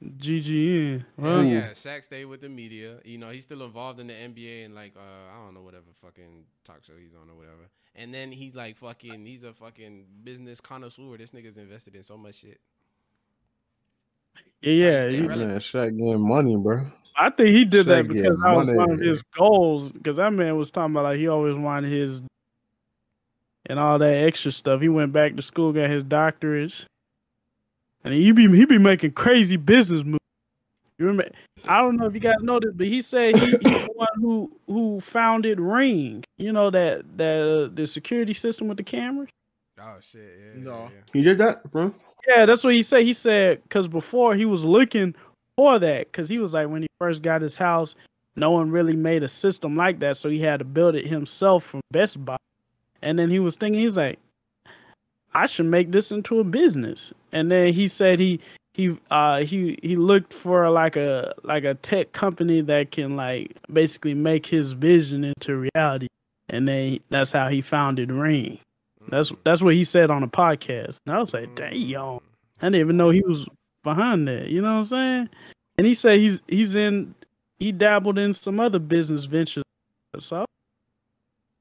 GGN. 0.04 1.04
Yeah, 1.18 1.24
Huh? 1.24 1.42
yeah. 1.42 1.70
Shaq 1.72 2.04
stayed 2.04 2.26
with 2.26 2.42
the 2.42 2.50
media. 2.50 2.98
You 3.04 3.18
know, 3.18 3.30
he's 3.32 3.44
still 3.44 3.64
involved 3.64 4.00
in 4.00 4.08
the 4.08 4.14
NBA 4.14 4.66
and 4.66 4.74
like 4.76 4.94
uh, 4.96 5.00
I 5.34 5.44
don't 5.46 5.54
know 5.54 5.62
whatever 5.62 5.86
fucking 6.02 6.46
talk 6.64 6.84
show 6.86 6.94
he's 7.00 7.14
on 7.14 7.30
or 7.30 7.36
whatever. 7.36 7.70
And 7.96 8.14
then 8.14 8.32
he's 8.32 8.56
like 8.56 8.78
fucking 8.78 9.26
he's 9.26 9.44
a 9.44 9.54
fucking 9.54 10.06
business 10.24 10.62
connoisseur. 10.62 11.18
This 11.18 11.32
nigga's 11.32 11.58
invested 11.58 11.96
in 11.96 12.04
so 12.04 12.18
much 12.18 12.36
shit. 12.36 12.60
Yeah, 14.62 14.74
yeah. 14.74 15.02
stay 15.02 15.16
he- 15.18 15.22
relevant. 15.28 15.50
Man, 15.52 15.60
Shaq 15.60 15.98
getting 15.98 16.28
money, 16.28 16.56
bro. 16.56 16.86
I 17.16 17.30
think 17.32 17.50
he 17.50 17.66
did 17.66 17.86
that 17.88 18.08
because 18.08 18.24
that 18.24 18.56
was 18.56 18.68
one 18.68 18.70
of 18.70 18.76
money. 18.90 19.06
his 19.08 19.22
goals. 19.38 19.92
Because 19.92 20.16
that 20.16 20.32
man 20.32 20.56
was 20.56 20.72
talking 20.72 20.94
about 20.94 21.04
like 21.04 21.18
he 21.20 21.28
always 21.28 21.56
wanted 21.58 21.92
his 21.92 22.22
and 23.66 23.78
all 23.78 24.00
that 24.00 24.14
extra 24.24 24.54
stuff. 24.54 24.80
He 24.80 24.88
went 24.88 25.12
back 25.12 25.36
to 25.36 25.42
school, 25.42 25.74
got 25.74 25.90
his 25.90 26.06
doctorates, 26.06 26.86
and 28.04 28.14
he 28.14 28.32
be 28.32 28.48
he 28.48 28.66
be 28.66 28.78
making 28.78 29.12
crazy 29.12 29.58
business 29.58 30.04
moves. 30.04 30.20
You 30.98 31.06
remember? 31.08 31.34
I 31.68 31.78
don't 31.78 31.98
know 31.98 32.06
if 32.08 32.14
you 32.14 32.20
guys 32.20 32.42
know 32.42 32.60
this, 32.60 32.72
but 32.74 32.88
he 32.88 33.02
said 33.02 33.36
he, 33.36 33.46
he's 33.46 33.60
the 33.60 33.90
one 33.96 34.08
who 34.16 34.52
who 34.68 35.00
founded 35.00 35.60
Ring. 35.60 36.24
You 36.38 36.52
know 36.52 36.70
that 36.70 37.18
that 37.18 37.70
uh, 37.72 37.74
the 37.74 37.88
security 37.88 38.34
system 38.34 38.68
with 38.68 38.78
the 38.78 38.84
cameras. 38.84 39.30
Oh 39.80 39.98
shit, 40.02 40.22
yeah. 40.22 40.62
No. 40.62 40.72
yeah, 40.72 40.84
yeah. 40.84 41.02
He 41.14 41.22
did 41.22 41.38
that, 41.38 41.70
bro. 41.72 41.94
Yeah, 42.28 42.46
that's 42.46 42.64
what 42.64 42.74
he 42.74 42.84
said. 42.84 43.04
He 43.04 43.14
said 43.14 43.64
because 43.64 43.88
before 43.88 44.36
he 44.36 44.46
was 44.46 44.66
looking 44.66 45.16
for 45.56 45.80
that 45.80 46.12
because 46.12 46.28
he 46.28 46.38
was 46.38 46.54
like 46.54 46.68
when 46.68 46.82
he 46.82 46.90
first 47.00 47.24
got 47.24 47.42
his 47.42 47.56
house, 47.56 47.96
no 48.36 48.52
one 48.52 48.72
really 48.72 48.96
made 48.96 49.24
a 49.24 49.28
system 49.30 49.76
like 49.76 50.00
that, 50.00 50.18
so 50.18 50.30
he 50.30 50.40
had 50.40 50.60
to 50.60 50.66
build 50.66 50.96
it 50.96 51.08
himself 51.08 51.64
from 51.64 51.82
Best 51.92 52.24
Buy. 52.24 52.38
And 53.02 53.18
then 53.18 53.30
he 53.30 53.40
was 53.40 53.56
thinking, 53.56 53.82
he's 53.82 53.98
like, 53.98 54.20
I 55.34 55.46
should 55.46 55.68
make 55.68 55.92
this 55.92 56.12
into 56.12 56.40
a 56.40 56.44
business. 56.44 57.14
And 57.32 57.52
then 57.52 57.74
he 57.74 57.88
said 57.88 58.20
he 58.20 58.40
he 58.74 58.98
uh 59.12 59.42
he 59.42 59.78
he 59.84 59.96
looked 59.96 60.34
for 60.34 60.70
like 60.70 60.96
a 60.96 61.34
like 61.44 61.64
a 61.64 61.76
tech 61.76 62.12
company 62.12 62.62
that 62.62 62.92
can 62.92 63.16
like 63.16 63.56
basically 63.72 64.14
make 64.14 64.46
his 64.46 64.72
vision 64.74 65.24
into 65.24 65.70
reality. 65.76 66.08
And 66.50 66.68
then 66.68 67.00
that's 67.10 67.32
how 67.32 67.48
he 67.50 67.62
founded 67.62 68.12
Ring. 68.12 68.60
That's 69.10 69.32
that's 69.44 69.62
what 69.62 69.74
he 69.74 69.84
said 69.84 70.10
on 70.12 70.22
the 70.22 70.28
podcast. 70.28 71.00
And 71.06 71.16
I 71.16 71.20
was 71.20 71.34
like, 71.34 71.56
damn. 71.56 71.74
Mm. 71.74 72.22
I 72.62 72.66
didn't 72.66 72.76
even 72.76 72.98
know 72.98 73.10
he 73.10 73.22
was 73.22 73.48
behind 73.84 74.28
that. 74.28 74.48
You 74.50 74.62
know 74.62 74.74
what 74.74 74.80
I'm 74.80 74.84
saying? 74.86 75.30
And 75.78 75.88
he 75.88 75.94
said 75.94 76.20
he's 76.20 76.42
he's 76.48 76.76
in 76.76 77.16
he 77.60 77.72
dabbled 77.72 78.18
in 78.18 78.34
some 78.34 78.60
other 78.60 78.80
business 78.80 79.26
ventures. 79.26 79.64
So 80.18 80.46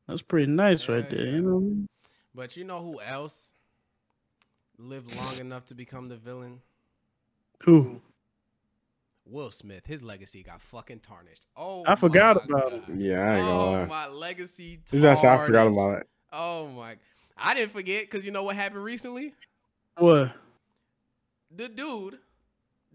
that's 0.07 0.23
pretty 0.23 0.51
nice 0.51 0.89
right 0.89 1.09
there. 1.11 1.27
yeah. 1.27 1.33
You 1.33 1.41
know 1.43 1.55
what 1.55 1.59
I 1.59 1.65
mean? 1.65 1.87
But 2.35 2.57
you 2.57 2.65
know 2.65 2.83
who 2.83 3.01
else 3.01 3.53
lived 4.79 5.15
long 5.17 5.39
enough 5.41 5.67
to 5.67 5.75
become 5.75 6.09
the 6.09 6.17
villain? 6.17 6.61
Who? 7.65 8.01
Will 9.27 9.51
Smith. 9.51 9.87
His 9.87 10.03
legacy 10.03 10.43
got 10.43 10.61
fucking 10.63 11.01
tarnished. 11.01 11.45
Oh, 11.57 11.85
I 11.87 11.97
forgot 11.97 12.37
my 12.49 12.59
about 12.61 12.71
God. 12.87 12.97
Yeah, 12.99 13.21
I 13.31 13.37
ain't 13.37 13.47
gonna 13.47 13.61
Oh, 13.61 13.71
lie. 13.73 13.85
my 13.87 14.07
legacy. 14.09 14.81
Dude, 14.91 15.03
That's 15.03 15.23
I 15.25 15.45
forgot 15.45 15.67
about 15.67 16.01
it. 16.01 16.09
Oh 16.33 16.69
my! 16.69 16.97
I 17.37 17.55
didn't 17.55 17.73
forget 17.73 18.03
because 18.05 18.25
you 18.25 18.31
know 18.33 18.43
what 18.45 18.57
happened 18.57 18.85
recently. 18.85 19.35
What? 19.99 20.33
The 21.55 21.69
dude 21.69 22.19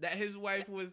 that 0.00 0.12
his 0.14 0.36
wife 0.36 0.68
was 0.68 0.92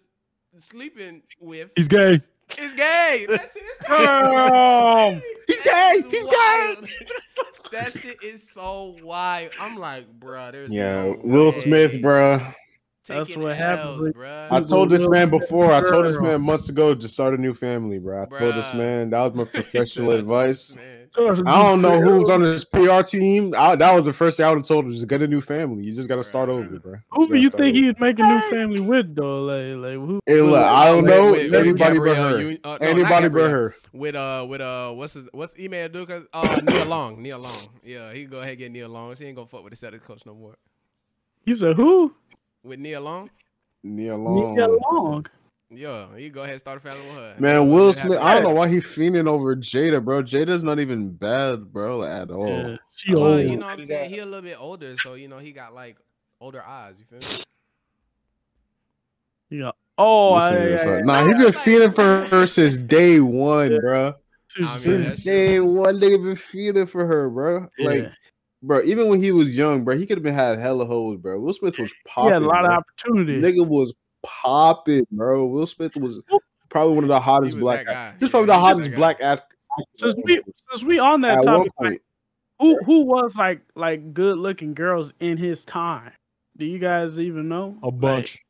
sleeping 0.58 1.24
with 1.40 1.70
He's 1.76 1.88
gay. 1.88 2.20
is 2.60 2.74
gay. 2.76 3.26
That 3.30 3.50
shit 3.54 3.64
is 3.64 3.78
crazy. 3.84 4.06
Um, 4.06 5.22
He's 5.48 5.62
gay. 5.62 6.02
He's 6.10 6.28
wild. 6.28 6.88
that 7.72 7.94
shit 7.94 8.22
is 8.24 8.50
so 8.52 8.96
wild. 9.04 9.52
I'm 9.60 9.78
like, 9.78 10.08
bruh, 10.20 10.52
there's 10.52 10.70
Yeah, 10.70 11.04
no 11.04 11.20
Will 11.24 11.46
way. 11.46 11.52
Smith, 11.52 12.02
bro. 12.02 12.40
That's 13.08 13.30
Taking 13.30 13.44
what 13.44 13.56
happens 13.58 13.88
L's, 13.90 14.02
when- 14.02 14.14
bruh. 14.14 14.52
I 14.52 14.62
told 14.62 14.90
this 14.90 15.08
man 15.08 15.30
before. 15.30 15.72
I 15.74 15.82
told 15.82 16.06
this 16.06 16.20
man 16.20 16.42
months 16.42 16.70
ago 16.70 16.94
to 16.94 17.08
start 17.08 17.34
a 17.34 17.38
new 17.38 17.54
family, 17.54 17.98
bro. 18.00 18.24
I 18.24 18.26
told 18.40 18.56
this 18.56 18.74
man 18.74 19.10
that 19.10 19.20
was 19.20 19.34
my 19.34 19.44
professional 19.54 20.12
advice. 20.12 20.74
this 20.74 20.78
man. 20.78 21.01
I 21.18 21.68
don't 21.68 21.82
know 21.82 22.00
who's 22.00 22.30
on 22.30 22.42
his 22.42 22.64
PR 22.64 23.02
team. 23.02 23.54
I, 23.58 23.76
that 23.76 23.94
was 23.94 24.06
the 24.06 24.14
first 24.14 24.38
thing 24.38 24.46
I 24.46 24.50
would 24.50 24.60
have 24.60 24.68
told 24.68 24.86
him: 24.86 24.92
just 24.92 25.08
get 25.08 25.22
a 25.22 25.28
new 25.28 25.42
family. 25.42 25.84
You 25.86 25.94
just 25.94 26.08
got 26.08 26.16
to 26.16 26.24
start 26.24 26.48
over, 26.48 26.80
bro. 26.80 26.96
Who 27.12 27.28
do 27.28 27.36
you 27.36 27.50
think 27.50 27.76
he'd 27.76 28.00
make 28.00 28.18
a 28.20 28.24
new 28.24 28.40
family 28.50 28.80
with 28.80 29.14
though? 29.16 29.42
Like, 29.44 29.76
like 29.78 29.96
who? 30.08 30.20
Hey, 30.26 30.42
look, 30.42 30.64
I 30.64 30.86
don't 30.86 31.04
With- 31.04 31.12
know 31.14 31.32
with- 31.34 31.52
with 31.52 31.54
anybody 31.62 32.00
but 32.00 32.16
her. 32.18 32.40
Union- 32.40 32.60
uh, 32.64 32.78
no, 32.80 32.88
Anybody 32.88 33.28
but 33.30 33.52
her. 33.52 33.76
With 33.92 34.16
uh, 34.16 34.46
with 34.48 34.62
uh, 34.62 34.92
what's 34.94 35.14
his, 35.14 35.28
what's 35.34 35.54
Ime 35.60 35.72
Udoka? 35.72 36.26
Uh, 36.34 36.62
Neil 36.64 36.86
Long, 36.86 37.22
Neil 37.22 37.40
Long. 37.40 37.68
Yeah, 37.84 38.14
he 38.14 38.22
can 38.22 38.32
go 38.32 38.38
ahead 38.40 38.52
and 38.52 38.60
get 38.60 38.72
Neil 38.72 38.88
Long. 38.90 39.14
She 39.16 39.26
ain't 39.26 39.36
gonna 39.36 39.48
fuck 39.48 39.64
with 39.66 39.78
the 39.78 39.86
Celtics 39.86 40.04
coach 40.04 40.22
no 40.26 40.34
more. 40.34 40.56
You 41.46 41.56
said 41.56 41.76
who? 41.76 42.14
With 42.64 42.80
Neil 42.80 43.02
Long, 43.02 43.30
Nia 43.84 44.16
Long. 44.16 44.56
Nia 44.56 44.68
Long. 44.68 45.26
Yeah, 45.74 46.08
he 46.18 46.30
go 46.30 46.42
ahead 46.42 46.54
and 46.54 46.60
start 46.60 46.78
a 46.78 46.82
family 46.82 47.00
with 47.08 47.18
her. 47.18 47.36
Man, 47.40 47.56
Let 47.56 47.74
Will. 47.74 47.94
Smith. 47.94 48.20
I 48.20 48.34
don't 48.34 48.44
know 48.44 48.54
why 48.54 48.68
he 48.68 48.78
fiending 48.78 49.28
over 49.28 49.56
Jada, 49.56 50.04
bro. 50.04 50.22
Jada's 50.22 50.64
not 50.64 50.80
even 50.80 51.12
bad, 51.12 51.72
bro, 51.72 52.04
at 52.04 52.30
all. 52.30 52.48
Yeah, 52.50 52.76
she 52.94 53.16
Well, 53.16 53.34
old. 53.34 53.42
you 53.42 53.56
know 53.58 53.66
what 53.68 53.80
I'm 53.80 53.86
saying? 53.86 54.10
He 54.10 54.20
a 54.20 54.26
little 54.26 54.42
bit 54.42 54.58
older, 54.60 54.96
so 54.98 55.14
you 55.14 55.28
know 55.28 55.38
he 55.40 55.52
got 55.52 55.74
like 55.74 55.98
older 56.42 56.62
eyes. 56.62 57.00
You 57.00 57.06
feel 57.06 57.20
me? 57.20 57.44
Yeah. 59.60 59.72
Oh, 59.98 60.36
Listen 60.36 60.56
I, 60.56 60.60
to 60.60 60.70
this, 60.70 60.84
I. 60.84 61.02
Nah, 61.02 61.28
he 61.28 61.34
been 61.36 61.54
feeding 61.54 61.92
for 61.92 62.26
her 62.26 62.48
since 62.48 62.78
day 62.78 63.20
one, 63.20 63.80
bro. 63.80 64.14
I 64.58 64.62
mean, 64.62 64.78
Since 64.80 65.08
that's 65.10 65.24
day 65.24 65.58
true. 65.58 65.66
one, 65.66 66.00
nigga 66.00 66.22
been 66.24 66.36
feeding 66.36 66.86
for 66.86 67.06
her, 67.06 67.30
bro. 67.30 67.68
Like, 67.80 68.12
bro, 68.62 68.82
even 68.84 69.08
when 69.08 69.22
he 69.22 69.32
was 69.32 69.58
young, 69.58 69.84
bro, 69.84 69.98
he 69.98 70.06
could 70.06 70.18
have 70.18 70.24
been 70.24 70.34
had 70.34 70.60
hella 70.60 70.86
hoes, 70.86 71.18
bro. 71.18 71.40
Will 71.40 71.54
Smith 71.54 71.78
was 71.80 71.90
he 71.90 71.96
popping. 72.06 72.34
had 72.34 72.42
a 72.42 72.46
lot 72.46 72.62
bro. 72.64 72.76
of 72.76 72.84
opportunity. 72.84 73.42
Nigga 73.42 73.66
was 73.66 73.94
popping, 74.24 75.06
bro. 75.12 75.46
Will 75.46 75.66
Smith 75.66 75.96
was 75.96 76.20
probably 76.70 76.96
one 76.96 77.04
of 77.04 77.10
the 77.10 77.20
hottest 77.20 77.56
was 77.56 77.62
black. 77.62 77.86
that 77.86 77.94
guy. 77.94 78.14
He's 78.20 78.30
probably 78.30 78.48
Yeah, 78.50 78.56
the 78.56 78.60
he 78.60 78.66
hottest 78.66 78.96
black 78.96 79.22
act. 79.22 79.54
Since 79.96 80.16
we 80.24 80.42
since 80.70 80.84
we 80.84 81.00
on 81.00 81.22
that 81.22 81.40
At 81.40 81.46
one 81.46 81.58
topic, 81.58 81.72
like, 81.80 82.02
who 82.60 82.78
who 82.86 83.06
was 83.06 83.38
like 83.38 83.62
like 83.76 84.14
good 84.14 84.38
looking 84.38 84.74
girls 84.74 85.14
in 85.20 85.38
his 85.38 85.66
time? 85.66 86.12
Do 86.58 86.66
you 86.66 86.80
guys 86.80 87.20
even 87.20 87.48
know? 87.48 87.78
A 87.82 87.92
bunch. 87.92 88.44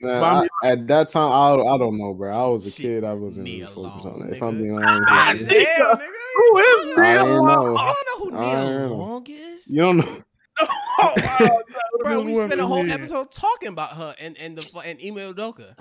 man, 0.00 0.22
I 0.22 0.46
at 0.66 0.86
that 0.88 1.10
time, 1.10 1.30
I, 1.30 1.52
I 1.54 1.78
don't 1.78 1.98
know, 1.98 2.14
bro. 2.14 2.30
I 2.32 2.48
was 2.48 2.66
a 2.66 2.70
Shit, 2.70 2.82
kid. 2.82 3.04
I 3.04 3.12
wasn't 3.12 3.44
Nia 3.44 3.68
really 3.68 3.74
focused 3.74 4.06
on 4.06 4.22
it. 4.28 4.36
If. 4.36 4.42
I'm 4.42 4.58
being 4.58 4.80
ah, 4.82 5.28
honest, 5.28 5.40
with 5.42 5.48
damn, 5.50 5.96
nigga. 5.96 6.08
Who 6.34 6.58
is 6.58 6.96
Neil 6.96 7.26
don't 7.26 7.44
Long? 7.44 7.46
know. 7.46 7.76
Don't 7.76 7.76
know 7.76 8.18
who 8.18 8.30
Neil 8.30 8.88
don't. 8.88 8.98
Long 8.98 9.26
is? 9.28 9.68
you 9.68 9.80
don't 9.82 9.96
know. 9.98 10.22
Oh, 10.96 11.12
wow, 11.16 11.60
Bro, 12.04 12.20
we 12.22 12.34
spent 12.36 12.60
a 12.60 12.66
whole 12.66 12.84
here. 12.84 12.94
episode 12.94 13.32
talking 13.32 13.68
about 13.68 13.90
her 13.96 14.14
and 14.20 14.36
and 14.38 14.56
the 14.56 14.78
and 14.80 14.98
Ime 15.00 15.34
Udoka. 15.34 15.74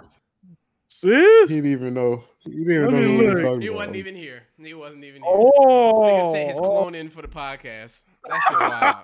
Sis? 0.88 1.12
He 1.50 1.56
didn't 1.56 1.72
even 1.72 1.94
know. 1.94 2.24
He 2.40 2.50
didn't 2.52 2.72
even 2.72 2.84
Let 2.86 2.92
know 2.94 2.98
what 2.98 3.24
he 3.24 3.28
was 3.30 3.42
He 3.42 3.68
about. 3.68 3.76
wasn't 3.78 3.96
even 3.98 4.16
here. 4.16 4.44
He 4.58 4.74
wasn't 4.74 5.04
even 5.04 5.22
here. 5.22 5.32
Oh, 5.32 5.92
This 5.94 6.12
nigga 6.12 6.32
sent 6.34 6.50
his 6.50 6.58
oh. 6.60 6.62
clone 6.64 6.96
in 6.96 7.10
for 7.10 7.22
the 7.22 7.28
podcast. 7.28 8.02
That 8.28 9.04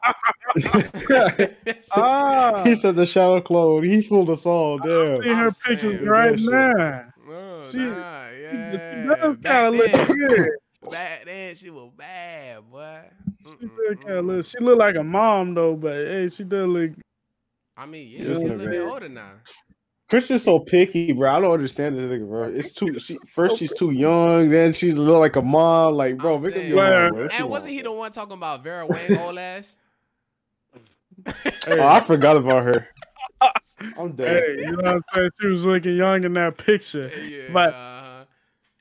shit 0.56 0.66
wild. 0.66 1.80
Ah, 1.96 2.64
he 2.64 2.76
said 2.76 2.96
the 2.96 3.06
shadow 3.06 3.42
clone. 3.42 3.84
He 3.84 4.02
fooled 4.02 4.30
us 4.30 4.46
all. 4.46 4.82
I 4.82 4.88
Damn. 4.88 5.16
see 5.18 5.30
her 5.30 5.46
I'm 5.46 5.52
pictures 5.52 5.82
saying, 5.82 6.06
right 6.06 6.40
now. 6.40 7.06
Oh, 7.30 7.64
She- 7.72 7.78
nah, 7.78 8.30
yeah. 8.30 9.16
does 9.22 9.38
Back 9.38 9.44
kind 9.44 9.68
of 9.68 9.76
look 9.76 10.08
good. 10.08 10.50
Back 10.88 11.26
then, 11.26 11.56
she 11.56 11.70
was 11.70 11.92
bad, 11.98 12.70
boy. 12.72 13.02
She 13.46 13.66
look 13.66 14.02
kind 14.02 14.18
of 14.18 14.26
look. 14.26 14.46
She 14.46 14.60
look 14.60 14.80
like 14.80 14.96
a 14.96 15.04
mom 15.04 15.54
though, 15.54 15.76
but 15.76 15.94
hey, 15.94 16.30
she 16.30 16.44
does 16.44 16.68
look. 16.68 16.92
I 17.76 17.86
mean, 17.86 18.08
yeah, 18.08 18.20
Yeah, 18.20 18.28
she's 18.28 18.38
a 18.38 18.48
look 18.48 18.58
little 18.58 18.72
bit 18.72 18.84
older 18.84 19.10
now. 19.10 19.34
Christian's 20.10 20.44
so 20.44 20.60
picky, 20.60 21.12
bro. 21.12 21.30
I 21.30 21.40
don't 21.40 21.52
understand 21.52 21.98
this 21.98 22.06
nigga, 22.06 22.28
bro. 22.28 22.44
It's 22.50 22.72
too. 22.72 22.98
She, 22.98 23.18
first, 23.34 23.58
she's 23.58 23.74
too 23.74 23.92
young. 23.92 24.50
Then 24.50 24.74
she's 24.74 24.96
a 24.96 25.02
little 25.02 25.20
like 25.20 25.36
a 25.36 25.42
mom. 25.42 25.96
Like, 25.96 26.18
bro, 26.18 26.36
I'm 26.36 26.42
make 26.42 26.54
saying. 26.54 26.70
your 26.70 26.78
mind, 26.78 27.14
bro. 27.14 27.28
And 27.32 27.50
wasn't 27.50 27.74
he 27.74 27.82
the 27.82 27.92
one 27.92 28.12
talking 28.12 28.34
about 28.34 28.64
Vera 28.64 28.88
Wang 28.88 29.18
old 29.18 29.38
ass? 29.38 29.76
Oh, 31.68 31.88
I 31.88 32.00
forgot 32.00 32.38
about 32.38 32.64
her. 32.64 32.88
I'm 34.00 34.14
dead. 34.14 34.58
Hey, 34.58 34.64
you 34.64 34.72
know 34.72 34.78
what 34.78 34.96
I'm 34.96 35.04
saying? 35.14 35.30
She 35.40 35.48
was 35.48 35.66
looking 35.66 35.96
young 35.96 36.24
in 36.24 36.34
that 36.34 36.58
picture. 36.58 37.12
yeah. 37.28 37.52
But-. 37.54 37.99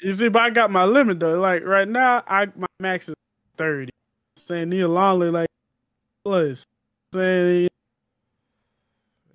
You 0.00 0.12
see, 0.12 0.28
but 0.28 0.42
I 0.42 0.50
got 0.50 0.70
my 0.70 0.84
limit 0.84 1.18
though. 1.20 1.40
Like 1.40 1.64
right 1.64 1.88
now, 1.88 2.22
I 2.26 2.46
my 2.56 2.66
max 2.80 3.08
is 3.08 3.14
thirty. 3.56 3.90
Saying 4.36 4.68
Neil 4.68 4.88
Long 4.88 5.18
look 5.18 5.32
like 5.32 5.48
plus. 6.24 6.64
Saying 7.12 7.68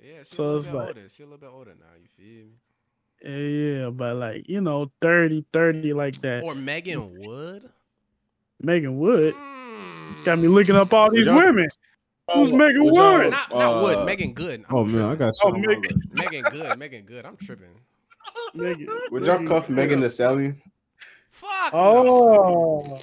Yeah, 0.02 0.20
she's 0.20 0.28
So 0.30 0.44
a 0.44 0.46
little 0.54 0.62
bit 0.72 0.74
like- 0.78 0.88
older. 0.90 1.02
She's 1.10 1.20
a 1.20 1.24
little 1.24 1.38
bit 1.38 1.50
older 1.52 1.72
now. 1.80 1.86
You 2.02 2.08
feel 2.18 2.46
me? 2.46 2.52
yeah, 3.24 3.82
yeah, 3.84 3.90
but 3.90 4.16
like 4.18 4.48
you 4.50 4.62
know, 4.62 4.92
30, 5.02 5.46
30 5.52 5.94
like 5.94 6.22
that. 6.22 6.44
Or 6.44 6.56
Megan 6.56 7.20
Wood. 7.20 7.70
Megan 8.62 8.98
Wood 8.98 9.34
Mm. 9.36 10.24
got 10.24 10.40
me 10.40 10.48
looking 10.48 10.76
up 10.76 10.94
all 10.94 11.12
these 11.12 11.26
y'all- 11.26 11.36
women. 11.38 11.68
Who's 12.34 12.52
Oh, 12.52 12.56
Megan 12.56 12.84
Wood? 12.86 13.32
Not, 13.32 13.50
not 13.52 13.52
uh, 13.52 13.82
Wood. 13.82 14.06
Megan 14.06 14.34
Good. 14.34 14.64
I'm 14.70 14.76
Oh 14.76 14.86
man, 14.86 15.02
I 15.02 15.16
tripping. 15.16 15.18
got 15.18 15.34
Oh. 15.44 15.52
Megan. 15.52 16.02
Megan 16.14 16.44
Good. 16.44 16.80
Megan 16.80 17.04
Good. 17.04 17.26
I'm 17.26 17.36
tripping. 17.36 17.68
Megan. 18.54 18.88
Would 19.12 19.26
y'all 19.26 19.46
cuff 19.48 19.70
Megan 19.70 20.00
Thee 20.02 20.10
Stallion? 20.10 20.62
Fuck. 21.30 21.74
Oh. 21.74 22.84
No. 22.86 23.00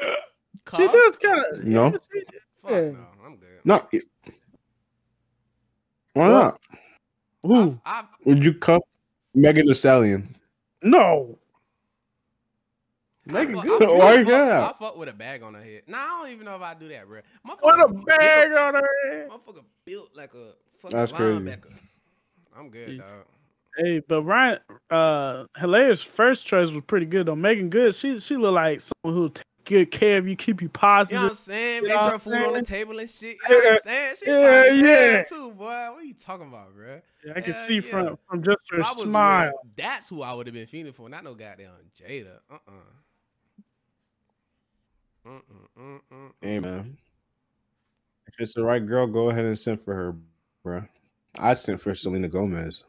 Oh, 0.00 0.76
she 0.76 0.86
Cuff? 0.86 0.92
does 0.92 1.16
kind 1.18 1.44
of. 1.52 1.64
No. 1.64 1.90
Fuck 1.90 2.70
no. 2.70 3.06
I'm 3.24 3.36
good. 3.36 3.60
No. 3.64 3.86
it- 3.92 4.04
Why 6.14 6.28
not? 6.28 6.60
Who? 7.42 7.80
I've, 7.84 8.04
I've, 8.04 8.04
Would 8.24 8.44
you 8.44 8.54
cuff 8.54 8.82
Megan 9.34 9.66
Thee 9.66 9.74
Stallion? 9.74 10.34
No. 10.82 11.38
I 13.28 13.32
Megan 13.32 13.54
fuck- 13.56 13.64
Good. 13.64 13.82
I 13.82 13.86
fuck- 13.86 13.94
Why 13.98 14.06
I 14.06 14.12
you 14.14 14.24
fuck- 14.24 14.28
got? 14.32 14.74
I 14.74 14.78
fuck 14.78 14.96
with 14.96 15.08
a 15.08 15.12
bag 15.12 15.42
on 15.42 15.54
her 15.54 15.62
head. 15.62 15.82
Nah, 15.86 15.98
I 15.98 16.06
don't 16.22 16.30
even 16.32 16.44
know 16.46 16.56
if 16.56 16.62
I 16.62 16.74
do 16.74 16.88
that, 16.88 17.06
bro. 17.06 17.20
What 17.60 17.80
a 17.90 17.92
bag 17.92 18.48
built- 18.50 18.60
on 18.60 18.74
her 18.74 18.88
head. 19.10 19.28
Motherfucker 19.28 19.64
built 19.84 20.10
like 20.16 20.34
a 20.34 20.52
fucking 20.78 20.96
That's 20.96 21.12
crazy. 21.12 21.54
I'm 22.56 22.70
good, 22.70 22.98
dog. 22.98 23.26
Hey, 23.76 24.00
but 24.06 24.22
Ryan, 24.22 24.58
uh, 24.90 25.44
Hilaire's 25.56 26.02
first 26.02 26.46
choice 26.46 26.70
was 26.70 26.84
pretty 26.86 27.06
good 27.06 27.26
though. 27.26 27.36
Megan 27.36 27.70
Good, 27.70 27.94
she 27.94 28.18
she 28.20 28.36
look 28.36 28.54
like 28.54 28.80
someone 28.80 29.18
who'll 29.18 29.30
take 29.30 29.44
good 29.64 29.90
care 29.90 30.18
of 30.18 30.28
you, 30.28 30.36
keep 30.36 30.60
you 30.60 30.66
You 30.66 30.68
know 30.68 30.78
positive. 30.78 31.22
what 31.22 31.28
I'm 31.30 31.34
saying? 31.36 31.82
You 31.84 31.88
Make 31.88 31.98
sure 32.00 32.18
food 32.18 32.34
I'm 32.34 32.44
on 32.44 32.52
the 32.54 32.62
table 32.62 32.98
and 32.98 33.08
shit. 33.08 33.36
You 33.36 33.48
know 33.48 33.56
what 33.56 33.64
Yeah, 33.64 33.72
I'm 33.72 33.80
saying? 33.80 34.14
She 34.18 34.30
yeah, 34.30 34.62
fine 34.62 34.74
as 34.74 34.76
yeah. 34.76 35.22
too, 35.22 35.50
boy. 35.52 35.64
What 35.64 35.96
are 35.98 36.02
you 36.02 36.14
talking 36.14 36.48
about, 36.48 36.74
bro? 36.74 37.00
Yeah, 37.24 37.32
I 37.36 37.40
can 37.40 37.52
Hell 37.52 37.62
see 37.66 37.74
yeah. 37.76 37.80
from 37.90 38.18
from 38.28 38.42
just 38.42 38.58
her 38.70 38.80
If 38.80 38.86
I 38.86 38.92
was 38.92 39.08
smile. 39.08 39.52
with- 39.62 39.76
that's 39.76 40.08
who 40.10 40.22
I 40.22 40.34
would 40.34 40.46
have 40.46 40.54
been 40.54 40.66
feeling 40.66 40.92
for. 40.92 41.08
Not 41.08 41.24
no 41.24 41.34
goddamn 41.34 41.70
Jada. 41.98 42.40
Uh 42.50 42.54
uh 42.68 42.72
Mm 45.24 45.40
mm 45.40 45.82
mm 45.82 46.00
mm. 46.12 46.30
Hey 46.42 46.58
man, 46.58 46.98
if 48.26 48.34
it's 48.40 48.54
the 48.54 48.64
right 48.64 48.84
girl, 48.84 49.06
go 49.06 49.30
ahead 49.30 49.44
and 49.44 49.56
send 49.56 49.80
for 49.80 49.94
her, 49.94 50.16
bro. 50.64 50.82
I'd 51.38 51.58
send 51.60 51.80
for 51.80 51.94
Selena 51.94 52.28
Gomez. 52.28 52.84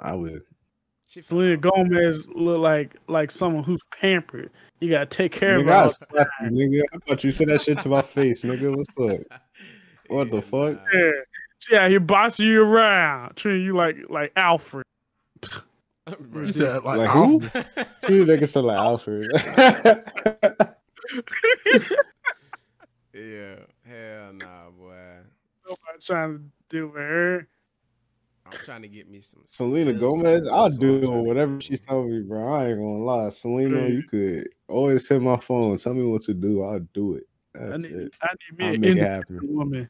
I 0.00 0.14
would. 0.14 0.42
She 1.06 1.20
fine. 1.20 1.22
Selena 1.22 1.56
Gomez 1.56 2.26
look 2.28 2.58
like 2.60 2.96
like 3.08 3.30
someone 3.30 3.62
who's 3.64 3.82
pampered. 4.00 4.50
You 4.80 4.90
gotta 4.90 5.06
take 5.06 5.32
care 5.32 5.56
of 5.56 5.62
Nigga, 5.62 5.66
her. 5.66 5.84
I 5.84 5.86
slap 5.86 6.28
you, 6.42 6.50
nigga. 6.50 6.82
I 6.94 6.98
thought 7.08 7.24
you 7.24 7.30
said 7.30 7.48
that 7.48 7.62
shit 7.62 7.78
to 7.78 7.88
my 7.88 8.02
face, 8.16 8.42
nigga. 8.42 8.74
What's 8.76 8.90
up? 9.30 9.40
What 10.08 10.30
the 10.30 10.42
fuck? 10.42 10.74
nah. 10.74 11.00
Yeah, 11.70 11.88
she 11.88 11.96
out 11.96 12.06
bossing 12.06 12.46
you 12.46 12.62
around, 12.62 13.36
treating 13.36 13.64
you 13.64 13.74
like 13.74 13.96
like 14.08 14.32
Alfred. 14.36 14.84
Bruh. 16.06 16.46
You 16.46 16.52
said 16.52 16.84
like, 16.84 16.98
Like 16.98 17.08
Alfred. 17.08 17.66
who? 18.06 18.14
You 18.14 18.24
nigga 18.26 18.46
sound 18.48 18.66
like 18.66 18.76
Alfred. 18.78 19.30
yeah. 23.14 23.56
Hell 23.86 24.32
nah, 24.34 24.70
boy. 24.70 25.18
Nobody 25.68 25.98
trying 26.02 26.36
to 26.38 26.42
do 26.68 26.86
with 26.88 26.96
her. 26.96 27.48
I'm 28.46 28.52
trying 28.52 28.82
to 28.82 28.88
get 28.88 29.08
me 29.10 29.20
some 29.20 29.40
Selena. 29.46 29.92
Gomez, 29.94 30.46
I'll 30.48 30.68
That's 30.68 30.76
what 30.78 30.86
I'm 30.86 31.00
do 31.00 31.10
whatever 31.10 31.60
she's 31.60 31.80
telling 31.80 32.10
me, 32.10 32.20
bro. 32.22 32.46
I 32.46 32.68
ain't 32.68 32.78
gonna 32.78 32.98
lie. 33.04 33.28
Selena, 33.30 33.80
Yeah. 33.80 33.86
you 33.88 34.02
could 34.02 34.48
always 34.68 35.08
hit 35.08 35.22
my 35.22 35.36
phone. 35.38 35.76
Tell 35.78 35.94
me 35.94 36.04
what 36.04 36.20
to 36.22 36.34
do. 36.34 36.62
I'll 36.62 36.80
do 36.92 37.14
it. 37.14 37.24
I 37.58 37.76
need, 37.76 37.84
it. 37.92 38.14
I 38.20 38.28
need 38.50 38.58
me 38.58 38.64
I'll 38.66 38.74
an 38.74 38.80
make 38.80 38.90
it 38.90 38.96
independent 38.98 39.00
happen. 39.00 39.40
woman. 39.56 39.88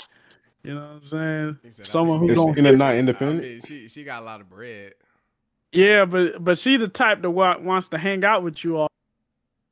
You 0.63 0.75
know 0.75 0.81
what 0.81 0.87
I'm 0.91 1.03
saying? 1.03 1.59
Said, 1.71 1.87
Someone 1.87 2.19
who's 2.21 2.29
who 2.29 2.33
It's 2.33 2.45
don't. 2.45 2.59
in 2.59 2.67
a 2.67 2.73
not 2.77 2.93
I 2.93 2.99
independent. 2.99 3.43
mean, 3.43 3.61
she 3.67 3.89
she 3.89 4.05
got 4.05 4.23
a 4.23 4.25
lot 4.25 4.41
of 4.41 4.49
bread. 4.49 4.95
Yeah, 5.73 6.05
but 6.05 6.43
but 6.43 6.57
she 6.57 6.77
the 6.77 6.89
type 6.89 7.23
that 7.23 7.31
wa- 7.31 7.59
wants 7.59 7.89
to 7.89 7.99
hang 7.99 8.25
out 8.25 8.45
with 8.45 8.63
you 8.65 8.77
all. 8.77 8.89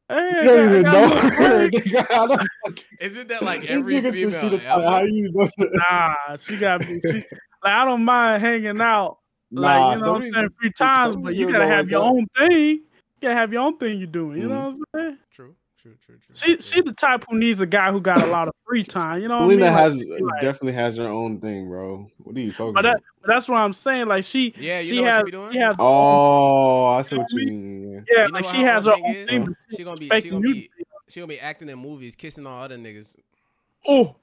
Hey, 0.08 0.16
You 0.16 0.40
I 0.40 0.44
don't 0.44 0.44
got- 0.44 0.58
I 0.58 0.64
even 0.66 0.82
got 0.82 0.92
know 0.92 1.04
a 1.04 1.08
little 1.14 1.30
her. 1.30 1.68
break. 1.70 1.72
nigga. 1.84 2.10
I 2.10 2.26
don't- 2.66 2.84
Isn't 3.00 3.28
that 3.28 3.42
like 3.42 3.60
This 3.60 3.70
every 3.70 3.94
nigga 3.94 4.12
she 4.12 4.24
female? 4.24 4.50
the 4.50 4.58
type. 4.58 4.84
How 4.84 5.02
you 5.04 5.30
know? 5.32 5.48
Nah, 5.58 6.36
she 6.36 6.56
got 6.58 6.80
me. 6.80 7.00
She, 7.06 7.24
like 7.62 7.72
I 7.74 7.84
don't 7.84 8.04
mind 8.04 8.42
hanging 8.42 8.80
out, 8.80 9.18
like 9.50 9.78
Nah, 9.78 9.94
you 9.94 10.00
know 10.02 10.12
what 10.12 10.22
I'm 10.22 10.32
saying, 10.32 10.32
these- 10.32 10.42
a 10.44 10.60
few 10.60 10.72
times, 10.72 11.16
but 11.16 11.34
you 11.34 11.50
gotta 11.50 11.66
have 11.66 11.88
your 11.90 12.00
that. 12.00 12.06
own 12.06 12.26
thing. 12.36 12.60
You 12.60 12.80
gotta 13.28 13.34
have 13.34 13.52
your 13.52 13.62
own 13.62 13.78
thing 13.78 13.98
you're 13.98 14.06
doing. 14.06 14.40
You 14.40 14.48
know 14.48 14.70
mm-hmm. 14.70 14.78
what 14.90 15.00
I'm 15.00 15.06
saying? 15.08 15.18
True, 15.32 15.54
true, 15.80 15.94
true, 16.04 16.16
true. 16.18 16.34
She 16.34 16.46
true. 16.56 16.60
she 16.60 16.80
the 16.80 16.92
type 16.92 17.24
who 17.30 17.38
needs 17.38 17.60
a 17.60 17.66
guy 17.66 17.92
who 17.92 18.00
got 18.00 18.20
a 18.20 18.26
lot 18.26 18.48
of 18.48 18.54
free 18.66 18.82
time. 18.82 19.22
You 19.22 19.28
know 19.28 19.38
what 19.40 19.50
Selena 19.50 19.66
I 19.66 19.68
mean? 19.68 19.74
Like, 19.74 19.82
has 19.82 20.20
like- 20.20 20.40
definitely 20.40 20.72
has 20.72 20.96
her 20.96 21.06
own 21.06 21.40
thing, 21.40 21.68
bro. 21.68 22.10
What 22.18 22.36
are 22.36 22.40
you 22.40 22.50
talking 22.50 22.72
but 22.74 22.82
that, 22.82 22.94
about? 22.94 23.02
but 23.20 23.28
that's 23.28 23.48
what 23.48 23.58
I'm 23.58 23.72
saying. 23.72 24.06
Like 24.08 24.24
she, 24.24 24.52
Yeah, 24.56 24.80
you 24.80 24.84
she 24.84 24.96
know 24.96 25.02
what 25.02 25.08
she 25.10 25.12
has, 25.14 25.22
be 25.24 25.30
doing? 25.30 25.52
she 25.52 25.58
has, 25.58 25.76
Oh, 25.78 26.84
I 26.86 27.02
see 27.02 27.16
what 27.16 27.22
what 27.30 27.32
you 27.32 27.46
mean. 27.52 27.92
yeah. 27.92 28.00
yeah, 28.16 28.26
You 28.26 28.32
like 28.32 28.44
she 28.46 28.62
has 28.62 28.86
her 28.86 28.92
own 28.92 29.04
is? 29.14 29.28
thing. 29.30 29.56
She 29.76 29.84
gonna 29.84 29.96
be 29.96 30.08
she 30.20 30.30
gonna 30.30 30.48
you. 30.48 30.54
be 30.54 30.70
she 31.08 31.20
gonna 31.20 31.28
be 31.28 31.38
acting 31.40 31.68
in 31.68 31.78
movies, 31.78 32.16
kissing 32.16 32.46
all 32.46 32.62
other 32.62 32.76
niggas. 32.76 33.14
Oh, 33.86 34.16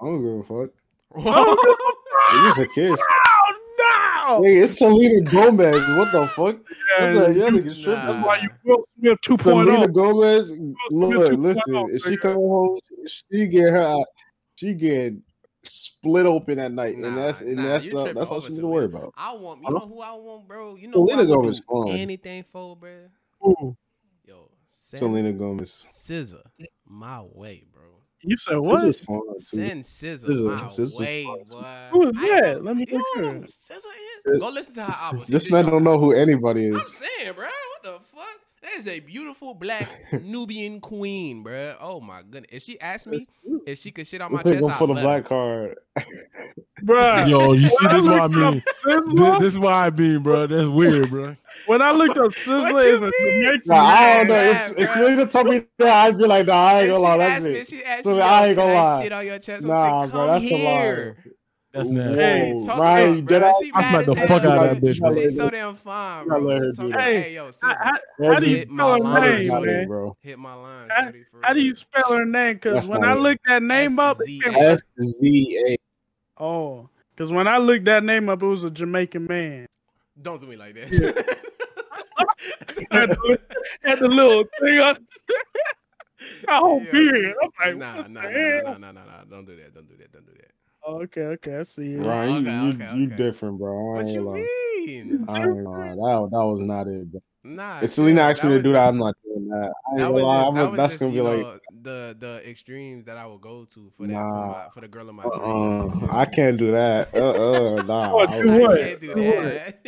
I 0.00 0.04
don't 0.04 0.22
give 0.22 0.34
a 0.34 0.42
fuck. 0.66 0.70
Oh 1.14 1.76
It's 2.34 2.56
just 2.56 2.70
a 2.70 2.74
kiss. 2.74 3.00
Oh, 3.00 4.38
no! 4.38 4.42
Hey, 4.42 4.58
it's 4.58 4.78
Selena 4.78 5.20
Gomez. 5.30 5.96
What 5.96 6.12
the 6.12 6.26
fuck? 6.26 6.56
What 6.98 7.12
the 7.12 7.32
yeah, 7.34 7.48
nigga 7.48 7.82
tripping. 7.82 8.04
That's 8.04 8.16
Nah. 8.18 8.26
why 8.26 8.38
you 8.42 8.50
Will 8.64 8.84
Smith 8.98 9.18
2.0. 9.22 9.42
Selena 9.42 9.88
Gomez, 9.88 10.50
Lord, 10.90 11.38
2.0, 11.38 11.42
listen, 11.42 11.88
if 11.90 12.02
she 12.02 12.16
come 12.16 12.34
home, 12.34 12.78
she 13.06 13.46
get 13.46 13.70
her, 13.70 13.96
she 14.56 14.74
get 14.74 15.14
split 15.64 16.26
open 16.26 16.58
at 16.58 16.72
night, 16.72 16.96
and 16.96 17.16
that's 17.16 17.40
and 17.40 17.56
nah, 17.56 17.62
that's 17.62 17.94
uh, 17.94 18.12
that's 18.12 18.30
all 18.30 18.40
she 18.40 18.52
need 18.52 18.60
to 18.60 18.66
worry 18.66 18.84
about. 18.84 19.14
I 19.16 19.32
want 19.32 19.60
you 19.60 19.68
I 19.68 19.70
know 19.70 19.86
who 19.86 20.00
I 20.00 20.12
want, 20.12 20.48
bro. 20.48 20.76
You 20.76 20.88
know 20.88 21.02
who 21.02 21.08
Selena 21.08 21.26
Gomez 21.26 21.60
do 21.60 21.88
anything 21.88 22.44
for, 22.50 22.76
bro. 22.76 23.08
Ooh, 23.46 23.76
Yo, 24.24 24.50
send 24.66 24.98
Selena 24.98 25.32
Gomez. 25.32 25.84
SZA 25.86 26.42
my 26.86 27.22
way, 27.22 27.64
bro. 27.72 27.97
You 28.28 28.36
said 28.36 28.56
This 28.56 28.64
what? 28.64 28.84
is 28.84 29.00
fun 29.00 29.20
too. 29.34 29.40
Send 29.40 29.82
SZA 29.84 30.18
SZA, 30.18 30.44
my 30.44 30.60
SZA's 30.68 30.98
way, 31.00 31.24
fine. 31.24 31.44
boy. 31.44 31.64
Who 31.92 32.08
is 32.08 32.16
I 32.18 32.22
ain't 32.26 32.44
that? 32.44 32.64
Let 32.64 32.76
me 32.76 32.84
you 32.88 32.98
look 32.98 33.24
know 33.24 33.30
her. 33.32 33.38
SZA 33.46 33.74
is? 33.76 33.82
This- 34.24 34.38
Go 34.40 34.48
listen 34.50 34.74
to 34.74 34.84
her 34.84 34.96
album. 35.00 35.24
This 35.28 35.50
man 35.50 35.64
don't 35.64 35.82
know 35.84 35.98
who 35.98 36.12
anybody 36.12 36.66
is. 36.66 36.74
I'm 36.76 36.82
saying, 36.82 37.32
bro, 37.34 37.44
what 37.46 37.46
the 37.46 37.54
fuck? 37.54 37.57
That 38.68 38.78
is 38.80 38.86
a 38.86 39.00
beautiful 39.00 39.54
black 39.54 39.88
Nubian 40.22 40.80
queen, 40.80 41.42
bro. 41.42 41.74
Oh 41.80 42.00
my 42.00 42.20
goodness. 42.22 42.50
If 42.52 42.62
she 42.62 42.78
asked 42.80 43.06
me 43.06 43.26
if 43.64 43.78
she 43.78 43.90
could 43.90 44.06
shit 44.06 44.20
on 44.20 44.30
my 44.30 44.42
We'll 44.44 44.52
chest, 44.52 44.68
him 44.68 44.70
I'd 44.70 44.76
for 44.76 44.86
the 44.88 44.94
black 44.94 45.24
her. 45.24 45.24
card. 45.24 45.76
Bruh. 46.84 47.30
Yo, 47.30 47.52
you 47.54 47.68
see, 47.68 47.86
this 47.86 48.02
is 48.02 48.08
what 48.08 48.20
I 48.20 48.28
mean. 48.28 48.62
This, 48.84 49.38
this 49.38 49.48
is 49.54 49.58
what 49.58 49.72
I 49.72 49.90
mean, 49.90 50.22
bro. 50.22 50.46
That's 50.46 50.68
weird, 50.68 51.10
bro. 51.10 51.36
When 51.64 51.80
I 51.80 51.92
looked 51.92 52.18
up 52.18 52.32
Sizzler, 52.32 52.70
What 52.72 52.84
you 52.84 52.92
is 52.94 53.00
a 53.00 53.12
mean? 53.12 53.12
Jamaican 53.24 53.62
Nah, 53.64 53.76
I 53.76 54.14
don't 54.18 54.28
know. 54.28 54.34
man. 54.34 54.70
If, 54.70 54.78
if 54.80 54.88
bruh. 54.88 54.92
Selena 54.92 55.26
told 55.26 55.48
me 55.48 55.64
that, 55.78 56.06
I'd 56.06 56.18
be 56.18 56.24
like, 56.26 56.46
nah, 56.46 56.66
I 56.66 56.80
ain't 56.82 56.90
gonna 56.90 57.02
lie. 57.02 57.16
That's 57.18 57.36
asked 57.36 57.46
me, 57.46 57.58
it. 57.60 57.66
she 57.68 57.84
asked 57.84 58.04
So 58.04 58.14
me, 58.14 58.20
I 58.20 58.46
ain't 58.48 58.56
gonna 58.56 58.74
lie. 58.74 59.02
shit 59.02 59.12
on 59.12 59.26
your 59.26 59.38
chest? 59.38 59.66
Nah, 59.66 59.76
saying, 59.82 60.10
bro, 60.10 60.26
come 60.26 60.32
that's 60.34 60.44
a 60.44 60.48
here. 60.48 61.16
lie. 61.16 61.32
That's 61.78 61.90
Whoa, 61.90 61.96
nasty. 61.96 62.24
Hey, 62.24 62.66
Talk 62.66 62.78
Ryan, 62.80 63.06
about, 63.06 63.16
you 63.16 63.22
bruh. 63.22 63.28
dead 63.28 63.42
I 63.42 63.52
bad 63.80 63.90
smacked 63.90 64.06
the 64.06 64.12
as 64.16 64.28
fuck 64.28 64.44
out 64.44 64.66
of 64.66 64.80
that 64.82 64.82
bitch, 64.82 65.00
bro. 65.00 65.14
She's 65.14 65.36
so 65.36 65.48
damn 65.50 65.76
fine, 65.76 66.24
You 66.24 66.28
bro. 66.28 66.36
gotta 66.38 66.44
What 66.44 66.54
let 66.54 66.60
you 66.62 66.66
her 66.66 66.72
talking 66.72 66.90
do 66.90 66.94
about? 66.96 67.04
that. 67.04 67.12
Hey, 67.12 67.34
yo, 67.34 67.50
How, 67.62 67.74
how, 67.78 67.90
how 68.34 68.40
do 68.40 68.50
you 68.50 68.58
spell 68.58 69.04
her 69.04 69.20
name, 69.20 69.46
shorty, 69.46 69.66
man? 69.66 69.86
bro. 69.86 70.16
Hit 70.20 70.38
my 70.40 70.54
line, 70.54 70.88
How- 70.90 71.12
How 71.44 71.52
do 71.52 71.60
you 71.60 71.74
spell 71.76 72.12
her 72.12 72.24
name? 72.24 72.54
Because 72.56 72.88
when 72.88 73.04
I 73.04 73.12
it. 73.12 73.20
looked 73.20 73.46
that 73.46 73.62
name 73.62 73.96
up, 74.00 74.16
it 74.18 74.26
SZA. 74.28 74.42
came 74.42 74.54
S 74.56 74.82
Z 75.00 75.64
A. 75.68 75.76
Oh, 76.42 76.88
because 77.14 77.30
when 77.30 77.46
I 77.46 77.58
looked 77.58 77.84
that 77.84 78.02
name 78.02 78.28
up, 78.28 78.42
it 78.42 78.46
was 78.46 78.64
a 78.64 78.70
Jamaican 78.70 79.26
man. 79.28 79.66
Don't 80.20 80.40
do 80.40 80.48
me 80.48 80.56
like 80.56 80.74
that. 80.74 80.88
had, 82.90 83.10
the, 83.10 83.38
had 83.84 83.98
the 84.00 84.08
little 84.08 84.42
thing 84.60 84.80
on. 84.80 84.96
Oh, 86.48 86.80
Yeah. 86.80 86.90
beard. 86.90 87.34
I'm 87.40 87.50
like, 87.60 87.76
Nah, 87.76 87.96
what 87.98 88.08
nah, 88.08 88.22
nah, 88.22 88.28
nah, 88.28 88.78
nah, 88.78 88.90
nah, 88.92 89.04
nah. 89.04 89.24
Don't 89.30 89.44
do 89.46 89.54
that. 89.56 89.72
Don't 89.72 89.88
do 89.88 89.96
that. 89.98 90.12
Don't 90.12 90.26
do 90.26 90.27
that. 90.27 90.27
Oh, 90.88 91.02
okay, 91.02 91.20
okay, 91.20 91.56
I 91.58 91.62
see 91.64 91.92
it. 91.92 91.98
Ryan, 91.98 92.30
you, 92.30 92.40
Okay, 92.40 92.50
you, 92.50 92.68
okay, 92.70 92.98
you 93.00 93.06
okay. 93.08 93.16
different, 93.16 93.58
bro. 93.58 93.92
I 93.92 93.96
What 93.96 94.06
ain't 94.06 94.14
you 94.14 94.24
gonna 94.24 94.38
mean? 94.38 95.26
I 95.28 95.42
ain't 95.42 95.64
gonna. 95.66 95.96
That, 95.96 96.28
that 96.32 96.46
was 96.46 96.62
not 96.62 96.86
it, 96.86 97.12
bro. 97.12 97.20
Nah. 97.44 97.82
If 97.82 97.90
Selena 97.90 98.22
asked 98.22 98.42
me 98.42 98.48
to 98.48 98.54
was 98.54 98.62
do 98.62 98.72
that, 98.72 98.88
I'm 98.88 98.96
not 98.96 99.14
doing 99.22 99.48
that. 99.50 99.56
I 99.56 99.90
ain't 99.90 99.98
That 99.98 100.04
gonna 100.04 100.14
was 100.14 100.24
lie. 100.24 100.38
just, 100.38 100.48
I'm 100.48 100.54
that 100.54 100.70
was 100.70 100.76
that's 100.78 100.92
just 100.92 101.00
gonna 101.00 101.12
be 101.12 101.18
you 101.18 101.22
like, 101.24 101.60
the 101.82 102.16
the 102.18 102.48
extremes 102.48 103.04
that 103.04 103.18
I 103.18 103.26
would 103.26 103.42
go 103.42 103.66
to 103.66 103.92
for 103.98 104.06
that 104.06 104.14
Nah. 104.14 104.32
for, 104.32 104.48
my, 104.48 104.68
for 104.72 104.80
the 104.80 104.88
girl 104.88 105.08
of 105.10 105.14
my 105.14 105.24
dreams. 105.24 105.36
uh, 105.44 105.82
dreams. 105.88 106.10
I 106.10 106.24
can't 106.34 106.56
do 106.56 106.72
that. 106.72 107.14
Uh, 107.14 107.76
uh, 107.76 107.82
nah. 107.82 108.14
What, 108.14 108.30
I 108.30 108.40
do 108.40 108.60
what? 108.60 108.70
I 108.72 108.82
can't 108.88 109.00
do 109.02 109.06
Do 109.14 109.22
that. 109.42 109.78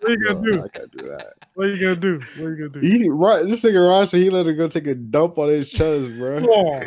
What 0.00 0.10
you 0.10 0.26
gonna 0.28 0.42
do? 0.42 0.62
I 0.62 0.78
can't 0.78 0.92
do 0.92 1.08
that. 1.08 1.32
What 1.54 1.64
you 1.68 1.78
gonna 1.80 1.96
do? 1.96 2.18
What 2.36 2.48
you 2.48 2.68
gonna 2.68 2.68
do? 2.68 2.80
He 2.80 3.08
right, 3.08 3.46
this 3.48 3.64
nigga 3.64 3.88
Ron 3.88 4.06
said 4.06 4.20
he 4.20 4.28
let 4.28 4.44
her 4.44 4.52
go 4.52 4.68
take 4.68 4.88
a 4.88 4.94
dump 4.94 5.38
on 5.38 5.48
his 5.48 5.70
chest, 5.70 6.10
bro. 6.18 6.46
Oh, 6.50 6.82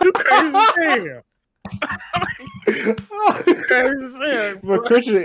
you 0.00 0.12
crazy 0.12 1.18
as 2.72 2.84
hell. 2.84 2.94
Crazy 3.66 4.04
as 4.04 4.16
hell. 4.16 4.56
but. 4.62 4.84
Christian, 4.86 5.24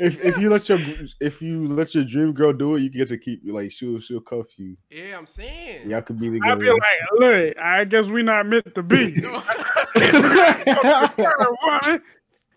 if 0.00 0.24
if 0.24 0.38
you 0.38 0.50
let 0.50 0.68
your 0.68 0.78
if 1.20 1.42
you 1.42 1.66
let 1.68 1.94
your 1.94 2.04
dream 2.04 2.32
girl 2.32 2.52
do 2.52 2.76
it, 2.76 2.80
you 2.82 2.90
get 2.90 3.08
to 3.08 3.18
keep 3.18 3.40
like 3.44 3.70
she'll 3.70 4.00
she'll 4.00 4.20
cuff 4.20 4.58
you. 4.58 4.76
yeah, 4.90 5.16
I'm 5.18 5.26
saying. 5.26 5.90
Y'all 5.90 6.02
could 6.02 6.18
be 6.18 6.30
the 6.30 6.40
girl. 6.40 6.52
I'd 6.52 6.60
be 6.60 6.70
like, 6.70 6.80
look, 7.18 7.58
I 7.58 7.84
guess 7.84 8.06
we 8.06 8.22
not 8.22 8.46
meant 8.46 8.74
to 8.74 8.82
be. 8.82 9.14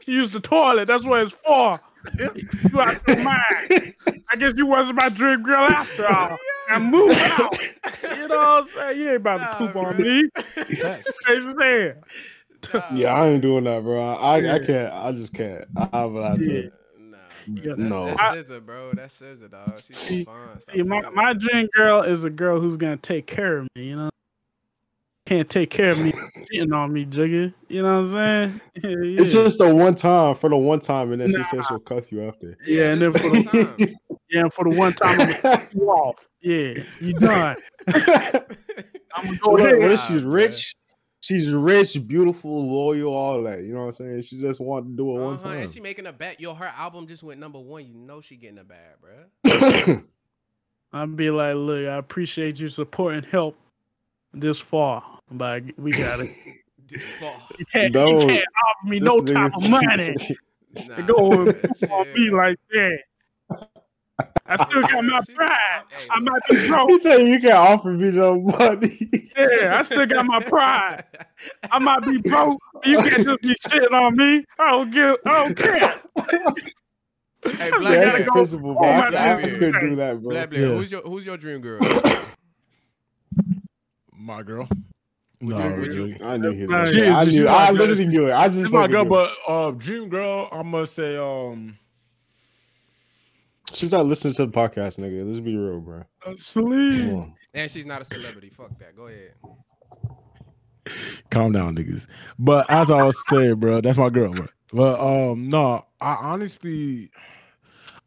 Use 0.07 0.31
the 0.31 0.39
toilet. 0.39 0.87
That's 0.87 1.03
what 1.05 1.21
it's 1.21 1.33
for. 1.33 1.79
You 2.17 2.81
out 2.81 2.99
your 3.07 3.17
mind. 3.17 3.93
I 4.29 4.35
guess 4.37 4.53
you 4.55 4.65
wasn't 4.65 4.99
my 4.99 5.09
dream 5.09 5.43
girl 5.43 5.61
after 5.63 6.07
all. 6.07 6.37
I 6.69 6.79
move 6.79 7.11
out. 7.11 7.55
You 8.03 8.27
know 8.27 8.37
what 8.37 8.47
I'm 8.47 8.65
saying? 8.65 8.99
You 8.99 9.07
ain't 9.09 9.17
about 9.17 9.37
to 9.37 9.43
Nah, 9.43 9.57
poop 9.57 9.75
on 9.75 9.95
bro. 9.97 10.03
me. 10.03 10.23
Crazy 10.55 11.47
as 11.47 11.55
hell. 11.61 11.93
Nah, 12.73 12.81
yeah, 12.93 13.13
I 13.13 13.27
ain't 13.29 13.41
doing 13.41 13.63
that, 13.65 13.83
bro. 13.83 14.01
I 14.01 14.37
Yeah. 14.39 14.55
I 14.55 14.59
can't. 14.59 14.93
I 14.93 15.11
just 15.11 15.33
can't. 15.33 15.65
I 15.93 16.05
will 16.05 16.23
have 16.23 16.39
Yeah. 16.45 16.61
to. 16.63 16.71
Nah, 16.99 17.17
Yeah. 17.47 17.61
bro. 17.63 17.75
That's, 17.75 17.79
No. 17.79 18.05
that's 18.05 18.21
I- 18.21 18.37
SZA, 18.37 18.65
bro. 18.65 18.91
That's 18.93 19.21
SZA, 19.21 19.49
dog. 19.51 19.81
She's 19.81 19.97
so 19.97 20.05
See- 20.07 20.23
fun. 20.25 20.59
Stop 20.59 20.75
See, 20.75 20.83
my, 20.83 21.01
playing 21.01 21.15
my 21.15 21.33
dream 21.33 21.67
girl 21.75 22.01
is 22.03 22.23
a 22.23 22.29
girl 22.29 22.59
who's 22.59 22.77
gonna 22.77 22.97
take 22.97 23.25
care 23.27 23.57
of 23.57 23.67
me. 23.75 23.89
You 23.89 23.95
know, 23.95 24.09
can't 25.25 25.49
take 25.49 25.69
care 25.69 25.89
of 25.91 25.99
me 25.99 26.11
cheating 26.51 26.73
on 26.73 26.91
me, 26.91 27.05
Jiggy. 27.05 27.53
You 27.69 27.81
know 27.83 28.01
what 28.01 28.07
I'm 28.09 28.11
saying? 28.11 28.61
Yeah, 28.83 29.21
It's 29.21 29.31
just 29.33 29.59
the 29.59 29.73
one 29.73 29.95
time 29.95 30.35
for 30.35 30.49
the 30.49 30.57
one 30.57 30.79
time, 30.81 31.11
and 31.13 31.21
then 31.21 31.29
she 31.31 31.37
Nah. 31.37 31.43
said 31.43 31.65
she'll 31.67 31.79
cuff 31.79 32.11
you 32.11 32.27
after. 32.27 32.57
Yeah, 32.65 32.91
and 32.91 33.01
then 33.01 33.13
for 33.13 33.29
the 33.29 33.43
time. 33.43 33.95
yeah, 34.29 34.49
for 34.49 34.69
the 34.69 34.75
one 34.77 34.93
time 34.93 35.19
I'm 35.21 35.27
gonna 35.27 35.37
cut 35.41 35.73
you 35.73 35.89
off. 35.89 36.27
Yeah, 36.41 36.83
you 36.99 37.13
done. 37.13 37.55
I'm 39.13 39.25
gonna 39.25 39.37
go 39.37 39.51
Look, 39.51 39.59
ahead. 39.61 39.79
what 39.79 39.91
if 39.91 39.99
she's 40.01 40.21
bruh. 40.23 40.33
rich? 40.33 40.75
She's 41.21 41.53
rich, 41.53 42.05
beautiful, 42.07 42.67
loyal, 42.67 43.13
all 43.13 43.43
that. 43.43 43.59
You 43.63 43.73
know 43.73 43.81
what 43.81 43.85
I'm 43.85 43.91
saying? 43.91 44.21
She 44.23 44.41
just 44.41 44.59
wanted 44.59 44.89
to 44.89 44.95
do 44.97 45.09
it 45.17 45.21
one 45.23 45.33
Uh-huh, 45.35 45.43
time. 45.43 45.59
And 45.61 45.71
she 45.71 45.79
making 45.79 46.07
a 46.07 46.13
bet. 46.13 46.41
Yo, 46.41 46.53
her 46.55 46.71
album 46.77 47.05
just 47.07 47.21
went 47.21 47.39
number 47.39 47.59
one. 47.59 47.85
You 47.85 47.93
know 47.93 48.21
she 48.21 48.35
getting 48.37 48.57
a 48.57 48.63
bag, 48.63 48.95
bro. 48.99 50.01
I'll 50.93 51.07
be 51.07 51.29
like, 51.29 51.55
look, 51.55 51.87
I 51.87 51.95
appreciate 51.97 52.59
you 52.59 52.67
supporting 52.69 53.23
help 53.23 53.55
this 54.33 54.59
far, 54.59 55.03
but 55.29 55.63
we 55.77 55.91
got 55.91 56.19
it. 56.21 56.31
This 56.87 57.09
fall. 57.11 57.37
You 57.57 57.65
can't, 57.71 57.93
No, 57.93 58.19
you 58.19 58.27
can't 58.27 58.45
offer 58.67 58.87
me 58.89 58.99
This 58.99 59.05
no 59.05 59.21
nigga 59.21 59.33
type 59.33 59.45
of 59.55 59.63
said- 59.63 59.71
money 59.71 60.15
Nah, 60.89 60.95
to 60.97 61.03
go 61.03 61.31
and 61.43 61.55
shit. 61.79 61.89
on 61.89 62.13
me 62.13 62.29
like 62.31 62.57
that. 62.71 62.99
I 64.45 64.55
still 64.67 64.81
got 64.81 65.03
my 65.05 65.21
pride. 65.33 65.83
hey, 65.89 66.07
I 66.09 66.19
look. 66.19 66.23
might 66.31 66.41
be 66.49 66.67
broke. 66.67 66.89
He 66.89 66.99
said 66.99 67.17
you 67.27 67.39
can't 67.39 67.53
offer 67.55 67.91
me 67.91 68.11
no 68.11 68.39
money. 68.41 69.09
Yeah, 69.37 69.77
I 69.79 69.81
still 69.83 70.05
got 70.05 70.25
my 70.25 70.39
pride. 70.41 71.03
I 71.71 71.79
might 71.79 72.01
be 72.03 72.17
broke. 72.19 72.61
You 72.83 72.97
can't 72.99 73.23
just 73.25 73.41
be 73.41 73.55
shitting 73.67 73.91
on 73.93 74.15
me. 74.15 74.45
I 74.59 74.71
don't 74.71 74.91
give. 74.91 75.15
I 75.25 75.45
don't 75.45 75.57
care. 75.57 75.79
Hey, 77.43 77.71
I 77.71 77.79
Black 77.79 77.81
gotta 77.81 77.81
That's 77.81 77.83
Bear. 77.83 78.17
the 78.19 78.23
go- 78.25 78.31
principle, 78.33 78.73
bro. 78.73 78.81
my 78.83 78.89
I, 78.89 79.07
I 79.07 79.09
bad. 79.09 79.41
couldn't 79.59 79.89
do 79.89 79.95
that, 79.95 80.21
bro. 80.21 80.29
Black 80.31 80.49
Bear. 80.51 80.59
Yeah. 80.59 80.67
Who's 80.75 80.91
your 80.91 81.01
Who's 81.01 81.25
your 81.25 81.37
dream 81.37 81.59
girl? 81.61 81.79
My 84.15 84.43
girl. 84.43 84.67
Would 85.41 85.57
No, 85.57 85.67
you- 85.69 85.75
would 85.81 85.93
you- 85.95 86.17
I 86.23 86.37
knew 86.37 86.51
he 86.51 86.65
Nah, 86.67 86.85
she 86.85 87.07
I 87.07 87.21
is- 87.23 87.25
she's 87.29 87.39
knew. 87.39 87.45
my 87.45 87.51
I 87.53 87.67
girl. 87.69 87.75
literally 87.77 88.05
knew 88.07 88.27
it. 88.27 88.33
I 88.33 88.47
just 88.47 88.71
my 88.71 88.81
fucking 88.81 88.91
girl, 88.91 89.05
but 89.05 89.31
uh, 89.47 89.71
dream 89.71 90.09
girl, 90.09 90.47
I'm 90.51 90.69
gonna 90.69 90.85
say 90.85 91.17
um, 91.17 91.69
it. 91.69 91.75
She's 93.73 93.91
not 93.91 94.05
listening 94.05 94.33
to 94.35 94.45
the 94.45 94.51
podcast, 94.51 94.99
nigga. 94.99 95.25
Let's 95.25 95.39
be 95.39 95.55
real, 95.57 95.79
bro. 95.79 96.03
Sleep. 96.35 97.23
And 97.53 97.69
she's 97.69 97.85
not 97.85 98.01
a 98.01 98.05
celebrity. 98.05 98.49
Fuck 98.49 98.77
that. 98.79 98.95
Go 98.95 99.07
ahead. 99.07 99.33
calm 101.29 101.51
down, 101.51 101.75
niggas. 101.75 102.07
But 102.39 102.69
as 102.71 102.89
I 102.91 103.03
was 103.03 103.21
saying, 103.29 103.55
bro, 103.55 103.81
that's 103.81 103.97
my 103.97 104.09
girl, 104.09 104.33
bro. 104.33 104.47
But 104.73 104.99
um, 104.99 105.49
no, 105.49 105.85
I 105.99 106.13
honestly, 106.21 107.11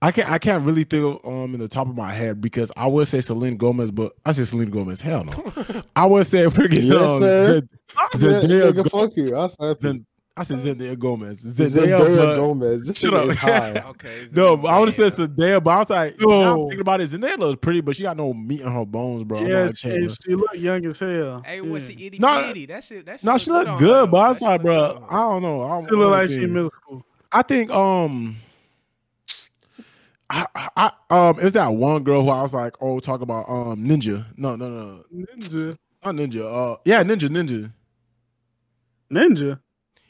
I 0.00 0.12
can't, 0.12 0.30
I 0.30 0.38
can't 0.38 0.64
really 0.64 0.84
think 0.84 1.04
of 1.24 1.30
um 1.30 1.54
in 1.54 1.60
the 1.60 1.68
top 1.68 1.88
of 1.88 1.94
my 1.96 2.12
head 2.12 2.40
because 2.40 2.72
I 2.76 2.86
would 2.86 3.06
say 3.06 3.20
Selena 3.20 3.56
Gomez, 3.56 3.90
but 3.90 4.12
I 4.24 4.32
say 4.32 4.44
Selena 4.44 4.70
Gomez. 4.70 5.00
Hell 5.00 5.24
no, 5.24 5.82
I 5.96 6.06
would 6.06 6.26
say 6.26 6.44
freaking 6.46 6.84
Yes, 6.84 6.98
um, 7.10 7.20
sir. 7.20 7.52
Zed- 7.54 7.68
Yeah, 7.94 8.08
Zendaya 8.14 8.72
nigga, 8.72 8.90
Go- 8.90 8.98
fuck 9.00 9.16
you. 9.16 9.36
I 9.36 9.46
said 9.48 9.80
Zen- 9.82 10.06
I 10.36 10.42
said 10.42 10.58
Zendaya 10.58 10.98
Gomez. 10.98 11.44
Zendaya, 11.44 12.00
Zendaya, 12.00 12.36
Gomez. 12.36 12.86
This 12.88 12.98
Shut 12.98 13.12
shit 13.12 13.14
up. 13.14 13.28
is 13.30 13.36
high. 13.36 13.70
Okay. 13.90 14.26
No, 14.32 14.56
but 14.56 14.66
I 14.68 14.78
want 14.80 14.92
to 14.92 14.96
say 15.10 15.10
Zendaya. 15.24 15.36
Zendaya, 15.36 15.62
but 15.62 15.70
I 15.70 15.78
was 15.78 15.90
like, 15.90 16.18
now 16.18 16.26
I'm 16.26 16.40
No. 16.56 16.56
thinking 16.68 16.80
about 16.80 17.00
it. 17.00 17.10
Zendaya 17.10 17.38
looks 17.38 17.60
pretty, 17.60 17.80
but 17.82 17.94
she 17.94 18.02
got 18.02 18.16
no 18.16 18.34
meat 18.34 18.60
in 18.60 18.72
her 18.72 18.84
bones, 18.84 19.22
bro. 19.24 19.46
Yeah, 19.46 19.66
not 19.66 19.76
she, 19.78 20.08
she 20.24 20.34
look 20.34 20.54
young 20.54 20.84
as 20.86 20.98
hell. 20.98 21.40
Hey, 21.46 21.56
yeah. 21.56 21.60
what 21.62 21.82
she 21.82 21.92
itty 21.92 22.18
No, 22.18 22.42
bitty? 22.42 22.66
That 22.66 22.82
shit. 22.82 23.06
That 23.06 23.20
shit. 23.20 23.24
No, 23.24 23.38
she 23.38 23.50
look 23.52 23.68
on 23.68 23.78
good, 23.78 23.94
her, 23.94 24.06
but 24.08 24.16
I 24.16 24.28
was 24.30 24.40
like, 24.40 24.62
bro, 24.62 24.76
good 24.76 24.96
on 24.96 25.02
her. 25.02 25.08
I 25.12 25.16
don't 25.30 25.42
know. 25.42 25.62
I, 25.62 25.80
She 25.88 25.94
look 25.94 26.10
like 26.10 26.28
she 26.28 26.42
in 26.42 26.52
middle 26.52 26.72
school. 26.82 27.06
I 27.30 27.42
think 27.42 27.70
um 27.70 28.36
I, 30.30 30.46
I, 30.56 30.68
I 30.76 31.28
um 31.28 31.38
is 31.38 31.52
that 31.52 31.68
one 31.72 32.02
girl 32.02 32.24
who 32.24 32.30
I 32.30 32.42
was 32.42 32.54
like, 32.54 32.74
oh, 32.80 32.98
talk 32.98 33.20
about 33.20 33.48
um 33.48 33.84
Ninja. 33.84 34.26
No, 34.36 34.56
no, 34.56 34.68
no. 34.68 35.04
Ninja. 35.14 35.76
Not 36.04 36.16
Ninja. 36.16 36.74
Uh 36.74 36.76
yeah, 36.84 37.04
Ninja, 37.04 37.28
Ninja. 37.28 37.70
Ninja. 39.12 39.60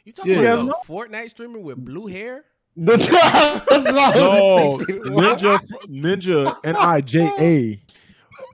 You 0.05 0.13
talking 0.13 0.33
Yeah. 0.33 0.41
about 0.55 0.65
You 0.67 0.67
the 0.87 0.93
Fortnite 0.93 1.31
streamer 1.31 1.59
with 1.59 1.83
blue 1.85 2.07
hair? 2.07 2.45
That's 2.77 3.09
not 3.11 3.67
what 3.69 4.15
No, 4.17 4.45
was 4.77 4.85
thinking. 4.87 5.13
What? 5.15 5.39
Ninja 5.39 5.61
Ninja 5.89 6.57
N 6.65 6.77
I 6.77 7.01
J 7.01 7.31
A. 7.39 7.81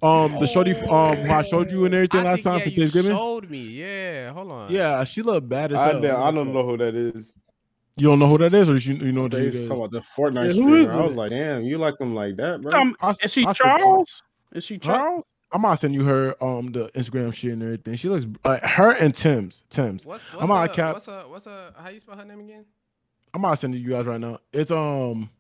Um 0.07 0.39
the 0.39 0.47
shorty 0.47 0.73
um 0.73 1.17
who 1.17 1.33
I 1.33 1.43
showed 1.43 1.71
you 1.71 1.85
and 1.87 1.95
everything 1.95 2.21
I 2.21 2.25
last 2.25 2.35
think, 2.37 2.45
time 2.45 2.59
yeah, 2.59 2.65
for 2.65 2.71
you 2.71 2.77
Thanksgiving. 2.81 3.17
showed 3.17 3.51
me. 3.51 3.59
Yeah, 3.67 4.33
hold 4.33 4.51
on. 4.53 4.71
Yeah, 4.71 5.03
she 5.05 5.23
looked 5.23 5.49
bad 5.49 5.73
as 5.73 5.79
I, 5.79 5.89
hell. 5.93 6.01
don't- 6.01 6.23
I 6.23 6.31
don't 6.31 6.53
know 6.53 6.65
who 6.65 6.77
that 6.79 6.95
is. 6.95 7.37
You 7.97 8.09
don't 8.09 8.19
know 8.19 8.29
who 8.29 8.39
that 8.39 8.55
is, 8.55 8.71
or 8.71 8.77
you, 8.77 8.95
you 8.95 9.13
know 9.13 9.23
what 9.23 9.33
They 9.33 9.47
it 9.47 9.53
talking 9.69 9.77
about 9.85 9.91
the 9.91 10.01
Fortnite 10.01 10.47
Yeah, 10.47 10.53
streamer. 10.53 10.93
I 10.93 11.05
was 11.05 11.17
like, 11.17 11.31
damn, 11.31 11.63
you 11.63 11.77
like 11.77 11.99
them 11.99 12.15
like 12.15 12.37
that, 12.37 12.63
bro? 12.63 12.79
Um, 12.81 12.95
I- 13.01 13.15
is 13.23 13.33
she 13.33 13.45
I 13.47 13.53
Charles? 13.53 14.23
Is 14.55 14.65
she 14.65 14.79
Huh? 14.83 15.21
Charles? 15.51 15.65
I 15.65 15.69
might 15.69 15.79
send 15.79 15.95
you 15.95 16.05
her 16.05 16.43
um 16.43 16.73
the 16.73 16.89
Instagram 16.91 17.33
shit 17.33 17.53
and 17.53 17.63
everything. 17.63 17.95
She 17.97 18.09
looks 18.09 18.27
uh, 18.45 18.59
her 18.67 18.93
and 18.93 19.15
Tim's 19.15 19.65
Tim's. 19.71 20.05
What's 20.07 20.25
I'm 20.33 20.49
what's 20.49 20.71
out 20.71 20.73
cap. 20.75 20.95
what's 20.95 21.07
her 21.07 21.25
what's 21.29 21.45
her 21.47 21.73
how 21.77 21.89
you 21.91 21.99
spell 21.99 22.17
her 22.17 22.25
name 22.25 22.41
again? 22.41 22.65
I'm 23.35 23.43
gonna 23.43 23.57
send 23.57 23.75
it 23.75 23.79
to 23.79 23.85
you 23.85 23.91
guys 23.91 24.07
right 24.07 24.21
now. 24.21 24.39
It's 24.53 24.71
um 24.71 25.31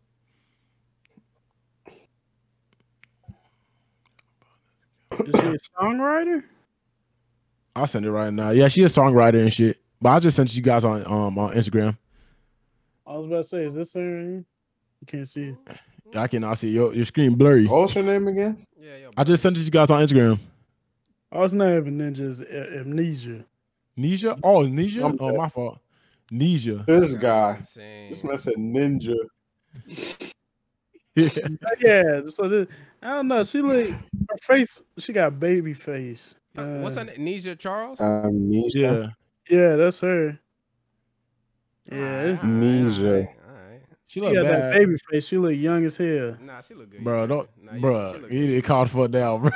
Is 5.27 5.41
she 5.41 5.47
a 5.49 5.83
songwriter? 5.83 6.43
I'll 7.77 7.87
send 7.87 8.07
it 8.07 8.11
right 8.11 8.33
now. 8.33 8.51
Yeah, 8.51 8.69
she 8.69 8.83
a 8.85 8.87
songwriter 8.87 9.41
and 9.41 9.53
shit. 9.53 9.79
But 10.01 10.11
I 10.11 10.21
just 10.21 10.37
sent 10.37 10.55
you 10.57 10.63
guys 10.63 10.85
on 10.85 11.07
um 11.07 11.39
on 11.39 11.55
Instagram. 11.55 11.97
I 13.07 13.17
was 13.17 13.27
about 13.27 13.43
to 13.43 13.49
say, 13.49 13.65
is 13.65 13.75
this 13.75 13.93
her? 13.95 14.01
You 14.01 15.07
can't 15.07 15.29
see 15.29 15.55
it. 15.69 15.77
I 16.15 16.27
cannot 16.29 16.59
see 16.59 16.71
your 16.71 16.95
your 16.95 17.05
screen 17.05 17.35
blurry. 17.35 17.67
What's 17.67 17.95
was 17.95 18.05
her 18.05 18.13
name 18.13 18.29
again? 18.29 18.67
Yeah, 18.79 18.97
yo. 18.97 19.11
I 19.17 19.25
just 19.25 19.43
sent 19.43 19.57
it 19.57 19.61
to 19.61 19.65
you 19.65 19.71
guys 19.71 19.91
on 19.91 20.05
Instagram. 20.07 20.39
Oh, 21.33 21.45
it's 21.45 21.55
not 21.55 21.69
even 21.77 21.99
ninja. 21.99 22.29
It's 22.31 22.41
a- 22.41 22.79
amnesia. 22.81 23.45
Nisha? 23.99 24.39
Oh, 24.43 24.63
it's 24.63 24.71
Nisha? 24.71 25.05
I'm 25.05 25.17
Oh, 25.21 25.31
dead. 25.31 25.39
my 25.39 25.49
fault. 25.49 25.79
Nisha. 26.33 26.85
This 26.87 27.15
guy. 27.15 27.53
guy's 27.53 27.59
insane. 27.59 28.09
This 28.11 28.25
man 28.25 28.39
said 28.39 28.55
ninja. 28.55 29.15
Yeah. 31.17 31.49
yeah. 31.81 32.21
So 32.27 32.49
this, 32.49 32.67
I 33.03 33.09
don't 33.17 33.29
know. 33.29 33.43
She 33.43 33.61
look 33.61 33.91
her 33.91 34.37
face. 34.43 34.83
She 34.99 35.13
got 35.13 35.39
baby 35.39 35.75
face. 35.75 36.37
Uh, 36.57 36.79
What's 36.79 36.97
her 36.97 37.03
Uh, 37.03 37.05
name? 37.05 37.17
Nisha 37.19 37.59
Charles? 37.59 38.01
Amnesia. 38.01 38.79
yeah. 38.79 39.57
Yeah, 39.59 39.77
that's 39.77 40.01
her. 40.01 40.39
Yeah, 41.91 41.97
Alright, 41.99 42.41
Nisha. 42.43 42.99
alright, 43.05 43.07
alright. 43.07 43.29
She 44.11 44.19
she 44.19 44.27
look 44.27 44.35
got 44.35 44.43
that 44.43 44.59
bad. 44.73 44.73
baby 44.81 44.97
face. 45.09 45.27
She 45.29 45.39
look 45.39 45.55
young 45.55 45.85
as 45.85 45.97
hell. 45.97 46.37
Nah, 46.41 46.61
she 46.63 46.75
look 46.75 46.91
good. 46.91 47.05
Bro, 47.05 47.23
You 47.23 47.29
don't 47.29 47.49
tripping. 47.55 47.75
Nah, 47.77 47.81
bro. 47.81 48.13
she 48.15 48.19
look 48.21 48.31
He 48.33 48.41
good. 48.41 48.47
did 48.49 48.65
called 48.65 48.91
for 48.91 49.07
down, 49.07 49.41
bro. 49.43 49.51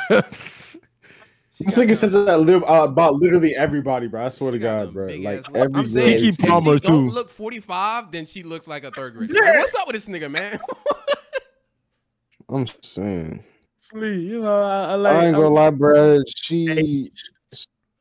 She 1.56 1.64
This 1.64 1.76
got 1.76 1.86
nigga 1.88 1.96
says 1.96 2.12
that 2.12 2.38
li- 2.40 2.54
uh, 2.54 2.84
about 2.84 3.14
literally 3.14 3.56
everybody, 3.56 4.06
bro. 4.06 4.24
I 4.26 4.28
swear 4.28 4.52
to 4.52 4.58
God, 4.60 4.92
bro. 4.94 5.06
Like 5.08 5.38
ass 5.38 5.44
every 5.56 5.70
I'm 5.74 5.88
saying, 5.88 6.20
Keke 6.20 6.28
if 6.28 6.34
she 6.36 6.46
Palmer, 6.46 6.78
don't 6.78 7.08
look 7.08 7.30
45, 7.30 8.12
then 8.12 8.26
she 8.26 8.44
looks 8.44 8.68
like 8.68 8.84
a 8.84 8.92
third 8.92 9.14
grader. 9.14 9.34
Like, 9.34 9.42
Yeah. 9.42 9.58
what's 9.58 9.74
up 9.74 9.88
with 9.88 9.94
this 9.96 10.06
nigga, 10.08 10.30
man? 10.30 10.60
I'm 12.48 12.66
saying. 12.80 13.42
Sleep. 13.76 14.22
You 14.22 14.40
know, 14.42 14.62
I, 14.62 14.84
I 14.84 14.94
like. 14.94 15.12
I 15.14 15.26
ain't 15.26 15.34
gonna 15.34 15.48
lie, 15.48 15.70
bro. 15.70 16.22
She 16.28 17.10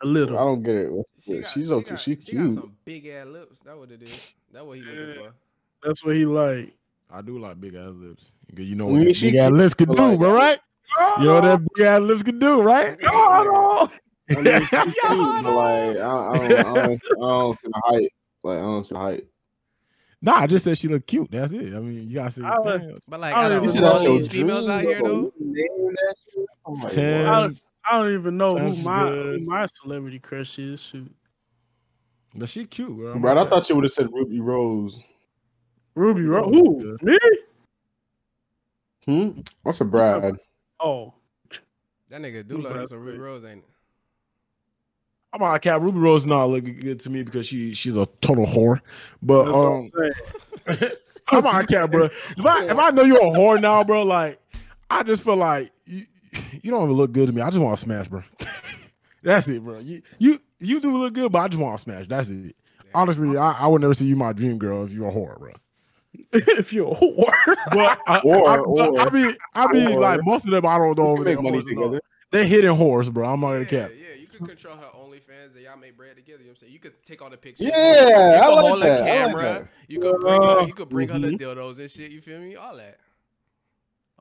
A 0.03 0.05
little. 0.05 0.37
I 0.37 0.41
don't 0.41 0.61
get 0.61 0.75
it. 0.75 0.91
She 1.25 1.39
got, 1.39 1.51
she's 1.51 1.67
she 1.67 1.73
okay. 1.73 1.89
got- 1.89 1.99
She 1.99 2.15
She 2.21 2.35
got 2.35 2.43
cute. 2.43 2.55
some 2.55 2.75
big 2.85 3.07
ass 3.07 3.25
lips. 3.27 3.59
That 3.65 3.75
what 3.77 3.89
it 3.91 4.03
is. 4.03 4.33
That 4.51 4.65
what 4.67 4.77
he 4.77 4.83
looking 4.83 5.23
for. 5.23 5.33
That's 5.85 6.03
what 6.03 6.15
he 6.15 6.25
like. 6.25 6.73
I 7.09 7.21
do 7.21 7.37
like 7.37 7.59
big 7.61 7.75
ass 7.75 7.91
lips. 7.93 8.31
Because 8.47 8.65
you 8.65 8.75
know 8.75 8.87
what 8.87 9.01
mm, 9.01 9.05
mean, 9.05 9.13
she 9.13 9.31
big 9.31 9.35
ass 9.35 9.51
lips 9.51 9.73
can 9.73 9.89
do, 9.89 10.01
like- 10.01 10.19
bro, 10.19 10.33
right? 10.33 10.59
You 11.19 11.25
know 11.25 11.35
what 11.35 11.43
that 11.43 11.67
big 11.75 11.85
ass 11.85 12.01
lips 12.01 12.23
can 12.23 12.39
do, 12.39 12.61
right? 12.61 12.97
Oh, 13.05 13.89
I 14.29 14.41
mean, 14.41 14.45
she 14.61 14.67
cute, 14.67 15.43
like 15.43 15.97
I, 15.97 15.99
I, 15.99 16.37
don't, 16.37 16.51
I, 16.53 16.63
don't, 16.63 16.77
I 16.77 16.97
don't 17.19 17.55
see 17.55 17.67
the 17.67 17.81
height. 17.83 18.09
Like 18.41 18.57
I 18.57 18.61
don't 18.61 18.85
see 18.85 18.93
the 18.95 18.99
height. 18.99 19.25
Nah, 20.21 20.39
I 20.39 20.47
just 20.47 20.63
said 20.63 20.77
she 20.77 20.87
looked 20.87 21.07
cute. 21.07 21.29
That's 21.29 21.51
it. 21.51 21.73
I 21.73 21.79
mean, 21.79 22.07
you 22.07 22.15
gotta 22.15 22.31
see. 22.31 22.41
I. 22.41 22.55
But 23.09 23.19
like, 23.19 23.35
I 23.35 23.49
don't 23.49 23.57
of 23.57 23.57
even 23.57 23.69
see 23.69 23.79
know 23.81 23.91
all 23.91 23.99
these 23.99 24.29
females 24.29 24.69
out 24.69 24.83
here 24.83 25.01
though, 25.03 25.33
I'm 26.65 26.79
Ten. 26.89 27.25
I 27.25 27.41
don't, 27.41 27.61
I 27.91 27.97
don't 27.97 28.13
even 28.13 28.37
know 28.37 28.57
That's 28.57 28.77
who 28.77 28.83
my 28.83 29.09
who 29.09 29.39
my 29.39 29.65
celebrity 29.65 30.19
crush 30.19 30.57
is. 30.57 30.81
Shoot, 30.81 31.13
But 32.33 32.47
she 32.47 32.65
cute, 32.65 32.95
bro. 32.95 33.11
I'm 33.11 33.25
I 33.25 33.45
thought 33.49 33.67
you 33.67 33.75
would 33.75 33.83
have 33.83 33.91
said 33.91 34.07
Ruby 34.13 34.39
Rose. 34.39 34.97
Ruby 35.95 36.23
Rose. 36.23 36.51
Rose 36.51 36.55
Who? 36.55 36.97
Me? 37.01 37.17
Hmm. 39.05 39.41
What's 39.63 39.81
a 39.81 39.85
bride? 39.85 40.37
Oh, 40.79 41.13
that 42.09 42.21
nigga 42.21 42.47
do 42.47 42.57
Who 42.57 42.61
look 42.61 42.71
like 42.71 42.75
Brad 42.75 42.89
some 42.89 42.99
Ruby 42.99 43.17
Rose, 43.17 43.43
ain't 43.43 43.59
it? 43.59 43.69
I'm 45.33 45.41
on 45.41 45.59
cat. 45.59 45.81
Ruby 45.81 45.99
Rose 45.99 46.25
not 46.25 46.45
looking 46.45 46.79
good 46.79 46.99
to 47.01 47.09
me 47.09 47.23
because 47.23 47.47
she 47.47 47.73
she's 47.73 47.97
a 47.97 48.05
total 48.21 48.45
whore. 48.45 48.81
But 49.21 49.45
that's 49.45 49.57
I'm 49.57 49.63
um, 49.63 49.89
saying. 50.77 50.91
I'm 51.29 51.47
on 51.47 51.65
cat, 51.65 51.89
bro. 51.89 52.05
If 52.05 52.45
I 52.45 52.65
if 52.65 52.77
I 52.77 52.91
know 52.91 53.03
you're 53.03 53.17
a 53.17 53.31
whore 53.31 53.59
now, 53.59 53.83
bro, 53.83 54.03
like 54.03 54.39
I 54.91 55.01
just 55.01 55.23
feel 55.23 55.37
like 55.37 55.71
you, 55.85 56.03
you 56.61 56.69
don't 56.69 56.83
even 56.83 56.95
look 56.95 57.11
good 57.11 57.27
to 57.27 57.33
me. 57.33 57.41
I 57.41 57.49
just 57.49 57.59
want 57.59 57.77
to 57.77 57.83
smash, 57.83 58.07
bro. 58.07 58.21
That's 59.23 59.47
it, 59.47 59.63
bro. 59.63 59.79
You 59.79 60.03
you 60.19 60.39
you 60.59 60.79
do 60.79 60.95
look 60.95 61.13
good, 61.13 61.31
but 61.31 61.39
I 61.39 61.47
just 61.47 61.59
want 61.59 61.77
to 61.77 61.81
smash. 61.81 62.07
That's 62.07 62.29
it. 62.29 62.55
Honestly, 62.93 63.35
I, 63.35 63.53
I 63.53 63.67
would 63.67 63.81
never 63.81 63.95
see 63.95 64.05
you 64.05 64.15
my 64.15 64.33
dream 64.33 64.59
girl 64.59 64.83
if 64.85 64.91
you're 64.91 65.09
a 65.09 65.11
whore, 65.11 65.39
bro. 65.39 65.53
if 66.33 66.71
you're 66.73 66.91
a 66.91 66.95
whore, 66.95 67.25
But 67.71 67.99
I, 68.07 68.19
Or- 68.23 68.49
I, 68.49 68.57
or- 68.57 68.99
I 68.99 69.09
mean, 69.09 69.35
I 69.53 69.67
mean, 69.73 69.87
or- 69.97 69.99
like 70.01 70.21
most 70.23 70.45
of 70.45 70.51
them, 70.51 70.65
I 70.65 70.77
don't 70.77 70.97
know. 70.97 71.13
We 71.13 71.23
they're 71.25 71.35
make 71.35 71.43
money 71.43 71.57
whores 71.59 71.67
or 71.67 71.73
not. 71.75 71.81
together. 71.83 72.01
They're 72.31 72.45
hitting 72.45 72.69
whores, 72.71 73.11
bro. 73.13 73.29
I'm 73.29 73.39
not 73.41 73.47
gonna 73.47 73.59
Yeah, 73.61 73.65
cap. 73.65 73.91
yeah, 73.91 74.19
you 74.19 74.27
could 74.27 74.47
control 74.47 74.75
her 74.75 74.87
OnlyFans 74.95 75.53
and 75.55 75.63
y'all 75.63 75.77
make 75.77 75.95
bread 75.95 76.15
together. 76.15 76.39
You 76.39 76.45
know 76.45 76.49
what 76.51 76.57
I'm 76.57 76.57
saying? 76.57 76.73
You 76.73 76.79
could 76.79 77.03
take 77.05 77.21
all 77.21 77.29
the 77.29 77.37
pictures. 77.37 77.67
Yeah, 77.67 77.75
you 77.77 78.03
could 78.05 78.15
I 78.15 78.47
like 78.49 78.65
hold 78.65 78.81
that. 78.81 78.85
the 78.85 78.93
I 78.93 78.99
like 78.99 79.07
camera. 79.35 79.43
that. 79.43 79.67
You 79.87 79.99
could 79.99 80.19
bring 80.21 80.41
her, 80.41 80.47
Uh, 80.59 80.65
you 80.65 80.73
could 80.73 80.89
bring 80.89 81.07
her 81.09 81.19
the 81.19 81.27
mhm. 81.27 81.39
dildos 81.39 81.79
and 81.79 81.91
shit. 81.91 82.11
You 82.11 82.21
feel 82.21 82.39
me? 82.39 82.55
All 82.55 82.75
that. 82.77 82.97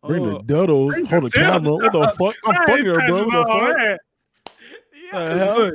Bring 0.07 0.25
the 0.25 0.37
Oh, 0.39 0.43
dildos, 0.43 0.91
bring 0.91 1.05
hold 1.07 1.25
the 1.25 1.29
the 1.29 1.39
camera. 1.39 1.73
What 1.75 1.93
the 1.93 2.09
fuck? 2.19 2.35
I'm 2.45 2.67
fucking 2.67 2.87
her, 2.87 3.07
bro. 3.07 3.25
What 3.25 3.33
the 3.33 3.45
fuck? 3.49 3.99
Yeah. 5.13 5.35
hell? 5.35 5.59
Look, 5.59 5.75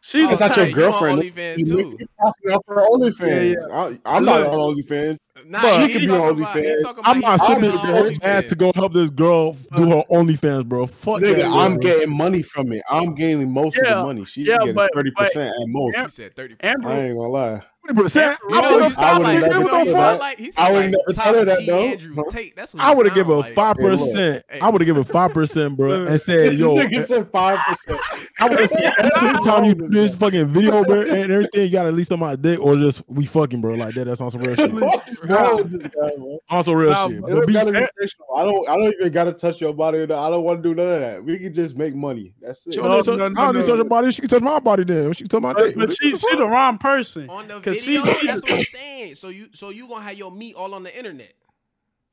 She 0.00 0.22
Oh, 0.24 0.30
It's 0.30 0.38
the 0.38 0.46
not 0.48 0.56
your 0.56 0.66
tight. 0.66 0.76
You 0.76 0.84
on 0.84 0.90
girlfriend. 0.90 1.22
OnlyFans 1.22 1.68
too. 1.68 1.98
Asking 2.24 2.50
up 2.52 2.62
for 2.66 2.76
OnlyFans. 2.76 3.56
I, 3.72 3.98
I'm 4.16 4.24
not 4.24 4.40
Look. 4.42 4.52
on 4.52 4.74
OnlyFans. 4.76 5.18
Nah, 5.46 5.62
But- 5.62 5.80
he 5.80 5.86
She 5.86 5.92
could 6.00 6.08
be 6.08 6.14
on 6.14 6.38
about- 6.40 6.56
he 6.56 6.62
OnlyFans. 6.62 6.94
I'm 7.04 7.20
not 7.20 7.40
he 7.40 7.46
submitting 7.54 7.80
on 7.80 7.86
to 7.86 8.02
her 8.04 8.10
dad 8.14 8.48
to 8.48 8.54
go 8.54 8.72
help 8.74 8.92
this 8.92 9.10
girl 9.10 9.52
do 9.76 9.88
her 9.90 10.02
OnlyFans, 10.10 10.66
bro. 10.66 10.86
Fuck 10.86 11.20
Nigga, 11.22 11.36
that. 11.36 11.46
I'm 11.46 11.72
bro. 11.78 11.80
getting 11.80 12.10
money 12.16 12.42
from 12.42 12.72
it. 12.72 12.82
I'm 12.90 13.14
gaining 13.14 13.50
most 13.52 13.76
of 13.78 13.86
the 13.86 14.02
money. 14.02 14.24
She's 14.24 14.46
yeah, 14.46 14.58
getting 14.58 14.88
thirty 14.94 15.10
percent 15.10 15.50
at 15.50 15.68
most. 15.68 15.98
He 15.98 16.04
said 16.06 16.34
thirty 16.36 16.56
Amber- 16.60 16.90
I 16.90 16.98
ain't 17.00 17.16
gonna 17.16 17.28
lie. 17.28 17.62
Percent. 17.96 18.38
You 18.48 18.60
know, 18.62 18.78
you 18.78 18.90
sound 18.90 19.22
like, 19.24 19.42
would've 19.42 19.52
you 19.52 19.58
never 19.58 19.70
know, 19.70 19.78
you 19.78 19.84
told 19.84 19.86
sound 19.88 20.04
her 20.14 20.18
like, 20.18 20.38
he 20.38 20.52
I 20.56 20.72
would've 20.72 20.90
like 20.92 21.00
never 21.06 21.12
top 21.12 21.24
told 21.24 21.36
her 21.36 21.44
that, 21.46 21.58
G 21.60 21.66
though. 21.66 21.78
Andrew 21.78 22.14
Huh? 22.16 22.22
Tate. 22.30 22.56
That's 22.56 22.74
what 22.74 22.82
I 22.82 22.94
would 22.94 23.06
have 23.06 23.14
given 23.14 23.38
like. 23.38 23.54
five 23.54 23.76
percent. 23.76 24.44
I 24.60 24.70
would 24.70 24.80
have 24.80 24.86
given 24.86 25.04
five 25.04 25.32
percent, 25.32 25.76
bro, 25.76 26.04
and 26.06 26.20
said, 26.20 26.54
"Yo, 26.54 26.74
nigga 26.76 26.98
eh, 26.98 27.02
said 27.02 27.30
five 27.30 27.58
percent. 27.66 28.00
I 28.40 28.48
would 28.48 28.58
have 28.60 28.70
said 28.70 28.92
every 28.98 29.40
time 29.42 29.64
you 29.64 29.74
do 29.74 29.88
this 29.88 30.14
fucking 30.14 30.46
video, 30.46 30.84
bro, 30.84 31.00
and 31.02 31.32
everything, 31.32 31.62
you 31.62 31.70
got 31.70 31.86
at 31.86 31.94
least 31.94 32.12
on 32.12 32.18
my 32.20 32.36
dick, 32.36 32.60
or 32.60 32.76
just 32.76 33.02
we 33.08 33.26
fucking, 33.26 33.60
bro, 33.60 33.74
like 33.74 33.94
that. 33.94 34.04
That's 34.06 34.20
on 34.20 34.30
some 34.30 34.40
real 34.42 34.54
shit. 34.54 34.72
What's 34.72 35.16
wrong 35.24 35.56
with 35.58 35.70
this 35.70 35.82
guy, 35.86 36.10
bro? 36.16 36.38
On 36.50 36.64
some 36.64 36.74
real 36.74 36.90
Nah, 36.90 37.08
shit. 37.08 37.20
But 37.22 37.46
be- 37.46 37.52
gotta 37.52 37.72
be 37.72 37.78
eh. 37.78 37.86
sexual. 38.00 38.26
I 38.36 38.44
don't. 38.44 38.68
I 38.68 38.76
don't 38.76 38.94
even 39.00 39.12
gotta 39.12 39.32
touch 39.32 39.60
your 39.60 39.72
body. 39.72 40.02
I 40.02 40.06
don't 40.06 40.42
want 40.44 40.62
to 40.62 40.68
do 40.68 40.74
none 40.74 40.86
of 40.94 41.00
that. 41.00 41.24
We 41.24 41.38
can 41.38 41.52
just 41.52 41.76
make 41.76 41.94
money. 41.94 42.34
That's 42.40 42.66
it. 42.66 42.74
She 42.74 42.80
No, 42.80 42.88
don't 42.88 42.96
need 42.98 43.04
to 43.04 43.10
touch- 43.10 43.18
no, 43.18 43.42
I 43.42 43.44
don't 43.46 43.54
need 43.54 43.60
to 43.62 43.66
touch 43.66 43.76
your 43.76 43.84
body. 43.84 44.10
She 44.10 44.20
can 44.22 44.28
touch 44.30 44.42
my 44.42 44.60
body 44.60 44.84
then. 44.84 45.12
She 45.12 45.24
can 45.24 45.28
touch 45.28 45.42
my 45.42 45.52
dick. 45.54 45.74
but, 45.76 45.88
but 45.88 45.96
she 46.00 46.16
she 46.16 46.36
the 46.36 46.46
wrong 46.48 46.78
person. 46.78 47.28
On 47.30 47.46
the 47.48 47.60
'Cause 47.60 47.77
video, 47.80 48.02
that's 48.26 48.42
what 48.42 48.52
I'm 48.52 48.64
saying. 48.64 49.14
So 49.14 49.28
you, 49.28 49.48
so 49.52 49.70
you 49.70 49.88
gonna 49.88 50.02
have 50.02 50.16
your 50.16 50.30
meat 50.30 50.54
all 50.54 50.74
on 50.74 50.82
the 50.82 50.96
internet? 50.96 51.32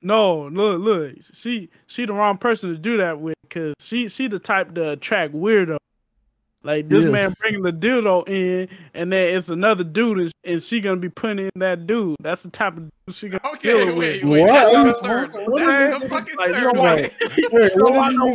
No, 0.02 0.48
look, 0.48 0.82
look, 0.82 1.16
she 1.34 1.70
she 1.88 2.06
the 2.06 2.14
wrong 2.14 2.38
person 2.38 2.72
to 2.72 2.78
do 2.78 2.98
that 2.98 3.20
with 3.20 3.36
because 3.42 3.74
she 3.80 4.08
she 4.08 4.28
the 4.28 4.40
type 4.40 4.74
to 4.76 4.92
attract 4.92 5.34
weirdo. 5.34 5.78
Like 6.66 6.90
this 6.90 7.04
Yes. 7.04 7.12
man 7.12 7.34
bringing 7.40 7.62
the 7.62 7.72
dildo 7.72 8.28
in, 8.28 8.68
and 8.96 9.14
then 9.14 9.38
it's 9.38 9.50
another 9.50 9.84
dude, 9.84 10.18
and, 10.20 10.32
and 10.44 10.64
she 10.64 10.82
gonna 10.82 10.96
be 10.98 11.10
putting 11.10 11.46
in 11.46 11.52
that 11.58 11.86
dude. 11.86 12.16
That's 12.20 12.42
the 12.42 12.50
type 12.50 12.76
of 12.76 12.84
dude 13.06 13.16
she 13.16 13.30
gonna 13.30 13.42
Okay, 13.54 13.70
deal 13.86 13.96
wait, 13.96 14.24
with. 14.24 14.32
wait. 14.32 14.42
What? 14.50 14.72
What 14.74 14.88
a 14.88 14.90
is- 14.90 14.98
turn. 15.04 15.30
what 15.46 15.62
is 15.62 16.00
this? 16.02 16.10
fucking 16.10 16.36
Like, 16.38 16.48
you 16.48 16.54
turn. 16.56 16.64
don't 16.64 16.78
want- 16.80 17.02
Wait. 17.02 17.12
Wait, 17.52 17.72
You 17.76 17.84
don't 17.84 17.96
want 17.96 18.14
is 18.14 18.18
no- 18.20 18.26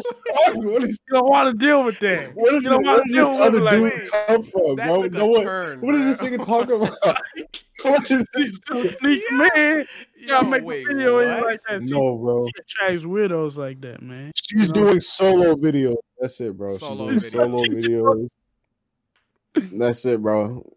you- 0.62 0.70
what 0.70 0.82
is 0.84 0.90
You 0.90 1.14
don't 1.18 1.28
want 1.28 1.58
to 1.60 1.66
deal 1.66 1.82
with 1.82 1.98
that. 1.98 2.30
Where 2.36 2.52
did, 2.52 2.62
You 2.62 2.68
don't 2.68 2.86
wanna 2.86 3.02
deal 3.10 3.24
this 3.30 3.32
with 3.34 3.42
other 3.48 3.58
it, 3.58 3.62
like, 3.64 3.74
dude 3.94 4.10
come 4.12 4.42
from, 4.42 4.76
That 4.76 4.86
bro? 4.86 5.02
took 5.02 5.12
No 5.12 5.24
a 5.24 5.30
one- 5.30 5.42
turn. 5.44 5.80
what 5.80 5.94
is 5.96 6.18
this 6.20 6.30
nigga 6.30 6.46
talking 6.46 6.76
about? 6.76 7.20
what 7.82 8.10
is 8.12 8.28
this? 8.34 8.60
Sneak 9.00 9.22
man, 9.32 9.86
you 10.16 10.28
gotta 10.28 10.44
Yo, 10.44 10.50
make 10.50 10.62
wait, 10.64 10.84
a 10.84 10.94
video 10.94 11.14
what? 11.14 11.46
like 11.46 11.58
that. 11.68 11.82
No, 11.82 12.16
bro. 12.16 12.46
she 12.46 12.52
attracts 12.62 13.04
widows 13.04 13.58
like 13.58 13.80
that, 13.80 14.02
man. 14.02 14.30
She's 14.36 14.70
doing 14.70 15.00
solo 15.00 15.56
videos. 15.56 15.96
That's 16.20 16.40
it, 16.40 16.56
bro. 16.56 16.76
Solo 16.76 17.06
doing 17.08 17.18
videos. 17.18 17.30
solo 17.30 17.56
videos. 17.64 18.28
That's 19.72 20.04
it, 20.04 20.22
bro. 20.22 20.70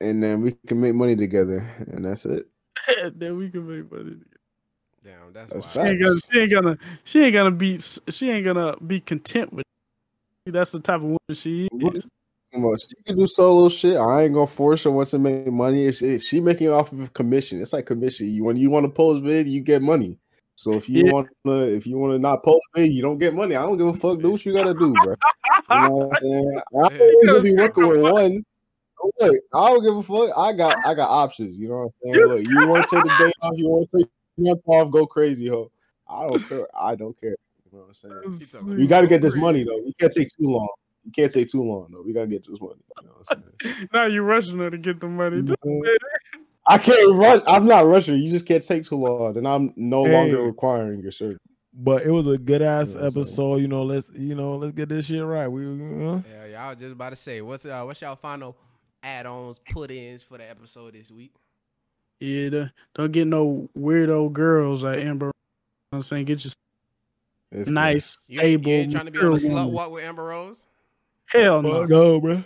And 0.00 0.22
then 0.22 0.42
we 0.42 0.52
can 0.66 0.80
make 0.80 0.94
money 0.94 1.16
together, 1.16 1.68
and 1.78 2.04
that's 2.04 2.24
it. 2.26 2.46
then 3.14 3.36
we 3.36 3.50
can 3.50 3.66
make 3.66 3.90
money. 3.90 4.10
Together. 4.10 4.26
Damn, 5.04 5.32
that's, 5.32 5.52
That's 5.52 5.72
She 5.72 5.78
ain't, 5.80 6.04
gonna, 6.04 6.20
she 6.20 6.38
ain't 6.40 6.52
gonna. 6.52 6.78
She 7.04 7.22
ain't 7.22 7.32
gonna 7.34 7.50
be. 7.52 7.78
She 7.78 8.30
ain't 8.30 8.44
gonna 8.44 8.76
be 8.86 9.00
content 9.00 9.52
with. 9.52 9.64
It. 10.46 10.52
That's 10.52 10.72
the 10.72 10.80
type 10.80 10.96
of 10.96 11.04
woman 11.04 11.18
she 11.32 11.68
What- 11.72 11.96
is. 11.96 12.06
Come 12.52 12.64
on, 12.64 12.78
she 12.78 12.86
can 13.04 13.16
do 13.16 13.26
solo 13.26 13.68
shit. 13.68 13.96
I 13.96 14.22
ain't 14.22 14.32
gonna 14.34 14.46
force 14.46 14.84
her 14.84 14.90
once 14.90 15.10
to 15.10 15.18
make 15.18 15.48
money. 15.48 15.86
If 15.86 15.96
she, 15.96 16.18
she 16.20 16.40
making 16.40 16.70
off 16.70 16.92
of 16.92 17.12
commission, 17.12 17.60
it's 17.60 17.72
like 17.72 17.86
commission. 17.86 18.28
You 18.28 18.44
when 18.44 18.56
you 18.56 18.70
want 18.70 18.84
to 18.84 18.88
post 18.88 19.24
vid, 19.24 19.48
you 19.48 19.60
get 19.60 19.82
money. 19.82 20.16
So 20.56 20.76
if 20.76 20.88
you 20.88 21.04
Yeah. 21.04 21.12
want 21.12 21.28
to, 21.46 21.74
if 21.74 21.86
you 21.86 21.98
want 21.98 22.14
to 22.14 22.18
not 22.18 22.42
post 22.42 22.66
me, 22.74 22.86
you 22.86 23.02
don't 23.02 23.18
get 23.18 23.34
money. 23.34 23.54
I 23.54 23.62
don't 23.62 23.76
give 23.76 23.86
a 23.86 23.94
fuck. 23.94 24.20
Do 24.20 24.30
what 24.30 24.44
you 24.44 24.52
gotta 24.52 24.74
do, 24.74 24.96
bro. 24.96 25.14
You 25.70 25.76
know 25.80 25.90
what 25.90 26.08
I'm 26.08 26.14
saying? 26.14 26.60
I 26.82 26.88
Yeah. 26.90 27.02
ain't 27.02 27.30
gonna 27.30 27.42
be 27.42 27.54
working 27.54 27.86
with 27.86 28.00
one. 28.00 28.44
Look, 29.20 29.34
I 29.54 29.68
don't 29.68 29.82
give 29.82 29.96
a 29.96 30.02
fuck. 30.02 30.36
I 30.36 30.52
got 30.52 30.78
I 30.84 30.94
got 30.94 31.10
options. 31.10 31.58
You 31.58 31.68
know 31.68 31.76
what 31.76 31.84
I'm 31.84 32.14
saying? 32.14 32.28
Look, 32.28 32.42
you 32.42 32.66
want 32.66 32.88
to 32.88 32.94
take 32.96 33.04
the 33.04 33.24
day 33.24 33.32
off, 33.42 33.52
you 33.56 33.68
want 33.68 33.90
to 33.90 33.98
take 33.98 34.08
month 34.38 34.60
off, 34.66 34.90
go 34.90 35.06
crazy, 35.06 35.46
ho. 35.46 35.70
I 36.08 36.22
don't 36.22 36.48
care. 36.48 36.66
I 36.74 36.94
don't 36.94 37.20
care. 37.20 37.30
You 37.30 37.72
know 37.72 37.78
what 37.80 37.86
I'm 37.88 37.94
saying? 37.94 38.36
He 38.38 38.46
talking 38.46 38.68
We 38.76 38.86
got 38.86 39.02
to 39.02 39.06
get 39.06 39.20
this 39.20 39.36
money 39.36 39.62
though. 39.64 39.82
We 39.84 39.92
can't 40.00 40.12
take 40.12 40.28
too 40.28 40.48
long. 40.48 40.68
We 41.04 41.10
can't 41.10 41.32
take 41.32 41.48
too 41.48 41.62
long 41.62 41.88
though. 41.92 42.02
We 42.02 42.14
gotta 42.14 42.26
get 42.26 42.46
this 42.46 42.60
money. 42.60 42.80
You 43.02 43.08
know 43.08 43.12
what 43.18 43.28
I'm 43.30 43.42
saying? 43.62 43.88
Now 43.92 44.06
you 44.06 44.22
rushing 44.22 44.58
her 44.58 44.70
to 44.70 44.78
get 44.78 45.00
the 45.00 45.08
money. 45.08 45.42
I 46.68 46.78
can't 46.78 47.14
rush. 47.14 47.40
I'm 47.46 47.66
not 47.66 47.86
rushing. 47.86 48.16
You 48.18 48.28
just 48.28 48.46
can't 48.46 48.64
take 48.66 48.84
too 48.84 48.96
long, 48.96 49.36
and 49.36 49.46
I'm 49.46 49.72
no 49.76 50.04
Hey. 50.04 50.12
longer 50.12 50.42
requiring 50.42 51.00
your 51.00 51.12
service. 51.12 51.38
But 51.72 52.04
it 52.04 52.10
was 52.10 52.26
a 52.26 52.38
good 52.38 52.62
ass 52.62 52.94
Yeah, 52.94 53.00
so- 53.02 53.06
episode. 53.06 53.56
You 53.56 53.68
know, 53.68 53.82
let's 53.84 54.10
you 54.14 54.34
know, 54.34 54.56
let's 54.56 54.72
get 54.72 54.88
this 54.88 55.06
shit 55.06 55.22
right. 55.24 55.46
We, 55.46 55.62
you 55.62 55.68
know, 55.76 56.24
Yeah, 56.30 56.46
y'all 56.46 56.68
was 56.70 56.78
just 56.78 56.92
about 56.92 57.10
to 57.10 57.16
say, 57.16 57.40
what's 57.42 57.64
uh, 57.66 57.82
what's 57.84 58.00
y'all 58.00 58.16
final 58.16 58.56
add-ons, 59.02 59.60
put-ins 59.70 60.22
for 60.22 60.38
the 60.38 60.48
episode 60.50 60.94
this 60.94 61.10
week? 61.10 61.32
Yeah, 62.18 62.48
the- 62.48 62.72
don't 62.94 63.12
get 63.12 63.26
no 63.26 63.68
weirdo 63.78 64.32
girls 64.32 64.82
like 64.82 64.98
Amber. 65.00 65.26
You 65.26 65.28
know 65.28 65.32
what 65.90 65.98
I'm 65.98 66.02
saying, 66.02 66.24
get 66.24 66.44
your 66.44 66.52
It's 67.52 67.70
nice, 67.70 68.24
You 68.28 68.40
ain't, 68.40 68.62
stable. 68.62 68.70
you 68.70 68.76
ain't 68.78 68.92
trying 68.92 69.04
to 69.06 69.10
be 69.12 69.18
on 69.18 69.24
a 69.26 69.30
mature 69.30 69.48
slut 69.50 69.54
woman. 69.54 69.72
walk 69.72 69.90
with 69.92 70.04
Amber 70.04 70.24
Rose? 70.24 70.66
Hell 71.26 71.62
no. 71.62 71.86
go, 71.86 72.20
bro. 72.20 72.42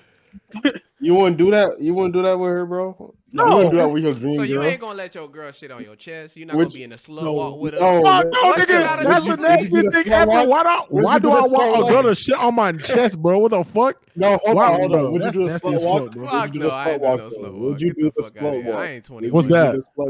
Good. 0.63 0.81
You 1.03 1.15
wouldn't 1.15 1.39
do 1.39 1.51
that? 1.51 1.81
You 1.81 1.95
wouldn't 1.95 2.13
do 2.13 2.23
that 2.23 2.39
with 2.39 2.51
her, 2.51 2.67
bro? 2.67 3.15
No. 3.33 3.45
You 3.47 3.51
want 3.55 3.65
to 3.67 3.71
do 3.71 3.77
that 3.79 3.89
with 3.89 4.03
your 4.03 4.13
dream 4.13 4.37
So 4.37 4.43
you 4.43 4.57
girl? 4.57 4.65
ain't 4.65 4.81
gonna 4.81 4.95
let 4.95 5.15
your 5.15 5.29
girl 5.29 5.51
shit 5.53 5.71
on 5.71 5.83
your 5.83 5.97
chest? 5.97 6.37
You're 6.37 6.47
not 6.49 6.57
Which- 6.57 6.69
gonna 6.69 6.75
be 6.79 6.83
in 6.83 6.93
a 6.93 6.97
slut 6.97 7.23
no, 7.23 7.33
walk 7.33 7.61
with 7.61 7.75
her? 7.75 7.81
no, 7.81 8.03
Fuck 8.03 8.25
man. 8.25 8.33
no, 8.33 8.53
nigga. 8.53 9.05
That's 9.05 9.25
the 9.25 9.37
nasty 9.37 9.89
thing 10.03 10.13
ever. 10.13 10.45
Why 10.49 10.63
do 10.63 10.95
Would 10.95 11.05
why 11.05 11.19
do 11.19 11.29
do 11.29 11.31
I 11.31 11.41
want 11.41 11.53
slut 11.53 11.69
a 11.89 11.91
girl 11.93 12.03
walk? 12.03 12.07
to 12.07 12.15
shit 12.17 12.35
on 12.37 12.55
my 12.55 12.73
chest, 12.73 13.23
bro? 13.23 13.39
What 13.39 13.53
the 13.53 13.65
fuck? 13.65 14.03
No, 14.17 14.37
hold 14.45 14.57
Wow, 14.57 14.75
on, 14.75 14.81
hold 14.81 14.93
bro, 14.93 15.07
on. 15.07 15.13
Would 15.13 15.23
you 15.23 15.25
that's 15.25 15.37
do 15.37 15.43
a 15.45 15.47
nasty 15.47 15.69
slut 15.69 15.75
as 15.75 15.85
walk? 15.85 16.03
fuck, 16.03 16.13
bro. 16.13 16.23
Would 16.23 16.31
Fuck 16.31 16.55
you 16.55 16.61
do 16.61 16.67
no, 16.67 16.69
I 16.75 16.91
ain't 16.91 17.01
doing 17.01 17.11
walk? 17.11 17.21
no 17.21 17.29
though? 17.31 17.51
walk. 17.53 17.61
Would 17.71 17.81
you 17.81 17.95
do 17.95 18.03
the 18.03 18.11
the 18.17 18.23
fuck 18.23 18.37
outta 18.37 18.45
slut 18.45 18.63
here. 18.63 18.73
walk? 18.73 18.81
I 18.83 18.87
ain't 18.91 19.05
20. 19.05 19.31
What's 19.31 19.33
Would 19.33 19.43
you 19.45 19.49
do 19.49 19.55
that? 19.55 19.89
the 19.97 20.05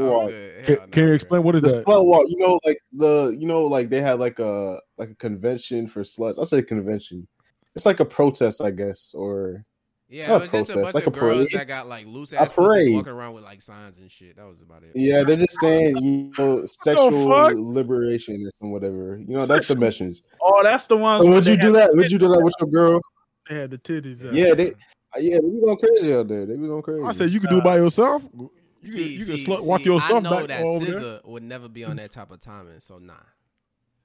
walk? 0.75 0.91
Can, 0.91 1.07
you 1.07 1.13
explain 1.13 1.43
what 1.43 1.55
is 1.55 1.61
The 1.61 1.67
that? 1.69 1.85
slut 1.85 2.05
walk, 2.05 2.25
you 2.27 2.37
know, 2.37 2.59
like 2.65 2.79
the 2.91 3.37
you 3.39 3.47
know, 3.47 3.63
like 3.63 3.89
they 3.89 4.01
had 4.01 4.19
like 4.19 4.39
a 4.39 4.79
like 4.97 5.09
a 5.11 5.15
convention 5.15 5.87
for 5.87 6.01
sluts. 6.01 6.37
I 6.39 6.43
say 6.43 6.61
convention. 6.63 7.27
It's 7.75 7.85
like 7.85 8.01
a 8.01 8.05
protest, 8.05 8.61
I 8.61 8.71
guess, 8.71 9.13
or 9.15 9.63
Yeah, 10.11 10.27
Not 10.27 10.35
it 10.35 10.41
was 10.41 10.51
just 10.51 10.71
a 10.71 10.81
bunch 10.81 10.93
like 10.93 11.07
of 11.07 11.15
a 11.15 11.19
girls 11.19 11.37
parade. 11.37 11.49
that 11.53 11.67
got 11.69 11.87
like 11.87 12.05
loose 12.05 12.33
A 12.33 12.41
ass 12.41 12.51
pussies 12.51 12.67
parade. 12.67 12.93
walking 12.95 13.13
around 13.13 13.33
with 13.33 13.45
like 13.45 13.61
signs 13.61 13.97
and 13.97 14.11
shit. 14.11 14.35
That 14.35 14.45
was 14.45 14.61
about 14.61 14.83
it. 14.83 14.91
yeah, 14.93 15.23
they're 15.23 15.37
just 15.37 15.57
saying 15.59 15.95
you 15.97 16.31
know 16.37 16.65
sexual 16.65 17.29
fuck? 17.29 17.53
liberation 17.55 18.45
or 18.45 18.51
some 18.59 18.71
whatever. 18.71 19.17
You 19.25 19.37
know, 19.37 19.45
that's 19.45 19.69
the 19.69 19.77
message. 19.77 20.19
Oh, 20.41 20.59
that's 20.63 20.85
the 20.87 20.97
one. 20.97 21.21
So 21.21 21.29
would 21.29 21.45
you 21.47 21.55
do 21.55 21.71
that? 21.71 21.91
Would 21.95 22.11
you 22.11 22.19
do 22.19 22.27
that 22.27 22.41
with 22.43 22.53
your 22.59 22.69
girl? 22.69 23.01
They 23.49 23.55
had 23.55 23.71
the 23.71 23.77
titties. 23.77 24.25
out. 24.27 24.33
Yeah, 24.33 24.53
they 24.53 24.73
yeah, 25.17 25.39
they 25.39 25.49
be 25.49 25.61
going 25.65 25.77
crazy 25.77 26.13
out 26.13 26.27
there. 26.27 26.45
They 26.45 26.55
be 26.57 26.67
going 26.67 26.81
crazy. 26.81 27.03
I 27.03 27.13
said 27.13 27.29
you 27.29 27.39
could 27.39 27.49
do 27.49 27.59
it 27.59 27.63
by 27.63 27.77
yourself. 27.77 28.27
You 28.33 28.49
can, 28.81 28.89
see, 28.89 29.13
you 29.13 29.21
see, 29.21 29.45
can 29.45 29.53
slut, 29.55 29.65
walk 29.65 29.85
yourself 29.85 30.11
I 30.11 30.19
know 30.19 30.29
back 30.31 30.47
that 30.47 30.63
over 30.63 30.85
there. 30.85 30.99
SZA 30.99 31.25
would 31.25 31.43
never 31.43 31.69
be 31.69 31.85
on 31.85 31.95
that 31.97 32.11
type 32.11 32.31
of 32.31 32.39
timing, 32.41 32.79
so 32.81 32.97
nah. 32.97 33.13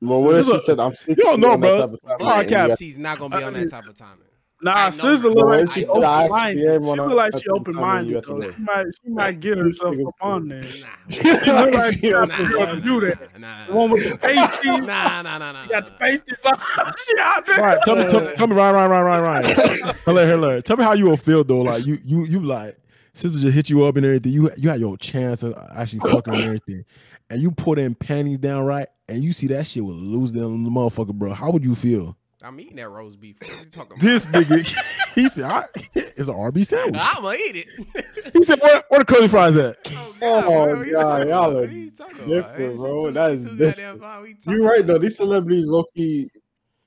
well, 0.02 0.22
what 0.22 0.38
if 0.38 0.46
she 0.46 0.58
said 0.60 0.78
I'm 0.78 0.94
secretly 0.94 1.24
don't 1.24 1.40
know, 1.40 1.56
bro. 1.56 1.78
type 1.78 1.92
of 1.94 2.00
time, 2.02 2.16
All 2.20 2.26
right, 2.26 2.40
and 2.42 2.48
Cap. 2.50 2.68
you 2.70 2.76
She's 2.76 2.98
not 2.98 3.18
gonna 3.18 3.36
be 3.38 3.42
on 3.42 3.54
that 3.54 3.70
type 3.70 3.86
of 3.86 3.96
timing. 3.96 4.22
I 4.64 4.88
Nah, 4.88 4.90
know 4.90 5.12
look 5.12 5.46
like 5.46 5.68
she 5.68 5.80
she 5.80 5.84
said, 5.84 6.02
I 6.02 6.24
open 6.24 6.36
actually 6.36 6.64
minded. 6.64 6.68
am 6.74 6.82
She 6.84 6.90
look 6.90 7.16
like 7.16 7.32
she 7.42 7.48
open 7.48 7.74
when 7.76 7.82
minded 7.82 8.24
though. 8.24 8.40
She 8.40 8.62
might 8.62 8.84
she 9.04 9.10
might 9.10 9.40
get 9.40 9.58
herself 9.58 9.94
nigga's 9.94 10.08
up 10.08 10.26
on 10.26 10.48
there. 10.48 10.62
Nah. 10.62 10.86
She 11.10 11.52
look 11.52 11.72
like 11.72 11.94
she 11.94 12.10
Nah, 12.10 12.26
got 12.26 12.74
to 12.74 12.80
do 12.80 13.00
that. 13.00 13.38
Nah, 13.38 13.38
nah, 13.38 13.66
The 13.66 13.72
one 13.74 13.90
with 13.90 14.10
the 14.10 14.16
pasty. 14.22 14.68
Nah, 14.80 15.22
nah, 15.22 15.38
nah, 15.38 15.52
nah. 15.52 15.62
You 15.64 15.68
got 15.68 15.84
the 15.84 15.90
nah. 15.90 15.96
pasties. 15.98 16.36
She 17.06 17.12
out 17.20 17.46
there. 17.46 17.60
Right, 17.60 17.82
tell 17.84 17.96
me, 17.96 18.08
tell, 18.08 18.34
tell 18.34 18.46
me, 18.46 18.56
Ryan, 18.56 18.74
Ryan, 18.74 18.90
Ryan, 18.90 19.22
Ryan, 19.22 19.44
Ryan. 19.44 19.94
hello, 20.04 20.26
hello. 20.26 20.60
Tell 20.60 20.76
me 20.76 20.84
how 20.84 20.94
you 20.94 21.06
will 21.06 21.16
feel 21.16 21.44
though. 21.44 21.60
Like 21.60 21.84
you, 21.84 21.98
you, 22.04 22.24
you 22.24 22.40
like 22.40 22.76
sister 23.12 23.38
just 23.38 23.54
hit 23.54 23.68
you 23.70 23.84
up 23.84 23.96
and 23.96 24.06
everything. 24.06 24.32
You, 24.32 24.50
you 24.56 24.70
had 24.70 24.80
your 24.80 24.96
chance 24.96 25.42
of 25.42 25.54
actually 25.74 26.00
fucking 26.00 26.34
and 26.34 26.42
everything, 26.42 26.84
and 27.30 27.40
you 27.40 27.50
put 27.50 27.78
in 27.78 27.94
panties 27.94 28.38
down 28.38 28.64
right, 28.64 28.88
and 29.08 29.22
you 29.22 29.32
see 29.32 29.46
that 29.48 29.66
shit 29.66 29.84
will 29.84 29.94
lose 29.94 30.32
them 30.32 30.64
the 30.64 30.70
motherfucker, 30.70 31.14
bro. 31.14 31.32
How 31.34 31.50
would 31.50 31.64
you 31.64 31.74
feel? 31.74 32.16
I'm 32.46 32.60
eating 32.60 32.76
that 32.76 32.88
roast 32.88 33.20
beef. 33.20 33.36
What 33.40 33.50
you 33.50 33.70
talking 33.70 33.92
about? 33.92 34.00
This 34.00 34.24
nigga, 34.26 34.76
he 35.14 35.28
said, 35.28 35.44
I, 35.44 35.64
"It's 35.94 36.28
an 36.28 36.34
RB 36.34 36.64
sandwich." 36.66 37.00
I'ma 37.02 37.32
eat 37.32 37.66
it. 37.66 38.06
He 38.32 38.42
said, 38.44 38.60
"Where, 38.60 38.84
where 38.88 39.00
the 39.00 39.04
curly 39.04 39.28
fries 39.28 39.56
at?" 39.56 39.76
Oh, 39.94 40.14
oh 40.22 40.42
bro, 40.42 40.76
what 40.76 40.86
you 40.86 40.92
God, 40.92 41.02
talking 41.02 41.28
y'all 41.28 41.50
about? 41.50 41.56
are 41.56 41.60
What 41.62 41.72
you 41.72 41.90
talking 41.90 42.16
about? 42.16 42.28
different, 42.28 42.76
bro. 42.76 43.00
shit 43.04 43.14
That 43.14 43.26
too- 43.26 43.32
is 43.34 43.44
different. 43.56 44.46
you 44.46 44.52
You're 44.52 44.62
right 44.68 44.86
though. 44.86 44.98
These 44.98 45.16
celebrities, 45.16 45.66
low 45.68 45.84
key, 45.94 46.30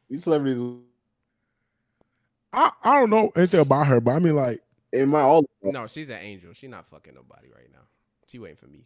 these 0.09 0.23
celebrities, 0.23 0.61
I, 2.53 2.71
I 2.83 2.95
don't 2.99 3.09
know 3.09 3.31
anything 3.35 3.59
about 3.59 3.87
her, 3.87 3.99
but 4.01 4.11
I 4.11 4.19
mean, 4.19 4.35
like, 4.35 4.61
in 4.93 5.09
my 5.09 5.21
all. 5.21 5.45
No, 5.61 5.85
she's 5.87 6.09
an 6.09 6.19
angel. 6.19 6.53
She's 6.53 6.69
not 6.69 6.87
fucking 6.87 7.13
nobody 7.13 7.47
right 7.55 7.67
now. 7.71 7.79
She 8.27 8.39
waiting 8.39 8.57
for 8.57 8.67
me. 8.67 8.85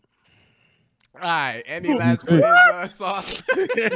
All 1.16 1.22
right. 1.22 1.64
Any 1.66 1.94
last 1.98 2.28
words, 2.30 2.44
points, 2.44 2.46
uh, 2.46 2.88
sauce? 2.88 3.44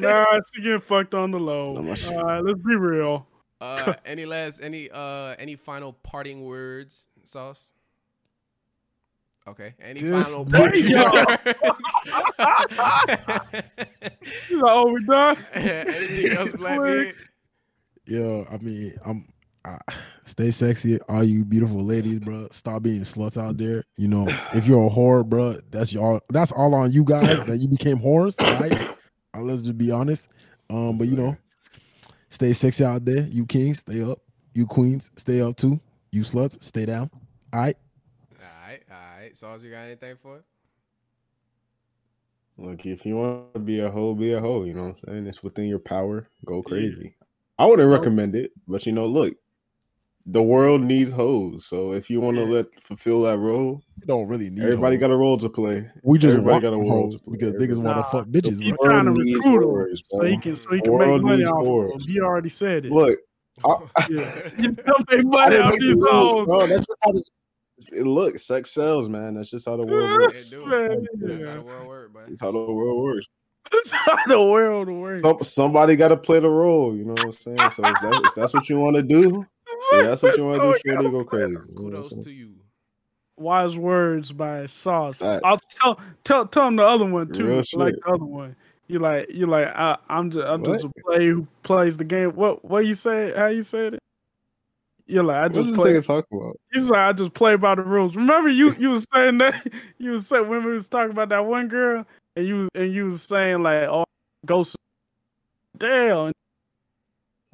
Nah, 0.01 0.25
she 0.53 0.61
getting 0.61 0.79
fucked 0.81 1.13
on 1.13 1.31
the 1.31 1.39
low. 1.39 1.73
Not 1.73 1.83
my. 1.83 2.15
All 2.15 2.23
right, 2.23 2.43
let's 2.43 2.59
be 2.59 2.75
real. 2.75 3.27
uh, 3.59 3.93
any 4.05 4.25
last 4.25 4.61
any 4.61 4.89
uh 4.91 5.35
any 5.39 5.55
final 5.55 5.93
parting 5.93 6.43
words, 6.45 7.07
sauce? 7.23 7.71
Okay. 9.47 9.73
Any 9.79 10.01
This 10.01 10.27
final 10.27 10.45
parting 10.49 10.83
words? 10.93 11.37
She's 14.47 14.61
like, 14.61 14.71
oh, 14.71 14.91
we 14.91 15.03
done. 15.05 15.37
Anything 15.53 16.31
else, 16.37 16.51
Blackbeard? 16.51 17.15
yo, 18.05 18.45
I 18.51 18.57
mean, 18.57 18.93
I'm. 19.05 19.27
I, 19.67 19.79
stay 20.25 20.51
sexy, 20.51 20.99
all 21.09 21.23
you 21.23 21.45
beautiful 21.45 21.83
ladies, 21.83 22.19
bro. 22.19 22.47
Stop 22.51 22.83
being 22.83 23.01
sluts 23.01 23.41
out 23.41 23.57
there. 23.57 23.83
You 23.97 24.07
know, 24.07 24.25
if 24.53 24.65
you're 24.65 24.85
a 24.85 24.89
whore, 24.89 25.25
bro, 25.25 25.57
that's 25.71 25.93
y'all. 25.93 26.21
That's 26.29 26.51
all 26.51 26.73
on 26.75 26.91
you 26.91 27.03
guys 27.03 27.45
that 27.45 27.57
you 27.57 27.67
became 27.67 27.99
whores, 27.99 28.39
right? 28.59 28.97
Uh, 29.35 29.41
let's 29.41 29.61
just 29.61 29.77
be 29.77 29.91
honest. 29.91 30.29
Um, 30.69 30.97
but 30.97 31.07
you 31.07 31.17
know, 31.17 31.37
stay 32.29 32.53
sexy 32.53 32.83
out 32.83 33.05
there. 33.05 33.21
You 33.27 33.45
kings, 33.45 33.79
stay 33.79 34.01
up. 34.03 34.19
You 34.53 34.65
queens, 34.65 35.11
stay 35.17 35.41
up 35.41 35.57
too. 35.57 35.79
You 36.11 36.23
sluts, 36.23 36.63
stay 36.63 36.85
down. 36.85 37.09
All 37.53 37.61
right. 37.61 37.77
All 38.31 38.67
right, 38.67 38.81
all 38.89 39.19
right. 39.19 39.35
Sauce, 39.35 39.61
you 39.61 39.69
got 39.69 39.81
anything 39.81 40.15
for 40.21 40.37
it? 40.37 40.43
Look, 42.57 42.85
if 42.87 43.05
you 43.05 43.17
want 43.17 43.53
to 43.53 43.59
be 43.59 43.81
a 43.81 43.91
hoe, 43.91 44.15
be 44.15 44.33
a 44.33 44.39
hoe. 44.39 44.63
You 44.63 44.73
know 44.73 44.83
what 44.85 44.97
I'm 45.07 45.13
saying? 45.13 45.27
It's 45.27 45.43
within 45.43 45.65
your 45.65 45.79
power. 45.79 46.27
Go 46.43 46.63
crazy. 46.63 47.15
I 47.59 47.65
wouldn't 47.65 47.91
recommend 47.91 48.35
it, 48.35 48.51
but 48.67 48.85
you 48.85 48.91
know, 48.91 49.05
look, 49.05 49.35
the 50.29 50.41
world 50.43 50.81
needs 50.81 51.09
hoes. 51.09 51.65
So 51.65 51.93
if 51.93 52.09
you 52.09 52.19
want 52.19 52.37
to 52.37 52.43
Yeah. 52.43 52.49
let 52.49 52.83
fulfill 52.83 53.21
that 53.23 53.39
role, 53.39 53.81
You 54.01 54.07
don't 54.07 54.27
really 54.27 54.49
need. 54.49 54.63
everybody 54.63 54.97
hoes. 54.97 55.01
got 55.01 55.11
a 55.11 55.15
role 55.15 55.37
to 55.37 55.49
play. 55.49 55.89
We 56.03 56.19
just 56.19 56.35
everybody 56.37 56.61
got 56.61 56.73
a 56.73 56.77
role 56.77 57.09
to 57.09 57.17
play. 57.19 57.31
because 57.37 57.53
niggas 57.53 57.77
want 57.77 57.95
to 57.97 58.01
Nah, 58.01 58.03
fuck 58.03 58.27
bitches, 58.27 58.61
He's 58.61 58.73
trying 58.81 59.05
to 59.05 59.11
World 59.11 59.23
needs 59.23 59.37
recruit 59.45 59.63
him 59.63 59.69
whores, 59.69 59.97
so 60.09 60.21
he 60.25 60.37
can 60.37 60.55
so 60.55 60.71
he 60.73 60.81
can 60.81 60.97
make 60.97 61.21
money 61.21 61.37
needs 61.37 61.49
off 61.49 61.61
of 61.61 61.67
whores. 61.67 61.91
him. 61.93 61.99
He 62.13 62.19
already 62.19 62.49
said 62.49 62.85
it. 62.85 62.91
Look, 62.91 63.17
I, 63.65 63.75
Yeah. 64.09 64.49
You 64.59 64.73
can 64.73 64.93
make 65.09 65.25
money 65.25 65.57
off 65.57 65.71
make 65.71 65.79
these 65.79 65.95
rules, 65.95 66.31
hoes. 66.31 66.45
bro. 66.45 66.67
That's 66.67 66.85
just 66.87 66.99
how 67.03 67.11
this. 67.13 67.29
It 67.93 68.05
looks. 68.07 68.43
sex 68.45 68.71
sells, 68.71 69.07
man. 69.07 69.35
That's 69.35 69.49
just 69.51 69.65
how 69.67 69.77
the 69.77 69.85
world 69.85 70.19
works. 70.21 70.49
do. 70.49 70.65
Man, 70.65 71.05
That's 71.21 71.45
how 71.45 71.53
the 71.55 71.61
world 71.61 71.87
works, 71.87 72.11
but 72.13 72.27
That's 72.27 72.41
how 72.41 72.51
the 72.51 72.57
world 72.59 73.03
works. 73.03 73.25
That's 73.71 73.89
how 73.91 74.15
the 74.27 74.41
world 74.41 74.89
works. 74.89 75.21
Some, 75.21 75.37
somebody 75.41 75.95
got 75.95 76.07
to 76.07 76.17
play 76.17 76.39
the 76.39 76.49
role. 76.49 76.95
You 76.95 77.05
know 77.05 77.13
what 77.13 77.25
I'm 77.25 77.31
saying? 77.33 77.57
So 77.69 77.83
if, 77.85 78.01
that, 78.01 78.21
if 78.25 78.33
that's 78.35 78.53
what 78.53 78.67
you 78.69 78.79
want 78.79 78.95
to 78.95 79.03
do, 79.03 79.45
yeah, 79.93 80.01
that's 80.03 80.23
what 80.23 80.37
you 80.37 80.45
want 80.45 80.61
to 80.61 80.73
do. 80.73 80.79
Sure, 80.85 81.01
you 81.01 81.11
go 81.11 81.23
crazy. 81.23 81.51
You 81.51 81.57
know 81.57 81.61
what 81.61 81.95
I'm 81.95 82.03
kudos 82.03 82.25
to 82.25 82.31
you. 82.31 82.53
Wise 83.37 83.77
words 83.77 84.31
by 84.31 84.65
Sauce. 84.65 85.19
Facts. 85.19 85.41
I'll 85.43 85.57
tell 85.57 85.99
tell 86.23 86.47
tell 86.47 86.67
him 86.67 86.75
the 86.77 86.83
other 86.83 87.05
one 87.05 87.31
too. 87.31 87.45
Real 87.45 87.57
Like 87.57 87.93
shit. 87.93 88.03
the 88.03 88.11
other 88.11 88.25
one. 88.25 88.55
You 88.87 88.99
like 88.99 89.27
you 89.29 89.45
like 89.47 89.67
I, 89.67 89.97
I'm 90.09 90.31
just 90.31 90.45
I'm 90.45 90.63
just 90.63 90.85
a 90.85 90.91
player 91.05 91.33
who 91.33 91.47
plays 91.63 91.97
the 91.97 92.03
game. 92.03 92.31
What 92.31 92.63
what 92.65 92.85
you 92.85 92.93
say? 92.93 93.33
How 93.35 93.47
you 93.47 93.61
said 93.61 93.95
it? 93.95 93.99
You're 95.05 95.23
like 95.23 95.37
I 95.37 95.47
just 95.49 95.67
does 95.67 95.75
play. 95.75 95.93
this 95.93 96.07
nigga 96.07 96.07
talk 96.07 96.25
about? 96.31 96.59
He's 96.73 96.89
like 96.89 96.99
I 96.99 97.13
just 97.13 97.33
play 97.33 97.55
by 97.57 97.75
the 97.75 97.83
rules. 97.83 98.15
Remember 98.15 98.49
you 98.49 98.73
you 98.79 98.89
was 98.89 99.07
saying 99.13 99.37
that 99.39 99.67
you 99.99 100.11
was 100.11 100.27
saying 100.27 100.47
when 100.49 100.63
we 100.63 100.71
was 100.71 100.89
talking 100.89 101.11
about 101.11 101.29
that 101.29 101.45
one 101.45 101.67
girl 101.67 102.05
and 102.35 102.47
you 102.47 102.69
and 102.75 102.91
you 102.91 103.05
was 103.05 103.21
saying 103.21 103.61
like 103.61 103.83
oh 103.83 104.05
ghost. 104.45 104.75
Damn. 105.77 106.31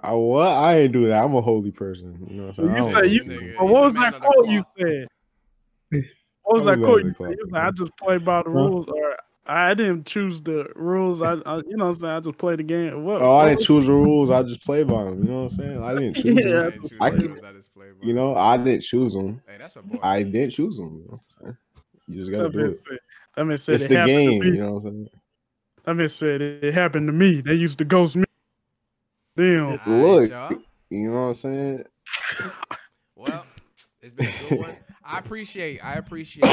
I 0.04 0.12
what? 0.14 0.48
I 0.52 0.80
ain't 0.80 0.94
do 0.94 1.08
that. 1.08 1.24
I'm 1.24 1.34
a 1.34 1.42
holy 1.42 1.72
person. 1.72 2.28
You 2.30 2.42
know 2.42 2.48
what 2.48 2.60
I'm 2.60 2.86
saying? 2.86 3.04
You 3.04 3.04
said 3.04 3.12
you. 3.12 3.24
that. 3.24 3.30
nigga. 3.42 3.56
But 3.58 3.64
He's 3.66 3.72
what 3.72 3.84
was 3.84 3.94
that 3.94 4.14
of 4.14 4.22
the 4.22 4.28
quote 4.28 4.50
you 4.50 4.64
said? 4.78 5.08
What 6.44 6.56
was 6.56 6.68
I'm 6.68 6.80
that 6.82 6.86
quote 6.86 6.98
man 6.98 7.06
you 7.06 7.10
of 7.12 7.16
said? 7.18 7.28
Was 7.28 7.52
like, 7.52 7.64
I 7.64 7.72
just 7.72 7.98
play 7.98 8.18
by 8.18 8.44
the 8.44 8.50
Huh? 8.50 8.56
rules, 8.56 8.86
or 8.88 9.18
I 9.46 9.74
didn't 9.74 10.06
choose 10.06 10.42
the 10.42 10.68
rules. 10.76 11.22
I, 11.22 11.34
I 11.46 11.58
you 11.58 11.78
know, 11.78 11.86
what 11.86 11.90
I'm 11.90 11.94
saying 11.96 12.14
I 12.14 12.20
just 12.20 12.38
play 12.38 12.56
the 12.58 12.64
game. 12.64 13.06
What? 13.06 13.22
Oh, 13.22 13.36
I 13.38 13.48
didn't 13.48 13.62
choose 13.62 13.86
the 13.86 13.94
rules. 13.94 14.30
I 14.30 14.44
just 14.44 14.66
play 14.66 14.84
by 14.84 15.06
them. 15.06 15.24
You 15.24 15.30
know 15.32 15.36
what 15.38 15.44
I'm 15.44 15.50
saying? 15.50 15.82
I 15.84 15.94
didn't 15.98 16.16
choose 16.16 16.36
Yeah. 16.36 16.52
them. 16.52 16.60
I 16.60 16.70
didn't 16.72 16.90
choose 16.90 17.02
I 17.02 17.10
can- 17.12 17.46
I 17.46 17.52
just 17.54 17.74
played 17.74 18.00
by 18.00 18.08
You 18.08 18.14
know, 18.14 18.36
I 18.36 18.58
didn't 18.58 18.82
choose 18.82 19.14
them. 19.14 19.42
Hey, 19.48 19.58
that's 19.58 19.78
a 19.78 19.82
bar. 19.84 20.00
I 20.04 20.24
didn't 20.24 20.52
choose 20.52 20.78
them. 20.78 20.98
You 20.98 21.06
know 21.12 21.22
what 21.40 21.48
I'm? 21.50 21.58
You 22.08 22.16
just 22.16 22.32
gotta 22.32 22.44
That 22.44 22.52
do 22.52 22.66
it. 22.66 22.78
said, 22.78 22.98
that 23.38 23.46
man 23.46 23.58
said 23.58 23.76
It's 23.76 23.86
it 23.86 23.88
the 23.88 23.96
happened 23.96 24.16
game. 24.16 24.42
to 24.42 24.50
me. 24.50 24.56
You 24.58 24.64
know 24.64 24.74
what 24.74 24.86
I'm 24.86 24.92
saying? 24.92 25.10
That 25.86 25.94
man 25.96 26.10
said 26.10 26.42
it, 26.42 26.64
it 26.64 26.74
happened 26.74 27.08
to 27.08 27.14
me. 27.14 27.40
They 27.42 27.54
used 27.54 27.78
to 27.78 27.86
ghost 27.86 28.18
me. 28.18 28.26
Damn. 29.36 29.66
All 29.66 29.70
right, 29.70 29.86
Look. 29.86 30.30
y'all. 30.30 30.52
You 30.90 31.10
know 31.10 31.14
what 31.14 31.28
I'm 31.28 31.34
saying? 31.34 31.84
Well, 33.16 33.46
it's 34.02 34.12
been 34.14 34.28
a 34.28 34.50
good 34.50 34.60
one. 34.60 34.76
I 35.06 35.20
appreciate 35.20 35.80
I 35.84 35.94
appreciate 35.94 36.44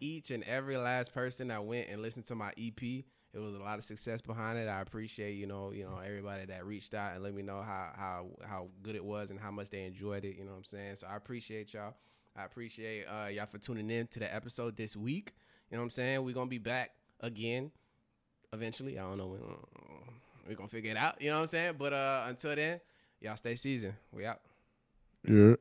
each 0.00 0.30
and 0.30 0.42
every 0.44 0.76
last 0.78 1.12
person 1.12 1.48
that 1.48 1.64
went 1.64 1.88
and 1.90 2.00
listened 2.00 2.24
to 2.26 2.34
my 2.34 2.50
EP. 2.56 2.82
It 2.82 3.38
was 3.38 3.54
a 3.54 3.58
lot 3.58 3.76
of 3.78 3.84
success 3.84 4.22
behind 4.22 4.58
it. 4.58 4.68
I 4.68 4.80
appreciate 4.80 5.32
you 5.34 5.46
know 5.46 5.72
you 5.72 5.84
know 5.84 5.98
everybody 5.98 6.46
that 6.46 6.64
reached 6.64 6.94
out 6.94 7.14
and 7.14 7.22
let 7.22 7.34
me 7.34 7.42
know 7.42 7.60
how 7.60 7.90
how 7.94 8.26
how 8.46 8.68
good 8.82 8.94
it 8.96 9.04
was 9.04 9.30
and 9.30 9.38
how 9.38 9.50
much 9.50 9.68
they 9.68 9.84
enjoyed 9.84 10.24
it. 10.24 10.36
You 10.38 10.44
know 10.44 10.52
what 10.52 10.58
I'm 10.58 10.64
saying? 10.64 10.94
So 10.94 11.08
I 11.08 11.16
appreciate 11.16 11.74
y'all. 11.74 11.94
I 12.34 12.44
appreciate 12.44 13.04
uh, 13.04 13.26
y'all 13.26 13.46
for 13.46 13.58
tuning 13.58 13.90
in 13.90 14.06
to 14.08 14.20
the 14.20 14.34
episode 14.34 14.76
this 14.76 14.96
week. 14.96 15.34
You 15.70 15.76
know 15.76 15.82
what 15.82 15.86
I'm 15.86 15.90
saying? 15.90 16.24
We're 16.24 16.34
gonna 16.34 16.48
be 16.48 16.58
back 16.58 16.92
again 17.20 17.70
eventually. 18.52 18.98
I 18.98 19.02
don't 19.02 19.18
know 19.18 19.26
when 19.26 19.40
we're 20.48 20.54
gonna 20.54 20.68
figure 20.68 20.90
it 20.90 20.96
out. 20.96 21.20
You 21.20 21.30
know 21.30 21.36
what 21.36 21.40
I'm 21.42 21.46
saying? 21.48 21.74
But 21.78 21.92
uh, 21.92 22.24
until 22.26 22.56
then, 22.56 22.80
y'all 23.20 23.36
stay 23.36 23.54
seasoned. 23.54 23.94
We 24.12 24.24
out. 24.24 24.40
Yeah. 25.24 25.54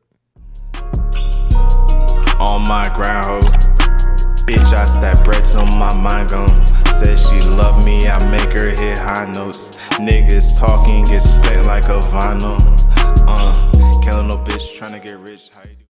on 2.39 2.67
my 2.67 2.89
ground, 2.95 3.25
ho. 3.25 3.39
Bitch, 4.47 4.73
I 4.73 4.85
stack 4.85 5.25
bricks 5.25 5.55
on 5.57 5.67
my 5.77 5.93
mind 5.93 6.29
gone. 6.29 6.65
Said 6.95 7.17
she 7.17 7.41
love 7.49 7.85
me, 7.85 8.07
I 8.07 8.17
make 8.31 8.57
her 8.57 8.69
hit 8.69 8.97
high 8.97 9.29
notes. 9.33 9.77
Niggas 9.97 10.57
talking, 10.57 11.03
get 11.05 11.21
spent 11.21 11.65
like 11.65 11.85
a 11.85 11.99
vinyl. 11.99 12.57
Uh, 13.27 14.01
killing 14.01 14.29
no 14.29 14.37
bitch, 14.37 14.79
tryna 14.79 15.03
get 15.03 15.17
rich. 15.19 15.49
How 15.49 15.61
you 15.63 15.75
do? 15.75 15.83